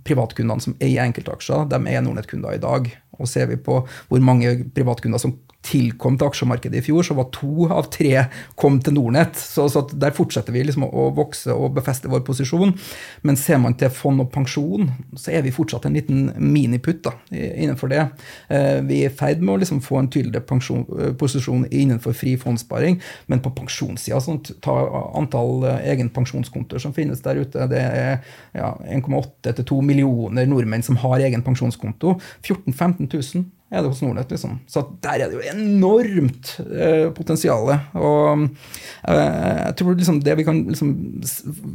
privatkundene 0.06 0.64
som 0.64 0.76
eier 0.80 1.04
enkeltaksjer, 1.06 1.68
de 1.72 1.80
er 1.90 2.04
Nordnett-kunder 2.04 2.56
i 2.56 2.62
dag. 2.62 2.90
Og 3.18 3.30
ser 3.30 3.50
vi 3.50 3.60
på 3.60 3.82
hvor 3.86 4.24
mange 4.24 4.56
privatkunder 4.74 5.22
som 5.22 5.36
tilkom 5.64 6.18
til 6.18 6.28
aksjemarkedet 6.28 6.78
i 6.80 6.84
fjor, 6.84 7.04
så 7.06 7.16
var 7.16 7.30
to 7.34 7.68
av 7.72 7.88
tre 7.92 8.26
kom 8.60 8.78
til 8.84 8.96
Nordnett. 8.96 9.38
Så, 9.40 9.66
så 9.72 9.84
der 9.90 10.14
fortsetter 10.16 10.54
vi 10.54 10.64
liksom 10.66 10.86
å 10.86 11.08
vokse 11.16 11.54
og 11.54 11.74
befeste 11.78 12.10
vår 12.12 12.24
posisjon. 12.26 12.74
Men 13.24 13.38
ser 13.40 13.60
man 13.62 13.76
til 13.80 13.92
fond 13.94 14.22
og 14.24 14.30
pensjon, 14.34 14.90
så 15.18 15.32
er 15.34 15.44
vi 15.46 15.54
fortsatt 15.54 15.88
en 15.88 15.96
liten 15.96 16.28
miniputt 16.38 17.02
da, 17.06 17.14
innenfor 17.32 17.92
det. 17.92 18.02
Eh, 18.48 18.80
vi 18.86 19.02
er 19.04 19.12
i 19.12 19.16
ferd 19.16 19.42
med 19.44 19.56
å 19.56 19.58
liksom 19.62 19.82
få 19.84 20.00
en 20.02 20.10
tydeligere 20.12 20.46
pensjon, 20.48 20.84
eh, 20.98 21.14
posisjon 21.18 21.66
innenfor 21.70 22.16
fri 22.16 22.36
fondssparing, 22.40 23.00
men 23.32 23.42
på 23.44 23.54
pensjonssida, 23.56 24.20
sånn, 24.22 24.42
ta 24.64 24.76
antall 25.16 25.66
eh, 25.70 25.90
egen 25.94 26.12
pensjonskontoer 26.14 26.82
som 26.82 26.94
finnes 26.96 27.22
der 27.24 27.40
ute, 27.40 27.68
det 27.70 27.82
er 27.84 28.20
ja, 28.56 28.74
1,8 28.90 29.64
2 29.64 29.80
millioner 29.84 30.48
nordmenn 30.50 30.84
som 30.84 30.98
har 31.02 31.22
egen 31.24 31.44
pensjonskonto. 31.44 32.18
14 32.42 32.74
000-15 32.74 33.08
000 33.34 33.44
er 33.74 33.82
det 33.82 33.90
hos 33.90 34.02
Nordnett. 34.04 34.30
liksom. 34.30 34.58
Så 34.70 34.84
der 35.04 35.24
er 35.24 35.30
det 35.30 35.38
jo 35.38 35.44
enormt 35.52 36.54
eh, 36.64 37.08
potensial. 37.16 37.72
Og 37.98 38.46
eh, 39.08 39.60
jeg 39.64 39.76
tror 39.80 39.98
liksom 39.98 40.20
det 40.24 40.36
vi 40.38 40.46
kan 40.46 40.62
liksom 40.70 40.92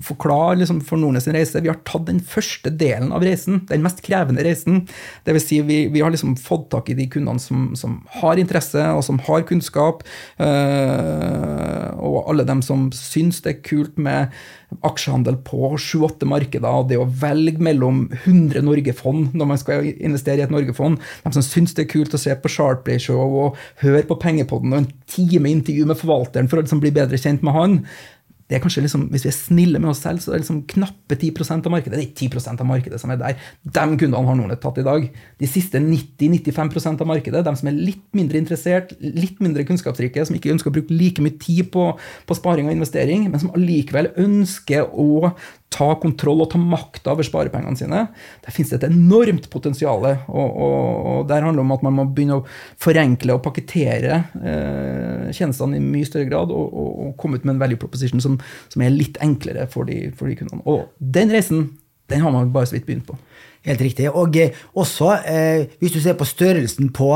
forklare 0.05 0.59
liksom 0.61 0.81
for 0.85 0.99
sin 1.19 1.35
reise 1.35 1.61
Vi 1.61 1.69
har 1.71 1.79
tatt 1.87 2.07
den 2.07 2.19
første 2.19 2.71
delen 2.71 3.11
av 3.15 3.23
reisen, 3.25 3.65
den 3.69 3.83
mest 3.83 4.01
krevende 4.05 4.43
reisen. 4.45 4.85
Det 5.25 5.35
vil 5.35 5.45
Si 5.49 5.61
vi, 5.65 5.87
vi 5.89 6.01
har 6.03 6.11
liksom 6.13 6.35
fått 6.37 6.69
tak 6.69 6.91
i 6.91 6.97
de 6.97 7.07
kundene 7.09 7.41
som, 7.41 7.71
som 7.75 8.03
har 8.19 8.37
interesse, 8.37 8.83
og 8.93 9.01
som 9.03 9.17
har 9.25 9.47
kunnskap. 9.49 10.03
Eh, 10.37 11.87
og 11.99 12.29
alle 12.29 12.45
dem 12.45 12.61
som 12.65 12.89
syns 12.95 13.41
det 13.45 13.55
er 13.55 13.63
kult 13.65 13.97
med 13.97 14.33
aksjehandel 14.85 15.39
på 15.45 15.71
sju-åtte 15.81 16.27
markeder, 16.29 16.69
og 16.69 16.89
det 16.91 16.99
å 17.01 17.07
velge 17.21 17.61
mellom 17.63 18.03
100 18.21 18.61
Norge-fond 18.65 19.33
når 19.37 19.49
man 19.49 19.61
skal 19.61 19.87
investere 19.89 20.43
i 20.43 20.45
et 20.45 20.53
Norge-fond, 20.53 20.99
de 21.23 21.33
som 21.35 21.45
syns 21.45 21.73
det 21.77 21.87
er 21.87 21.88
kult 21.89 22.15
å 22.15 22.21
se 22.21 22.35
på 22.35 22.51
Sharplay-show 22.51 23.41
og 23.43 23.59
høre 23.83 24.05
på 24.07 24.19
Pengepodden 24.21 24.75
og 24.75 24.83
en 24.83 24.93
time 25.09 25.51
intervju 25.51 25.89
med 25.89 25.99
forvalteren 25.99 26.49
for 26.49 26.59
å 26.59 26.65
liksom 26.65 26.81
bli 26.83 26.93
bedre 26.95 27.19
kjent 27.19 27.45
med 27.45 27.57
han, 27.57 27.77
det 28.49 28.57
er 28.57 28.63
kanskje 28.63 28.81
liksom, 28.81 29.05
Hvis 29.13 29.27
vi 29.27 29.29
er 29.29 29.35
snille 29.37 29.79
med 29.81 29.91
oss 29.91 30.01
selv, 30.01 30.21
så 30.23 30.31
er 30.31 30.39
det 30.39 30.47
liksom 30.47 30.63
knappe 30.71 31.15
10% 31.15 31.67
av 31.69 31.73
markedet. 31.73 31.93
Det 31.93 31.99
er 32.01 32.07
ikke 32.07 32.29
10% 32.33 32.63
av 32.63 32.65
markedet 32.65 32.97
som 33.01 33.13
er 33.13 33.19
der. 33.21 33.43
De 33.61 33.83
kundene 34.01 34.25
har 34.25 34.39
Nordnett 34.39 34.61
tatt 34.63 34.79
i 34.81 34.85
dag. 34.87 35.05
De 35.37 35.49
siste 35.49 35.77
90-95% 35.83 37.03
av 37.05 37.11
markedet, 37.11 37.43
de 37.45 37.53
som 37.59 37.69
er 37.69 37.77
litt 37.77 38.07
mindre 38.17 38.41
interessert, 38.41 38.95
litt 38.99 39.37
mindre 39.43 39.67
kunnskapsrike, 39.69 40.25
som 40.25 40.37
ikke 40.37 40.55
ønsker 40.55 40.73
å 40.73 40.77
bruke 40.79 40.97
like 40.97 41.21
mye 41.21 41.37
tid 41.37 41.69
på, 41.75 41.91
på 42.25 42.39
sparing 42.39 42.71
og 42.71 42.73
investering, 42.79 43.29
men 43.29 43.43
som 43.43 43.53
allikevel 43.53 44.09
ønsker 44.17 44.89
å 44.97 45.29
ta 45.69 45.87
kontroll 46.01 46.41
og 46.43 46.49
ta 46.51 46.59
makta 46.61 47.13
over 47.13 47.25
sparepengene 47.25 47.77
sine. 47.77 48.01
Der 48.45 48.53
finnes 48.53 48.71
det 48.73 48.79
et 48.79 48.87
enormt 48.89 49.49
potensial. 49.53 50.05
Og, 50.27 50.47
og, 50.49 50.87
og 51.11 51.27
der 51.29 51.45
handler 51.45 51.61
det 51.61 51.65
om 51.67 51.75
at 51.75 51.85
man 51.85 51.97
må 51.99 52.05
begynne 52.09 52.39
å 52.39 52.45
forenkle 52.81 53.37
og 53.37 53.43
pakkettere 53.45 54.21
eh, 54.39 55.29
tjenestene 55.35 55.77
i 55.77 55.83
mye 55.83 56.07
større 56.09 56.29
grad 56.29 56.53
og, 56.55 56.73
og, 56.73 57.13
komme 57.19 57.37
ut 57.37 57.45
med 57.45 57.55
en 57.55 57.61
value 57.61 57.79
proposition 57.81 58.21
som, 58.23 58.39
som 58.71 58.83
er 58.85 58.95
litt 58.95 59.19
enklere 59.23 59.67
for 59.71 59.89
de, 59.89 60.09
for 60.17 60.31
de, 60.31 60.39
kundene. 60.39 60.65
Og 60.69 60.89
den 60.99 61.33
reisen 61.33 61.69
den 62.09 62.23
har 62.25 62.33
man 62.33 62.49
bare 62.53 62.65
så 62.65 62.79
vidt 62.79 62.87
begynt 62.87 63.05
på. 63.05 63.17
Helt 63.67 63.81
riktig. 63.85 64.09
Og 64.09 64.37
eh, 64.41 64.57
også, 64.73 65.13
eh, 65.29 65.77
hvis 65.81 65.93
du 65.93 66.01
ser 66.01 66.17
på 66.17 66.25
størrelsen 66.25 66.89
på 66.95 67.11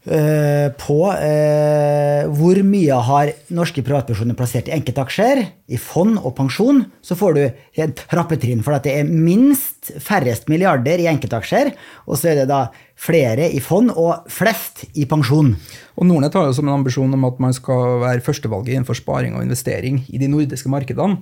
Uh, 0.00 0.72
på 0.80 1.10
uh, 1.12 2.22
hvor 2.32 2.56
mye 2.64 3.00
har 3.04 3.32
norske 3.52 3.82
privatpersoner 3.84 4.36
plassert 4.38 4.70
i 4.70 4.72
enkeltaksjer, 4.72 5.42
i 5.68 5.76
fond 5.76 6.16
og 6.16 6.32
pensjon, 6.38 6.86
så 7.04 7.16
får 7.20 7.36
du 7.36 7.42
et 7.84 8.00
trappetrinn. 8.08 8.62
For 8.64 8.78
at 8.78 8.88
det 8.88 8.94
er 8.96 9.10
minst 9.10 9.92
færrest 10.00 10.48
milliarder 10.48 11.04
i 11.04 11.10
enkeltaksjer, 11.10 11.74
og 12.08 12.16
så 12.16 12.32
er 12.32 12.40
det 12.40 12.48
da 12.48 12.62
flere 13.00 13.48
i 13.48 13.60
fond 13.64 13.92
og 13.96 14.26
flest 14.30 14.84
i 14.98 15.06
pensjon. 15.08 15.54
Og 16.00 16.06
Nordnett 16.08 16.36
har 16.36 16.46
jo 16.48 16.54
som 16.56 16.68
en 16.68 16.78
ambisjon 16.78 17.12
om 17.12 17.26
at 17.28 17.40
man 17.42 17.52
skal 17.56 17.98
være 18.00 18.24
førstevalget 18.24 18.74
innenfor 18.74 18.96
sparing 18.96 19.34
og 19.36 19.44
investering 19.44 19.98
i 20.08 20.20
de 20.20 20.28
nordiske 20.32 20.70
markedene. 20.72 21.18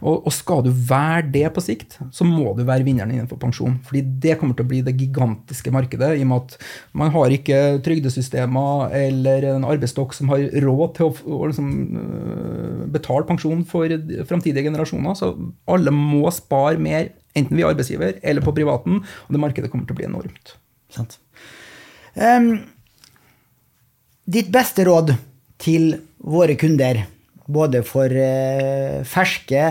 Og, 0.00 0.26
og, 0.26 0.32
skal 0.34 0.64
du 0.66 0.70
være 0.70 1.24
det 1.34 1.44
på 1.54 1.62
sikt, 1.64 1.96
så 2.14 2.26
må 2.26 2.52
du 2.56 2.64
være 2.66 2.84
vinneren 2.86 3.14
innenfor 3.14 3.38
pensjon. 3.42 3.78
fordi 3.86 4.02
det 4.22 4.36
kommer 4.38 4.58
til 4.58 4.66
å 4.66 4.70
bli 4.72 4.82
det 4.86 4.96
gigantiske 4.98 5.72
markedet, 5.74 6.12
i 6.16 6.26
og 6.26 6.30
med 6.32 6.42
at 6.42 6.66
man 6.92 7.14
har 7.14 7.36
ikke 7.38 7.60
trygdesystemer 7.86 8.92
eller 8.98 9.48
en 9.54 9.66
arbeidsstokk 9.68 10.14
som 10.16 10.34
har 10.34 10.46
råd 10.66 10.98
til 10.98 11.08
å, 11.08 11.14
å 11.38 11.40
liksom, 11.52 11.72
øh, 12.02 12.84
betale 12.98 13.26
pensjon 13.30 13.64
for 13.66 13.94
framtidige 14.28 14.68
generasjoner. 14.68 15.16
Så 15.18 15.32
alle 15.70 15.94
må 15.94 16.26
spare 16.34 16.82
mer, 16.82 17.10
enten 17.36 17.56
vi 17.56 17.64
er 17.64 17.72
arbeidsgiver 17.72 18.20
eller 18.22 18.44
på 18.44 18.54
privaten, 18.58 19.02
og 19.02 19.34
det 19.34 19.42
markedet 19.42 19.72
kommer 19.72 19.88
til 19.88 19.96
å 19.96 20.02
bli 20.02 20.10
enormt. 20.10 20.56
Sant. 20.96 21.18
Um, 22.16 22.54
ditt 24.24 24.48
beste 24.52 24.86
råd 24.88 25.12
til 25.60 25.92
våre 26.26 26.56
kunder, 26.58 27.04
både 27.46 27.82
for 27.86 28.10
uh, 28.10 29.02
ferske 29.06 29.68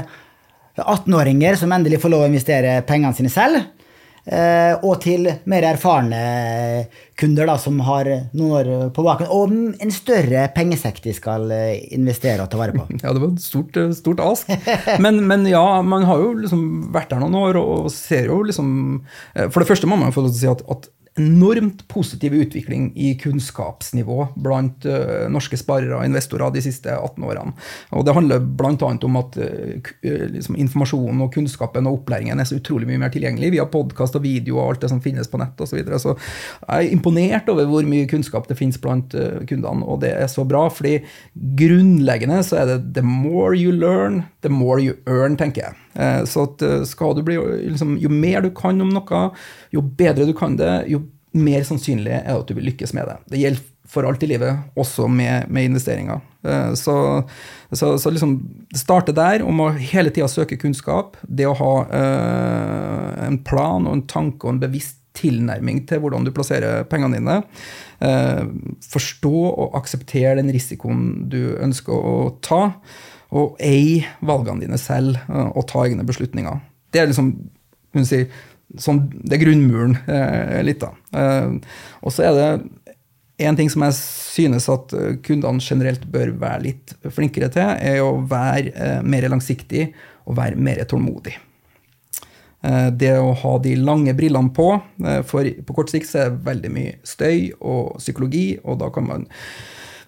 18-åringer 0.76 1.58
som 1.60 1.74
endelig 1.76 2.02
får 2.04 2.14
lov 2.14 2.26
å 2.26 2.30
investere 2.30 2.78
pengene 2.88 3.18
sine 3.18 3.32
selv, 3.34 3.58
uh, 4.30 4.78
og 4.86 5.00
til 5.04 5.28
mer 5.50 5.66
erfarne 5.72 6.22
kunder 7.18 7.50
da, 7.50 7.58
som 7.60 7.82
har 7.88 8.08
noen 8.36 8.54
år 8.60 8.72
på 8.96 9.04
baken, 9.10 9.34
og 9.34 9.82
en 9.82 9.96
større 9.96 10.46
pengesekk 10.56 11.02
de 11.06 11.14
skal 11.16 11.50
eh, 11.56 11.86
investere 11.96 12.44
og 12.44 12.52
ta 12.52 12.60
vare 12.60 12.76
på. 12.76 12.86
Ja, 13.04 13.14
det 13.16 13.22
var 13.24 13.32
et 13.32 13.44
stort, 13.44 13.80
stort 13.98 14.22
ask. 14.24 14.52
Men, 15.02 15.24
men, 15.28 15.48
ja, 15.50 15.64
man 15.82 16.06
har 16.08 16.22
jo 16.22 16.34
liksom 16.44 16.92
vært 16.94 17.14
der 17.14 17.24
noen 17.24 17.40
år 17.40 17.60
og 17.62 17.90
ser 17.94 18.28
jo 18.32 18.42
liksom 18.46 18.68
For 19.52 19.62
det 19.62 19.68
første 19.70 19.88
må 19.90 19.98
man 20.00 20.14
få 20.16 20.26
lov 20.26 20.34
til 20.34 20.38
å 20.38 20.42
si 20.44 20.52
at, 20.52 20.64
at 20.76 20.90
enormt 21.20 21.88
positiv 21.88 22.34
utvikling 22.34 22.90
i 22.96 23.14
kunnskapsnivå 23.16 24.28
blant 24.36 24.86
uh, 24.86 25.28
norske 25.32 25.58
sparere 25.60 25.96
og 25.96 26.08
investorer 26.08 26.52
de 26.52 26.64
siste 26.66 26.92
18 26.92 27.24
årene. 27.24 27.54
Og 27.96 28.04
Det 28.06 28.16
handler 28.18 28.44
bl.a. 28.44 28.90
om 29.08 29.20
at 29.22 29.38
uh, 29.40 29.94
liksom 30.34 30.58
informasjonen 30.60 31.24
og 31.24 31.32
kunnskapen 31.36 31.88
og 31.88 32.02
opplæringen 32.02 32.40
er 32.40 32.50
så 32.50 32.60
utrolig 32.60 32.90
mye 32.90 33.00
mer 33.06 33.14
tilgjengelig 33.16 33.54
via 33.56 33.68
podkast 33.72 34.20
og 34.20 34.26
video 34.28 34.60
og 34.60 34.74
alt 34.74 34.84
det 34.84 34.92
som 34.92 35.02
finnes 35.04 35.32
på 35.32 35.40
nett 35.40 35.56
osv. 35.56 35.72
Så, 35.76 35.80
videre. 35.80 36.00
så 36.00 36.14
jeg 36.16 36.90
er 36.90 36.92
imponert 36.96 37.50
over 37.52 37.68
hvor 37.68 37.88
mye 37.88 38.08
kunnskap 38.08 38.48
det 38.48 38.56
finnes 38.60 38.80
blant 38.80 39.12
kundene, 39.50 39.84
og 39.84 40.00
det 40.04 40.14
er 40.16 40.30
så 40.32 40.46
bra. 40.48 40.68
fordi 40.72 41.02
grunnleggende 41.60 42.44
så 42.48 42.62
er 42.62 42.70
det 42.70 42.94
the 42.96 43.04
more 43.04 43.56
you 43.56 43.72
learn, 43.72 44.24
the 44.42 44.52
more 44.52 44.80
you 44.80 44.96
earn, 45.08 45.36
tenker 45.36 45.68
jeg. 45.68 45.85
Eh, 45.96 46.22
så 46.30 46.48
at 46.50 46.66
eh, 46.66 46.82
skal 46.88 47.16
du 47.18 47.24
bli, 47.26 47.38
liksom, 47.72 47.96
jo 48.02 48.12
mer 48.12 48.44
du 48.46 48.52
kan 48.56 48.82
om 48.84 48.92
noe, 48.94 49.28
jo 49.76 49.86
bedre 50.00 50.28
du 50.28 50.36
kan 50.38 50.58
det, 50.60 50.74
jo 50.92 51.06
mer 51.36 51.66
sannsynlig 51.68 52.14
er 52.16 52.28
det 52.30 52.38
at 52.40 52.52
du 52.52 52.56
vil 52.58 52.70
lykkes 52.72 52.96
med 52.96 53.10
det. 53.12 53.18
Det 53.34 53.42
gjelder 53.42 53.72
for 53.96 54.08
alt 54.08 54.24
i 54.26 54.30
livet, 54.30 54.58
også 54.80 55.08
med, 55.12 55.50
med 55.54 55.70
investeringer. 55.70 56.22
Eh, 56.44 56.74
så, 56.80 56.96
så, 57.72 57.98
så 58.02 58.12
liksom, 58.12 58.38
det 58.72 58.82
starter 58.82 59.16
der, 59.16 59.46
om 59.46 59.62
å 59.62 59.72
hele 59.78 60.12
tida 60.14 60.28
søke 60.32 60.58
kunnskap. 60.60 61.20
Det 61.22 61.48
å 61.48 61.56
ha 61.60 61.74
eh, 61.86 63.26
en 63.28 63.40
plan 63.46 63.86
og 63.86 64.00
en 64.00 64.06
tanke 64.10 64.48
og 64.48 64.56
en 64.56 64.64
bevisst 64.66 65.02
tilnærming 65.16 65.86
til 65.88 66.02
hvordan 66.04 66.26
du 66.26 66.34
plasserer 66.36 66.86
pengene 66.92 67.20
dine. 67.20 67.38
Eh, 68.04 68.42
forstå 68.92 69.36
og 69.48 69.78
akseptere 69.80 70.36
den 70.42 70.52
risikoen 70.52 71.30
du 71.32 71.56
ønsker 71.56 71.96
å 71.96 72.16
ta 72.44 72.64
og 73.34 73.58
eie 73.64 74.06
valgene 74.26 74.66
dine 74.66 74.80
selv 74.82 75.18
eh, 75.26 75.50
og 75.52 75.68
ta 75.72 75.86
egne 75.86 76.06
beslutninger. 76.08 76.60
Det 76.94 77.02
er 77.02 77.10
liksom 77.10 77.32
si, 78.06 78.26
sånn, 78.82 79.06
det 79.24 79.38
er 79.38 79.44
grunnmuren 79.46 79.98
eh, 80.06 80.62
litt, 80.68 80.84
da. 80.84 80.92
Eh, 81.16 81.78
og 82.02 82.14
så 82.14 82.28
er 82.30 82.40
det 82.40 82.50
en 83.38 83.58
ting 83.58 83.70
som 83.72 83.84
jeg 83.84 83.96
synes 84.00 84.68
at 84.72 84.94
eh, 84.96 85.18
kundene 85.26 85.64
generelt 85.64 86.06
bør 86.12 86.32
være 86.40 86.64
litt 86.70 86.94
flinkere 87.12 87.50
til, 87.52 87.68
er 87.68 88.04
å 88.04 88.16
være 88.30 88.72
eh, 88.72 89.02
mer 89.04 89.28
langsiktig 89.32 89.90
og 90.26 90.38
være 90.40 90.60
mer 90.60 90.84
tålmodig. 90.88 91.36
Eh, 92.66 92.90
det 92.96 93.12
å 93.20 93.34
ha 93.42 93.54
de 93.64 93.76
lange 93.80 94.16
brillene 94.16 94.54
på, 94.56 94.70
for 95.28 95.52
på 95.68 95.76
kort 95.78 95.92
sikt 95.92 96.10
så 96.10 96.24
er 96.24 96.32
det 96.32 96.46
veldig 96.48 96.72
mye 96.78 96.98
støy 97.08 97.52
og 97.60 97.98
psykologi, 98.00 98.48
og 98.64 98.80
da 98.84 98.92
kan 98.96 99.10
man 99.10 99.28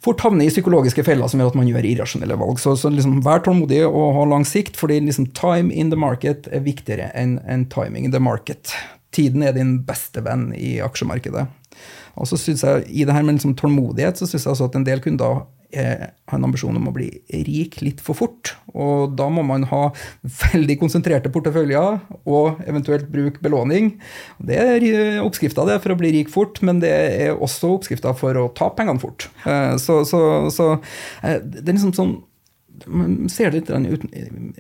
fort 0.06 0.22
havne 0.26 0.46
i 0.46 0.52
psykologiske 0.52 1.06
feller 1.08 1.30
som 1.32 1.42
gjør 1.42 1.54
at 1.54 1.60
man 1.60 1.70
gjør 1.70 1.88
irrasjonelle 1.90 2.38
valg. 2.40 2.62
Så, 2.62 2.76
så 2.80 2.92
liksom, 2.94 3.20
vær 3.26 3.44
tålmodig 3.46 3.84
og 3.88 4.14
ha 4.18 4.26
lang 4.30 4.46
sikt, 4.48 4.78
fordi 4.80 5.00
liksom, 5.06 5.30
time 5.38 5.74
in 5.74 5.94
the 5.94 6.00
market 6.00 6.50
er 6.54 6.66
viktigere 6.66 7.10
enn 7.18 7.38
en 7.48 7.68
timing 7.74 8.08
in 8.08 8.16
the 8.16 8.24
market. 8.24 8.74
Tiden 9.16 9.46
er 9.46 9.56
din 9.56 9.80
beste 9.88 10.22
venn 10.26 10.52
i 10.58 10.78
aksjemarkedet. 10.84 11.48
Og 12.18 12.30
så 12.30 12.40
synes 12.42 12.64
jeg, 12.66 12.88
I 12.90 13.06
det 13.08 13.16
her 13.16 13.26
med 13.26 13.38
liksom 13.38 13.56
tålmodighet 13.58 14.20
så 14.20 14.28
syns 14.28 14.46
jeg 14.46 14.56
også 14.56 14.72
at 14.72 14.78
en 14.80 14.88
del 14.88 15.04
kunder 15.04 15.46
har 15.76 16.38
en 16.38 16.46
ambisjon 16.48 16.76
om 16.80 16.88
å 16.88 16.94
bli 16.96 17.10
rik 17.44 17.82
litt 17.84 18.00
for 18.04 18.16
fort. 18.16 18.54
Og 18.72 19.14
da 19.20 19.28
må 19.32 19.44
man 19.46 19.66
ha 19.68 19.82
veldig 20.54 20.78
konsentrerte 20.80 21.32
porteføljer 21.34 22.00
og 22.24 22.62
eventuelt 22.68 23.10
bruke 23.12 23.44
belåning. 23.44 23.92
Det 24.40 24.58
er 24.62 25.20
oppskrifta 25.24 25.68
for 25.68 25.94
å 25.94 26.00
bli 26.00 26.14
rik 26.16 26.32
fort, 26.32 26.62
men 26.64 26.80
det 26.84 26.94
er 26.94 27.36
også 27.36 27.74
oppskrifta 27.76 28.16
for 28.18 28.40
å 28.40 28.48
ta 28.56 28.72
pengene 28.76 29.04
fort. 29.04 29.28
Eh, 29.44 29.76
så, 29.82 30.00
så, 30.08 30.22
så 30.54 30.72
eh, 31.22 31.42
det 31.44 31.68
er 31.68 31.78
liksom 31.78 31.96
sånn 31.98 32.18
Man 32.94 33.26
ser 33.34 33.50
det 33.50 33.64
litt 33.64 33.70
uten 33.74 34.52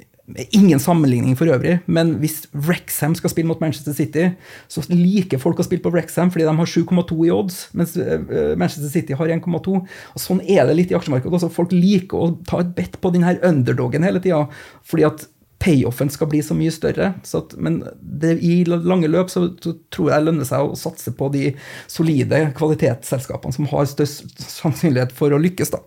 Ingen 0.51 0.80
sammenligning 0.84 1.38
for 1.39 1.47
øvrig, 1.47 1.78
men 1.88 2.17
hvis 2.19 2.41
Wrexham 2.51 3.13
skal 3.15 3.32
spille 3.32 3.47
mot 3.47 3.61
Manchester 3.63 3.95
City, 3.95 4.25
så 4.67 4.82
liker 4.91 5.39
folk 5.39 5.61
å 5.61 5.63
spille 5.63 5.86
på 5.86 5.93
Wrexham 5.93 6.34
fordi 6.34 6.43
de 6.43 6.55
har 6.57 6.71
7,2 6.73 7.15
i 7.23 7.32
odds, 7.32 7.61
mens 7.71 7.95
eh, 7.95 8.25
Manchester 8.59 8.91
City 8.91 9.15
har 9.15 9.32
1,2. 9.38 9.78
Og 9.80 10.19
Sånn 10.19 10.43
er 10.43 10.67
det 10.67 10.75
litt 10.75 10.91
i 10.91 10.97
aksjemarkedet 10.99 11.39
også. 11.39 11.51
Folk 11.55 11.71
liker 11.71 12.19
å 12.19 12.30
ta 12.49 12.59
et 12.59 12.75
bet 12.75 12.99
på 12.99 13.13
denne 13.15 13.38
underdogen 13.39 14.03
hele 14.03 14.19
tida, 14.23 14.43
fordi 14.84 15.07
at 15.07 15.28
payoffen 15.63 16.11
skal 16.11 16.30
bli 16.32 16.43
så 16.43 16.55
mye 16.57 16.75
større. 16.75 17.13
Så 17.23 17.45
at, 17.45 17.55
men 17.55 17.80
det, 18.01 18.38
i 18.43 18.61
lange 18.67 19.09
løp 19.09 19.32
så, 19.32 19.47
så, 19.63 19.78
tror 19.93 20.11
jeg 20.11 20.19
det 20.19 20.30
lønner 20.30 20.49
seg 20.49 20.63
å 20.67 20.78
satse 20.78 21.13
på 21.17 21.32
de 21.34 21.49
solide 21.91 22.49
kvalitetsselskapene 22.57 23.55
som 23.55 23.69
har 23.71 23.88
størst 23.89 24.43
sannsynlighet 24.43 25.15
for 25.15 25.34
å 25.34 25.39
lykkes. 25.41 25.73
da. 25.73 25.86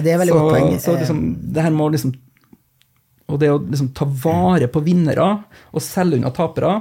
Det 0.00 0.14
er 0.14 0.22
veldig 0.22 0.32
så, 0.32 0.40
godt 0.40 0.54
poeng. 0.56 0.78
Så 0.82 0.96
liksom, 0.96 1.26
det 1.52 1.66
her 1.66 1.74
må 1.74 1.90
liksom 1.92 2.16
og 3.26 3.40
det 3.42 3.50
å 3.50 3.58
liksom 3.62 3.90
ta 3.96 4.06
vare 4.06 4.68
på 4.70 4.82
vinnere 4.86 5.26
og 5.72 5.82
selge 5.82 6.20
unna 6.20 6.30
tapere 6.34 6.76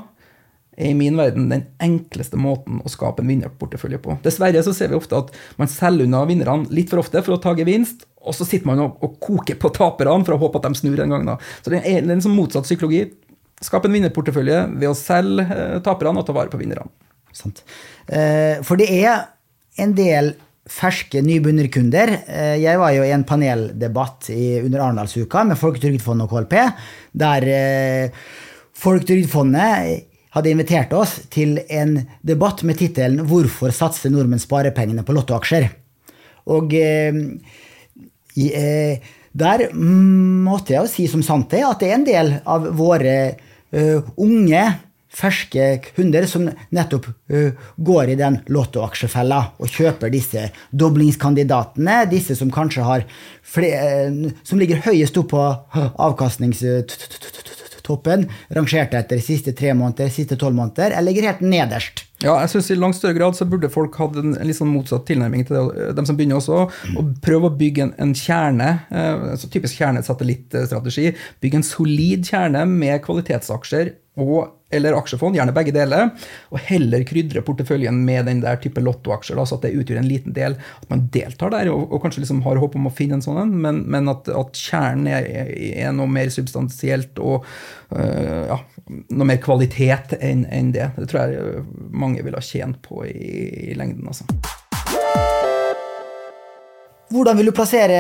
er 0.76 0.92
i 0.92 0.98
min 0.98 1.16
verden 1.18 1.48
den 1.50 1.64
enkleste 1.82 2.38
måten 2.40 2.82
å 2.84 2.92
skape 2.92 3.24
en 3.24 3.30
vinnerportefølje 3.32 4.00
på. 4.04 4.18
Dessverre 4.26 4.64
så 4.66 4.74
ser 4.76 4.92
vi 4.92 4.98
ofte 5.00 5.18
at 5.18 5.32
man 5.60 5.72
selger 5.72 6.08
unna 6.08 6.26
vinnerne 6.28 6.68
litt 6.76 6.92
for 6.92 7.02
ofte 7.02 7.24
for 7.24 7.38
å 7.38 7.42
ta 7.42 7.56
gevinst, 7.58 8.04
og 8.26 8.36
så 8.36 8.48
sitter 8.48 8.68
man 8.68 8.82
og, 8.84 8.98
og 9.06 9.16
koker 9.24 9.60
på 9.62 9.72
taperne 9.76 10.26
for 10.28 10.36
å 10.36 10.42
håpe 10.42 10.60
at 10.60 10.68
de 10.68 10.82
snur 10.82 11.02
en 11.04 11.16
gang. 11.16 11.28
da. 11.30 11.38
Så 11.64 11.72
det 11.74 11.84
er 11.86 12.04
en 12.04 12.24
sånn 12.24 12.36
motsatt 12.36 12.68
psykologi. 12.68 13.06
Skap 13.64 13.88
en 13.88 13.96
vinnerportefølje 13.96 14.66
ved 14.76 14.90
å 14.90 14.98
selge 14.98 15.46
eh, 15.46 15.78
taperne 15.86 16.20
og 16.20 16.28
ta 16.28 16.36
vare 16.36 16.52
på 16.52 16.60
vinnerne. 16.60 16.90
Eh, 18.08 18.60
for 18.66 18.80
det 18.80 18.90
er 18.92 19.30
en 19.82 19.96
del 19.96 20.34
ferske 20.66 21.22
nybegynnerkunder. 21.22 22.12
Eh, 22.26 22.56
jeg 22.64 22.80
var 22.82 22.94
jo 22.96 23.04
i 23.06 23.14
en 23.14 23.26
paneldebatt 23.28 24.30
under 24.34 24.82
Arendalsuka 24.82 25.44
med 25.46 25.60
Folketrygdfondet 25.62 26.26
og 26.26 26.34
KLP, 26.34 26.56
der 27.22 27.48
eh, 27.52 28.26
Folketrygdfondet 28.76 30.06
hadde 30.36 30.52
invitert 30.52 30.94
oss 30.98 31.20
til 31.32 31.60
en 31.70 32.00
debatt 32.26 32.64
med 32.68 32.78
tittelen 32.82 33.24
'Hvorfor 33.24 33.72
satser 33.72 34.12
nordmenn 34.12 34.42
sparepengene 34.42 35.06
på 35.06 35.16
lottoaksjer?' 35.16 35.70
Og 36.52 36.74
eh, 36.74 37.14
der 39.32 39.60
måtte 39.74 40.74
jeg 40.74 40.82
jo 40.82 40.92
si 40.92 41.08
som 41.08 41.24
sant 41.24 41.54
er, 41.54 41.70
at 41.70 41.80
det 41.80 41.88
er 41.90 41.96
en 41.96 42.08
del 42.08 42.34
av 42.46 42.68
våre 42.76 43.16
unge 44.20 44.64
ferske 45.16 45.80
kunder 45.96 46.26
som 46.30 46.50
nettopp 46.76 47.06
uh, 47.08 47.52
går 47.78 48.10
i 48.14 48.16
den 48.20 48.40
lottoaksjefella 48.52 49.40
og 49.60 49.68
kjøper 49.72 50.10
disse 50.14 50.50
doblingskandidatene, 50.76 52.06
disse 52.12 52.36
som 52.40 52.52
kanskje 52.54 52.84
har 52.86 53.02
flere, 53.42 54.10
uh, 54.12 54.32
Som 54.44 54.60
ligger 54.60 54.82
høyest 54.86 55.18
opp 55.22 55.30
på 55.32 55.44
avkastningstoppen, 56.08 58.30
rangert 58.58 58.94
etter 58.98 59.20
siste 59.24 59.52
tre 59.58 59.74
måneder, 59.74 60.10
siste 60.14 60.36
tolv 60.40 60.56
måneder, 60.58 60.92
eller 60.92 61.12
ligger 61.12 61.30
helt 61.32 61.46
nederst. 61.46 62.06
Ja, 62.24 62.38
jeg 62.40 62.50
synes 62.54 62.70
I 62.72 62.78
langt 62.80 62.96
større 62.96 63.18
grad 63.18 63.36
så 63.36 63.46
burde 63.50 63.70
folk 63.72 63.98
hatt 64.00 64.16
en, 64.22 64.36
litt 64.48 64.58
sånn 64.58 64.72
motsatt 64.72 65.04
tilnærming 65.10 65.44
til 65.48 65.58
det, 65.58 65.88
dem 65.98 66.06
som 66.08 66.18
begynner 66.18 66.40
også, 66.40 66.62
og 66.96 67.04
prøve 67.26 67.50
å 67.50 67.58
bygge 67.60 67.82
en, 67.86 67.94
en 68.02 68.14
kjerne, 68.16 68.70
eh, 68.90 69.26
altså 69.34 69.50
typisk 69.52 69.82
kjernesatellittstrategi. 69.82 71.12
Bygge 71.44 71.60
en 71.60 71.68
solid 71.68 72.30
kjerne 72.30 72.64
med 72.72 73.04
kvalitetsaksjer 73.06 73.92
og, 74.24 74.40
eller 74.78 74.98
aksjefond, 74.98 75.38
gjerne 75.38 75.56
begge 75.56 75.74
deler, 75.76 76.12
og 76.52 76.62
heller 76.68 77.06
krydre 77.08 77.44
porteføljen 77.46 77.98
med 78.08 78.30
den 78.30 78.44
der 78.44 78.60
type 78.62 78.84
lottoaksjer, 78.84 79.40
så 79.42 79.60
at 79.60 79.68
det 79.68 79.76
utgjør 79.80 80.02
en 80.02 80.10
liten 80.10 80.36
del. 80.36 80.58
At 80.82 80.92
man 80.92 81.08
deltar 81.14 81.54
der 81.56 81.72
og, 81.74 81.88
og 81.90 82.04
kanskje 82.04 82.26
liksom 82.26 82.44
har 82.46 82.62
håp 82.62 82.78
om 82.80 82.90
å 82.90 82.94
finne 82.94 83.20
en 83.20 83.26
sånn 83.26 83.42
en, 83.42 83.56
men, 83.66 83.84
men 83.92 84.12
at, 84.12 84.30
at, 84.32 84.56
kjernen 84.56 85.10
er, 85.12 85.30
er, 85.56 85.92
noe 85.96 86.10
mer 86.10 86.32
substansielt 86.34 87.20
og 87.22 87.46
øh, 87.96 88.46
ja, 88.52 88.60
noe 89.16 89.30
mer 89.30 89.42
kvalitet 89.44 90.18
enn 90.20 90.46
en 90.50 90.74
det. 90.76 90.92
Det 90.98 91.10
tror 91.12 91.32
jeg 91.32 91.66
mange 91.92 92.24
ville 92.26 92.40
ha 92.40 92.46
tjent 92.46 92.82
på 92.86 93.06
i, 93.08 93.72
i 93.72 93.78
lengden. 93.78 94.08
altså. 94.08 94.28
Hvordan 97.14 97.38
vil 97.38 97.52
du 97.52 97.54
plassere 97.56 98.00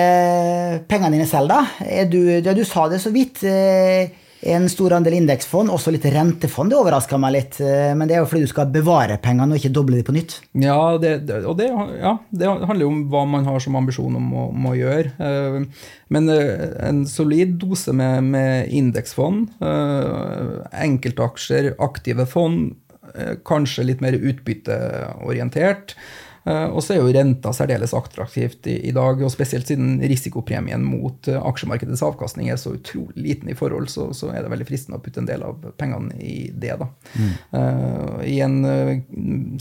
pengene 0.89 1.13
dine 1.13 1.27
selv, 1.29 1.51
da? 1.53 1.61
Du, 2.09 2.19
du, 2.41 2.63
sa 2.65 2.87
det 2.89 2.99
så 3.03 3.11
vidt. 3.13 3.43
Eh, 3.45 4.24
en 4.41 4.67
stor 4.69 4.93
andel 4.97 5.15
indeksfond, 5.17 5.71
også 5.73 5.93
litt 5.95 6.05
rentefond. 6.11 6.71
Det 6.71 6.77
overraska 6.77 7.17
meg 7.21 7.33
litt, 7.35 7.59
eh, 7.63 7.93
men 7.97 8.09
det 8.09 8.17
er 8.17 8.23
jo 8.23 8.29
fordi 8.29 8.45
du 8.45 8.51
skal 8.51 8.71
bevare 8.73 9.17
pengene 9.21 9.55
og 9.55 9.61
ikke 9.61 9.73
doble 9.73 9.99
de 9.99 10.05
på 10.05 10.15
nytt. 10.15 10.37
Ja, 10.61 10.97
det, 11.01 11.17
og 11.41 11.57
det, 11.59 11.69
ja, 11.71 12.15
det 12.29 12.51
handler 12.51 12.85
jo 12.85 12.91
om 12.91 13.03
hva 13.13 13.23
man 13.29 13.47
har 13.47 13.63
som 13.63 13.77
ambisjon 13.79 14.17
om 14.19 14.33
å, 14.33 14.47
om 14.51 14.69
å 14.69 14.75
gjøre. 14.77 15.15
Eh, 15.17 15.87
men 16.13 16.31
eh, 16.33 16.65
en 16.89 17.05
solid 17.09 17.55
dose 17.61 17.95
med, 17.95 18.27
med 18.35 18.73
indeksfond, 18.75 19.55
enkeltaksjer, 20.75 21.73
aktive 21.81 22.27
fond, 22.29 22.75
kanskje 23.47 23.85
litt 23.87 24.01
mer 24.03 24.15
utbytteorientert. 24.17 25.93
Eh, 26.45 26.65
og 26.69 26.83
så 26.85 26.93
er 26.93 26.99
jo 27.01 27.13
renta 27.15 27.49
særdeles 27.55 27.93
attraktivt 27.97 28.67
i, 28.69 28.75
i, 28.89 28.91
dag, 28.93 29.21
og 29.23 29.31
spesielt 29.33 29.65
siden 29.69 29.97
risikopremien 30.05 30.83
mot 30.85 31.29
uh, 31.31 31.39
aksjemarkedets 31.49 32.03
avkastning 32.05 32.51
er 32.53 32.59
så 32.61 32.75
utrolig 32.75 33.17
liten 33.17 33.49
i 33.49 33.57
forhold, 33.57 33.89
så, 33.89 34.11
så, 34.13 34.29
er 34.29 34.45
det 34.45 34.51
veldig 34.53 34.67
fristende 34.69 34.99
å 34.99 35.03
putte 35.03 35.23
en 35.23 35.29
del 35.29 35.45
av 35.47 35.63
pengene 35.79 36.13
i 36.21 36.51
det. 36.53 36.75
da. 36.81 36.89
Mm. 37.17 37.31
Uh, 37.55 38.19
I 38.29 38.37
en 38.45 38.59
uh, 38.61 38.93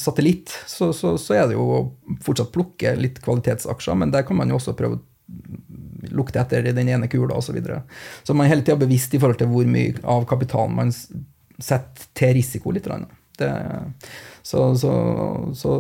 satellitt 0.01 0.53
så, 0.68 0.91
så, 0.93 1.14
så, 1.20 1.39
er 1.39 1.49
det 1.49 1.57
jo 1.57 1.64
å 1.64 1.80
fortsatt 2.26 2.53
plukke 2.53 2.93
litt 3.01 3.22
kvalitetsaksjer, 3.24 3.97
men 4.03 4.12
der 4.12 4.28
kan 4.28 4.37
man 4.43 4.53
jo 4.53 4.61
også 4.61 4.76
prøve 4.76 5.01
å 5.01 6.12
lukte 6.12 6.43
etter 6.43 6.68
den 6.68 6.93
ene 6.93 7.09
kula 7.09 7.39
osv. 7.39 7.49
Så, 7.49 7.57
videre. 7.57 7.80
så 8.28 8.37
man 8.37 8.45
er 8.45 8.59
hele 8.59 8.66
tida 8.66 8.76
bevisst 8.82 9.16
i 9.16 9.22
forhold 9.22 9.41
til 9.41 9.49
hvor 9.49 9.64
mye 9.64 9.97
av 10.05 10.28
kapitalen 10.28 10.76
man 10.76 10.93
setter 10.93 12.12
til 12.12 12.37
risiko. 12.37 12.76
litt. 12.76 12.93
Det, 13.41 13.51
så, 14.45 14.68
så, 14.76 14.93
så 15.57 15.72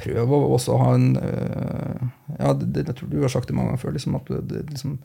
prøv 0.00 0.32
å 0.34 0.40
også 0.56 0.78
ha 0.80 0.94
en 0.96 1.12
øh, 1.20 2.08
ja, 2.38 2.52
det, 2.56 2.84
det, 2.86 2.94
tror 2.96 3.10
du 3.10 3.20
har 3.22 3.32
sagt 3.32 3.50
det 3.50 3.56
mange 3.56 3.72
ganger 3.72 3.82
før. 3.82 3.94
Liksom, 3.96 4.16
at 4.18 4.30
det, 4.50 4.62
liksom, 4.70 4.96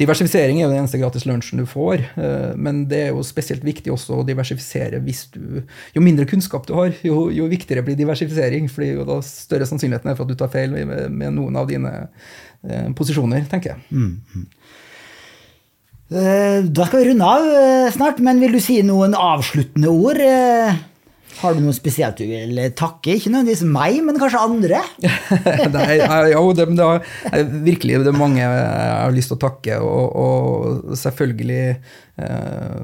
diversifisering 0.00 0.60
er 0.60 0.66
jo 0.66 0.70
den 0.72 0.82
eneste 0.82 1.00
gratis 1.00 1.26
lunsjen 1.28 1.62
du 1.62 1.66
får. 1.68 2.04
Øh, 2.20 2.52
men 2.56 2.84
det 2.90 3.02
er 3.06 3.12
jo 3.14 3.24
spesielt 3.26 3.64
viktig 3.66 3.92
også 3.94 4.20
å 4.20 4.26
diversifisere 4.26 5.02
hvis 5.04 5.26
du 5.34 5.62
Jo 5.94 6.04
mindre 6.04 6.28
kunnskap 6.30 6.66
du 6.68 6.74
har, 6.78 6.92
jo, 7.06 7.28
jo 7.34 7.48
viktigere 7.50 7.84
blir 7.86 7.98
diversifisering. 7.98 8.68
fordi 8.70 8.92
jo 8.94 9.08
da 9.08 9.20
større 9.26 9.68
sannsynligheten 9.68 10.10
er 10.10 10.18
for 10.18 10.28
at 10.28 10.32
du 10.32 10.38
tar 10.40 10.52
feil 10.52 10.72
med, 10.74 11.10
med 11.10 11.36
noen 11.36 11.58
av 11.60 11.68
dine 11.70 11.94
øh, 12.06 12.92
posisjoner, 12.96 13.46
tenker 13.50 13.74
jeg. 13.74 13.82
Mm. 13.90 14.46
Da 16.10 16.84
skal 16.88 17.04
vi 17.04 17.12
runde 17.12 17.22
av 17.22 17.44
snart, 17.94 18.18
men 18.18 18.40
vil 18.42 18.56
du 18.56 18.58
si 18.58 18.80
noen 18.82 19.12
avsluttende 19.14 19.92
ord? 19.94 20.18
Har 21.38 21.54
du 21.54 21.62
noe 21.62 21.74
spesielt 21.76 22.18
du 22.20 22.26
vil 22.28 22.58
takke? 22.76 23.14
Ikke 23.14 23.30
nødvendigvis 23.32 23.62
meg, 23.68 24.00
men 24.04 24.18
kanskje 24.20 24.42
andre? 24.42 24.82
Nei, 25.76 25.96
jo, 26.32 26.42
det, 26.56 26.66
det, 26.76 26.88
er 27.30 27.48
virkelig 27.64 28.02
det 28.04 28.12
er 28.12 28.18
mange 28.18 28.42
jeg 28.42 28.50
har 28.50 29.14
lyst 29.14 29.32
til 29.32 29.38
å 29.38 29.42
takke. 29.46 29.78
Og, 29.84 30.18
og 30.20 30.98
selvfølgelig 31.00 31.62
eh, 31.70 32.82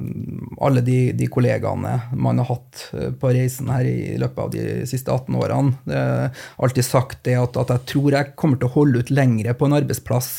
alle 0.69 0.85
de, 0.87 1.01
de, 1.19 1.29
kollegaene 1.33 1.97
man 2.15 2.41
har 2.43 2.51
hatt 2.55 2.87
eh, 2.97 3.11
på 3.19 3.35
reisen 3.37 3.73
her 3.75 3.91
i 3.91 4.17
løpet 4.23 4.43
av 4.47 4.55
de 4.55 4.65
siste 4.89 5.13
18 5.13 5.37
årene. 5.43 5.77
Jeg 5.91 6.33
har 6.33 6.71
alltid 6.71 6.89
sagt 6.89 7.25
det 7.29 7.37
at, 7.43 7.61
at 7.61 7.75
jeg 7.75 7.89
tror 7.93 8.19
jeg 8.21 8.35
kommer 8.39 8.63
til 8.63 8.71
å 8.71 8.77
holde 8.79 9.05
ut 9.05 9.15
lengre 9.15 9.57
på 9.59 9.69
en 9.69 9.79
arbeidsplass 9.83 10.33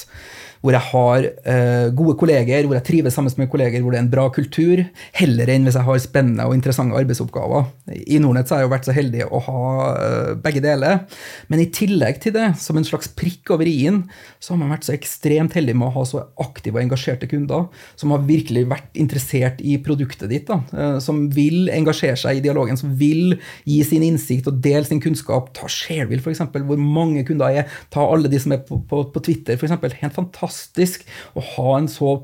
hvor 0.62 0.76
jeg 0.76 0.84
har 0.89 1.28
uh, 1.28 1.88
gode 1.97 2.16
kolleger, 2.20 2.66
hvor 2.68 2.78
jeg 2.78 2.86
trives 2.88 3.18
sammen 3.18 3.34
med 3.38 3.49
kolleger, 3.51 3.84
hvor 3.84 3.93
det 3.93 3.99
er 3.99 4.05
en 4.05 4.12
bra 4.12 4.28
kultur, 4.34 4.84
heller 5.18 5.51
enn 5.51 5.68
hvis 5.68 5.78
jeg 5.78 5.88
har 5.88 6.01
spennende 6.03 6.47
og 6.47 6.55
interessante 6.58 6.97
arbeidsoppgaver. 6.97 7.68
I 8.08 8.20
Nordnett 8.24 8.51
har 8.53 8.64
jeg 8.64 8.68
jo 8.68 8.74
vært 8.74 8.88
så 8.89 8.95
heldig 8.95 9.28
å 9.28 9.41
ha 9.47 9.62
uh, 9.97 10.32
begge 10.41 10.64
deler. 10.64 11.03
Men 11.51 11.64
i 11.64 11.70
tillegg 11.74 12.22
til 12.24 12.36
det, 12.38 12.49
som 12.62 12.80
en 12.80 12.88
slags 12.88 13.12
prikk 13.18 13.53
over 13.55 13.70
i-en, 13.70 14.03
så 14.41 14.53
har 14.53 14.62
man 14.62 14.74
vært 14.76 14.88
så 14.88 14.95
ekstremt 14.95 15.58
heldig 15.58 15.78
med 15.78 15.89
å 15.89 15.95
ha 15.99 16.05
så 16.08 16.24
aktive 16.43 16.80
og 16.80 16.86
engasjerte 16.86 17.30
kunder, 17.30 17.68
som 17.99 18.14
har 18.16 18.26
virkelig 18.28 18.66
vært 18.72 18.97
interessert 18.99 19.62
i 19.62 19.78
produktet 19.84 20.32
ditt, 20.32 20.49
da, 20.49 20.62
eh, 20.74 20.97
som 21.03 21.26
vil 21.34 21.72
engasjere 21.74 22.18
seg 22.20 22.39
i 22.39 22.43
dialogen, 22.45 22.80
som 22.80 22.93
vil 22.97 23.38
gi 23.68 23.80
sin 23.86 24.05
innsikt 24.05 24.49
og 24.49 24.62
dele 24.64 24.86
sin 24.88 25.01
kunnskap. 25.03 25.51
Ta 25.58 25.70
Shareville, 25.72 26.24
f.eks., 26.24 26.43
hvor 26.58 26.82
mange 26.82 27.26
kunder 27.28 27.62
er. 27.62 27.80
Ta 27.93 28.05
alle 28.08 28.32
de 28.32 28.41
som 28.41 28.55
er 28.55 28.64
på, 28.66 28.80
på, 28.89 29.03
på 29.14 29.24
Twitter, 29.26 29.58
f.eks. 29.58 29.76
Helt 30.01 30.18
fantastisk 30.18 30.47
å 30.48 31.45
ha 31.56 31.78
en 31.78 31.91
så 31.91 32.18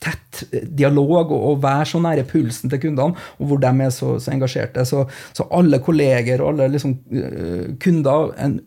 tett 0.00 0.44
dialog 0.72 1.28
og, 1.28 1.36
og 1.36 1.62
være 1.62 1.88
så 1.90 2.00
nære 2.00 2.24
pulsen 2.30 2.72
til 2.72 2.80
kundene, 2.86 3.28
og 3.38 3.50
hvor 3.50 3.60
de 3.60 3.70
er 3.84 3.92
så, 3.94 4.14
så 4.22 4.32
engasjerte. 4.32 4.86
Så, 4.88 5.04
så, 5.36 5.46
alle 5.52 5.82
kolleger 5.84 6.40
og 6.40 6.54
alle 6.54 6.70
liksom, 6.72 6.96
uh, 7.12 7.70
kunder 7.82 8.32
en 8.40 8.60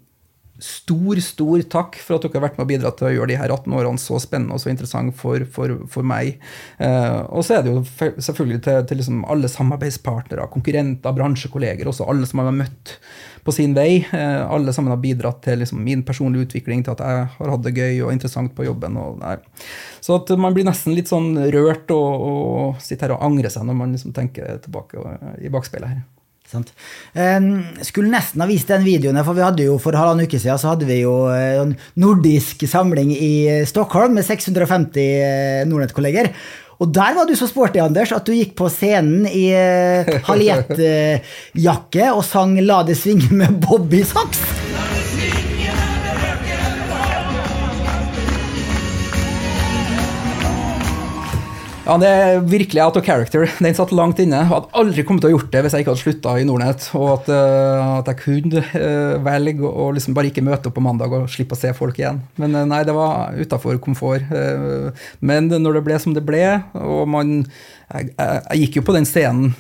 stor, 0.64 1.20
stor 1.24 1.64
takk 1.72 1.98
for 2.00 2.16
at 2.16 2.26
dere 2.26 2.38
har 2.38 2.46
vært 2.46 2.60
med 2.60 2.66
og 2.66 2.70
bidratt 2.70 3.00
til 3.00 3.10
å 3.10 3.14
gjøre 3.16 3.32
de 3.34 3.40
her 3.42 3.52
18 3.52 3.74
årene 3.76 4.00
så 4.02 4.20
spennende 4.22 4.56
og 4.56 4.62
så 4.64 4.72
interessante 4.72 5.16
for, 5.20 5.44
for, 5.50 5.74
for 5.92 6.08
meg. 6.08 6.38
Eh, 6.78 7.20
og 7.34 7.44
så 7.44 7.58
er 7.58 7.66
det 7.66 7.74
jo 7.74 7.82
selvfølgelig 8.22 8.62
til, 8.64 8.80
til 8.88 9.02
liksom 9.02 9.26
alle 9.34 9.52
samarbeidspartnere, 9.52 10.48
konkurrenter, 10.54 11.18
bransjekolleger, 11.18 11.90
også 11.90 12.08
alle 12.08 12.30
som 12.30 12.44
har 12.44 12.56
møtt 12.56 12.96
på 13.44 13.56
sin 13.56 13.76
vei. 13.78 14.04
Uh, 14.14 14.46
alle 14.48 14.74
sammen 14.76 14.94
har 14.94 15.02
bidratt 15.04 15.42
til 15.46 15.62
liksom, 15.64 15.84
min 15.84 16.06
personlige 16.08 16.50
utvikling, 16.50 16.84
til 16.86 16.96
at 16.96 17.04
jeg 17.04 17.28
har 17.38 17.54
hatt 17.56 17.66
det 17.66 17.76
gøy 17.76 18.02
og 18.06 18.14
interessant 18.16 18.56
på 18.56 18.68
jobben. 18.68 18.98
Så 20.04 20.20
at 20.22 20.34
man 20.40 20.56
blir 20.56 20.68
nesten 20.68 20.96
litt 20.96 21.12
sånn 21.12 21.36
rørt 21.54 21.92
og, 21.96 22.26
og 22.30 22.82
sitter 22.84 23.12
her 23.12 23.18
og 23.18 23.28
angrer 23.28 23.54
seg 23.54 23.68
når 23.68 23.80
man 23.80 23.96
liksom 23.96 24.16
tenker 24.16 24.60
tilbake 24.64 25.04
i 25.44 25.54
bakspeilet 25.54 25.96
her. 25.96 26.04
Sant? 26.54 26.74
skulle 27.88 28.12
nesten 28.12 28.44
ha 28.44 28.48
vist 28.50 28.70
den 28.70 28.84
videoen, 28.86 29.18
for 29.26 29.38
vi 29.38 29.46
hadde 29.46 29.66
jo 29.66 29.80
for 29.82 29.96
halvannen 29.98 30.28
uke 30.28 30.38
siden 30.42 30.60
så 30.62 30.74
hadde 30.74 30.88
vi 30.90 31.00
jo 31.02 31.14
en 31.34 31.74
nordisk 32.02 32.66
samling 32.70 33.14
i 33.16 33.34
Stockholm 33.70 34.18
med 34.18 34.28
650 34.28 35.00
eh, 35.02 35.64
Nordnett-kolleger. 35.70 36.30
Og 36.82 36.90
der 36.94 37.16
var 37.18 37.30
du 37.30 37.36
så 37.38 37.48
sporty, 37.50 37.82
Anders, 37.84 38.14
at 38.16 38.26
du 38.26 38.34
gikk 38.36 38.56
på 38.60 38.70
scenen 38.72 39.28
i 39.30 39.46
uh, 39.58 40.18
haljetjakke 40.30 42.12
og 42.12 42.24
sang 42.28 42.58
'La 42.60 42.84
det 42.88 42.98
svinge' 43.00 43.34
med 43.34 43.60
Bobby 43.64 44.04
Socks. 44.08 44.63
Ja, 51.84 51.98
det 52.00 52.08
er 52.08 52.38
virkelig 52.48 52.80
out 52.80 52.96
of 52.96 53.04
character. 53.04 53.44
Den 53.64 53.76
satt 53.76 53.92
langt 53.92 54.20
inne. 54.24 54.40
Jeg 54.40 54.52
hadde 54.54 54.72
aldri 54.80 55.04
kommet 55.04 55.26
til 55.26 55.34
å 55.34 55.36
gjort 55.36 55.50
det 55.52 55.64
hvis 55.66 55.74
jeg 55.76 55.84
ikke 55.84 55.92
hadde 55.92 56.04
slutta 56.04 56.36
i 56.40 56.46
Nordnett. 56.48 56.86
Og 56.96 57.10
at, 57.18 57.28
uh, 57.28 57.98
at 57.98 58.12
jeg 58.14 58.22
kunne 58.22 58.64
uh, 58.72 59.20
velge 59.26 59.68
å 59.68 59.90
liksom 59.92 60.16
bare 60.16 60.32
ikke 60.32 60.46
møte 60.48 60.72
opp 60.72 60.78
på 60.78 60.86
mandag 60.86 61.12
og 61.18 61.28
slippe 61.32 61.58
å 61.58 61.60
se 61.60 61.74
folk 61.76 62.00
igjen. 62.00 62.22
Men 62.40 62.56
uh, 62.56 62.64
nei, 62.72 62.86
det 62.88 62.96
var 62.96 63.36
utafor 63.36 63.82
komfort. 63.84 64.32
men 65.20 65.52
når 65.52 65.80
det 65.80 65.84
ble 65.84 66.00
som 66.00 66.16
det 66.16 66.24
ble, 66.24 66.44
og 66.80 67.04
man 67.12 67.42
jeg, 67.44 68.14
jeg, 68.16 68.40
jeg, 68.48 68.60
gikk 68.64 68.78
jo 68.80 68.84
på 68.88 68.96
den 68.96 69.06
scenen 69.06 69.52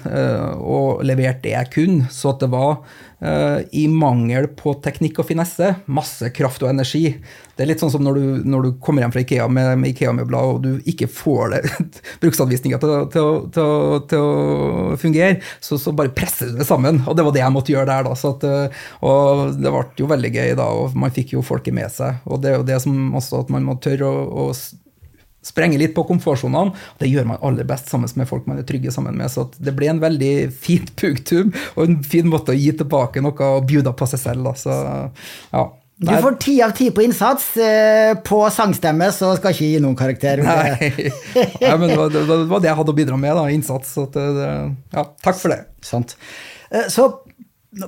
og 0.64 1.04
leverte 1.06 1.44
det 1.44 1.54
jeg 1.54 1.72
kunne, 1.76 2.08
så 2.14 2.32
at 2.32 2.42
det 2.42 2.50
var 2.54 2.80
i 3.24 3.86
mangel 3.88 4.50
på 4.60 4.74
teknikk 4.84 5.22
og 5.22 5.28
finesse 5.30 5.70
masse 5.86 6.28
kraft 6.36 6.64
og 6.66 6.72
energi. 6.74 7.14
Det 7.54 7.64
er 7.64 7.70
litt 7.70 7.84
sånn 7.84 7.92
som 7.94 8.02
når 8.04 8.18
du, 8.18 8.26
når 8.50 8.66
du 8.66 8.70
kommer 8.82 9.04
hjem 9.04 9.14
fra 9.14 9.22
Ikea 9.22 9.46
med, 9.52 9.76
med 9.80 9.92
Ikea-møbler 9.94 10.54
og 10.56 10.64
du 10.64 10.72
ikke 10.90 11.08
får 11.12 11.54
det 11.54 11.62
bruksanvisninga 12.24 12.80
til, 12.82 12.94
til, 13.14 13.30
til, 13.54 14.00
til, 14.10 14.24
å 14.26 14.98
fungere, 15.00 15.38
så, 15.62 15.78
så, 15.78 15.94
bare 15.94 16.14
presser 16.16 16.50
du 16.50 16.58
det 16.58 16.68
sammen. 16.68 17.04
Og 17.06 17.18
det 17.18 17.28
var 17.28 17.36
det 17.36 17.44
jeg 17.44 17.54
måtte 17.54 17.76
gjøre 17.76 17.90
der. 17.92 18.08
da, 18.10 18.16
at, 18.32 18.48
uh, 18.50 18.86
Og 19.06 19.60
det 19.60 19.74
ble 19.76 19.84
jo 20.02 20.10
veldig 20.10 20.34
gøy 20.34 20.56
da, 20.58 20.70
og 20.82 20.98
man 20.98 21.14
fikk 21.14 21.36
jo 21.38 21.46
folket 21.46 21.78
med 21.78 21.94
seg. 21.94 22.24
Og 22.26 22.42
det 22.42 22.54
er 22.54 22.58
jo 22.60 22.68
det 22.68 22.82
som 22.84 23.14
også 23.14 23.44
at 23.44 23.54
man 23.54 23.68
må 23.68 23.78
tørre 23.84 24.10
å, 24.10 24.48
å 24.48 24.83
sprenge 25.44 25.80
litt 25.82 25.96
på 25.96 26.06
komfortsonene. 26.08 26.74
Det 27.00 27.12
gjør 27.12 27.30
man 27.34 27.42
aller 27.44 27.68
best 27.68 27.92
sammen 27.92 28.12
med 28.20 28.30
folk 28.30 28.48
man 28.50 28.62
er 28.62 28.68
trygge 28.68 28.94
sammen 28.96 29.18
med. 29.20 29.32
Så 29.32 29.50
det 29.58 29.76
ble 29.78 29.92
en 29.92 30.02
veldig 30.04 30.34
fint 30.56 30.94
punktum 31.00 31.54
og 31.76 31.86
en 31.86 32.02
fin 32.08 32.28
måte 32.30 32.56
å 32.56 32.58
gi 32.58 32.72
tilbake 32.80 33.24
noe 33.24 33.54
og 33.58 33.70
bjuda 33.70 33.96
på 33.98 34.10
seg 34.10 34.24
selv. 34.24 34.50
Da. 34.50 34.54
Så, 34.60 34.78
ja. 35.54 35.66
Du 36.04 36.10
får 36.10 36.38
ti 36.42 36.56
av 36.66 36.72
ti 36.76 36.90
på 36.92 37.04
innsats. 37.06 37.52
Eh, 37.58 38.14
på 38.26 38.40
sangstemme 38.52 39.12
så 39.16 39.34
skal 39.38 39.54
ikke 39.54 39.70
gi 39.70 39.84
noen 39.84 39.98
karakter. 40.00 40.42
Nei, 40.44 40.90
Nei, 41.62 41.76
men 41.78 41.92
det 41.92 42.00
var, 42.00 42.10
det 42.12 42.24
var, 42.50 42.64
det 42.64 42.72
jeg 42.72 42.80
hadde 42.80 42.96
å 42.96 42.98
bidra 42.98 43.20
med. 43.20 43.36
Da, 43.38 43.46
innsats. 43.54 43.94
Det, 44.16 44.26
ja, 44.96 45.06
takk 45.24 45.40
for 45.40 45.54
det. 45.54 45.62
Sant. 45.86 46.18
Eh, 46.74 46.90
så 46.92 47.12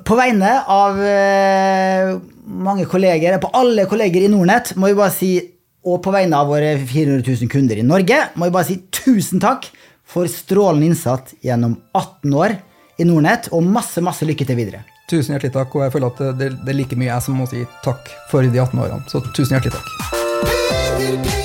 på 0.06 0.18
vegne 0.18 0.54
av 0.72 1.02
eh, 1.04 2.14
mange 2.46 2.88
kolleger, 2.90 3.38
på 3.42 3.52
alle 3.58 3.86
kolleger 3.90 4.26
i 4.26 4.32
Nordnett, 4.32 4.74
må 4.80 4.90
vi 4.90 4.98
bare 4.98 5.14
si 5.14 5.34
og 5.86 6.02
på 6.04 6.14
vegne 6.14 6.38
av 6.38 6.50
våre 6.50 6.74
400 6.82 7.22
000 7.26 7.52
kunder 7.52 7.80
i 7.80 7.86
Norge 7.86 8.18
må 8.36 8.50
vi 8.50 8.56
bare 8.56 8.70
si 8.70 8.80
tusen 8.94 9.42
takk 9.44 9.70
for 10.06 10.30
strålende 10.30 10.90
innsats 10.92 11.38
gjennom 11.46 11.78
18 11.94 12.34
år 12.34 12.58
i 12.98 13.08
Nordnett, 13.08 13.50
og 13.52 13.66
masse, 13.68 14.02
masse 14.02 14.26
lykke 14.28 14.48
til 14.48 14.58
videre. 14.58 14.86
Tusen 15.12 15.36
hjertelig 15.36 15.54
takk, 15.58 15.76
og 15.76 15.86
jeg 15.86 15.96
føler 15.98 16.14
at 16.14 16.22
det, 16.40 16.52
det 16.64 16.72
er 16.72 16.80
like 16.80 16.98
mye 16.98 17.12
jeg 17.12 17.26
som 17.28 17.38
må 17.38 17.50
si 17.52 17.66
takk 17.86 18.14
for 18.32 18.46
de 18.46 18.62
18 18.62 18.86
årene. 18.86 19.04
Så 19.12 19.22
tusen 19.36 19.58
hjertelig 19.58 19.76
takk. 19.76 21.45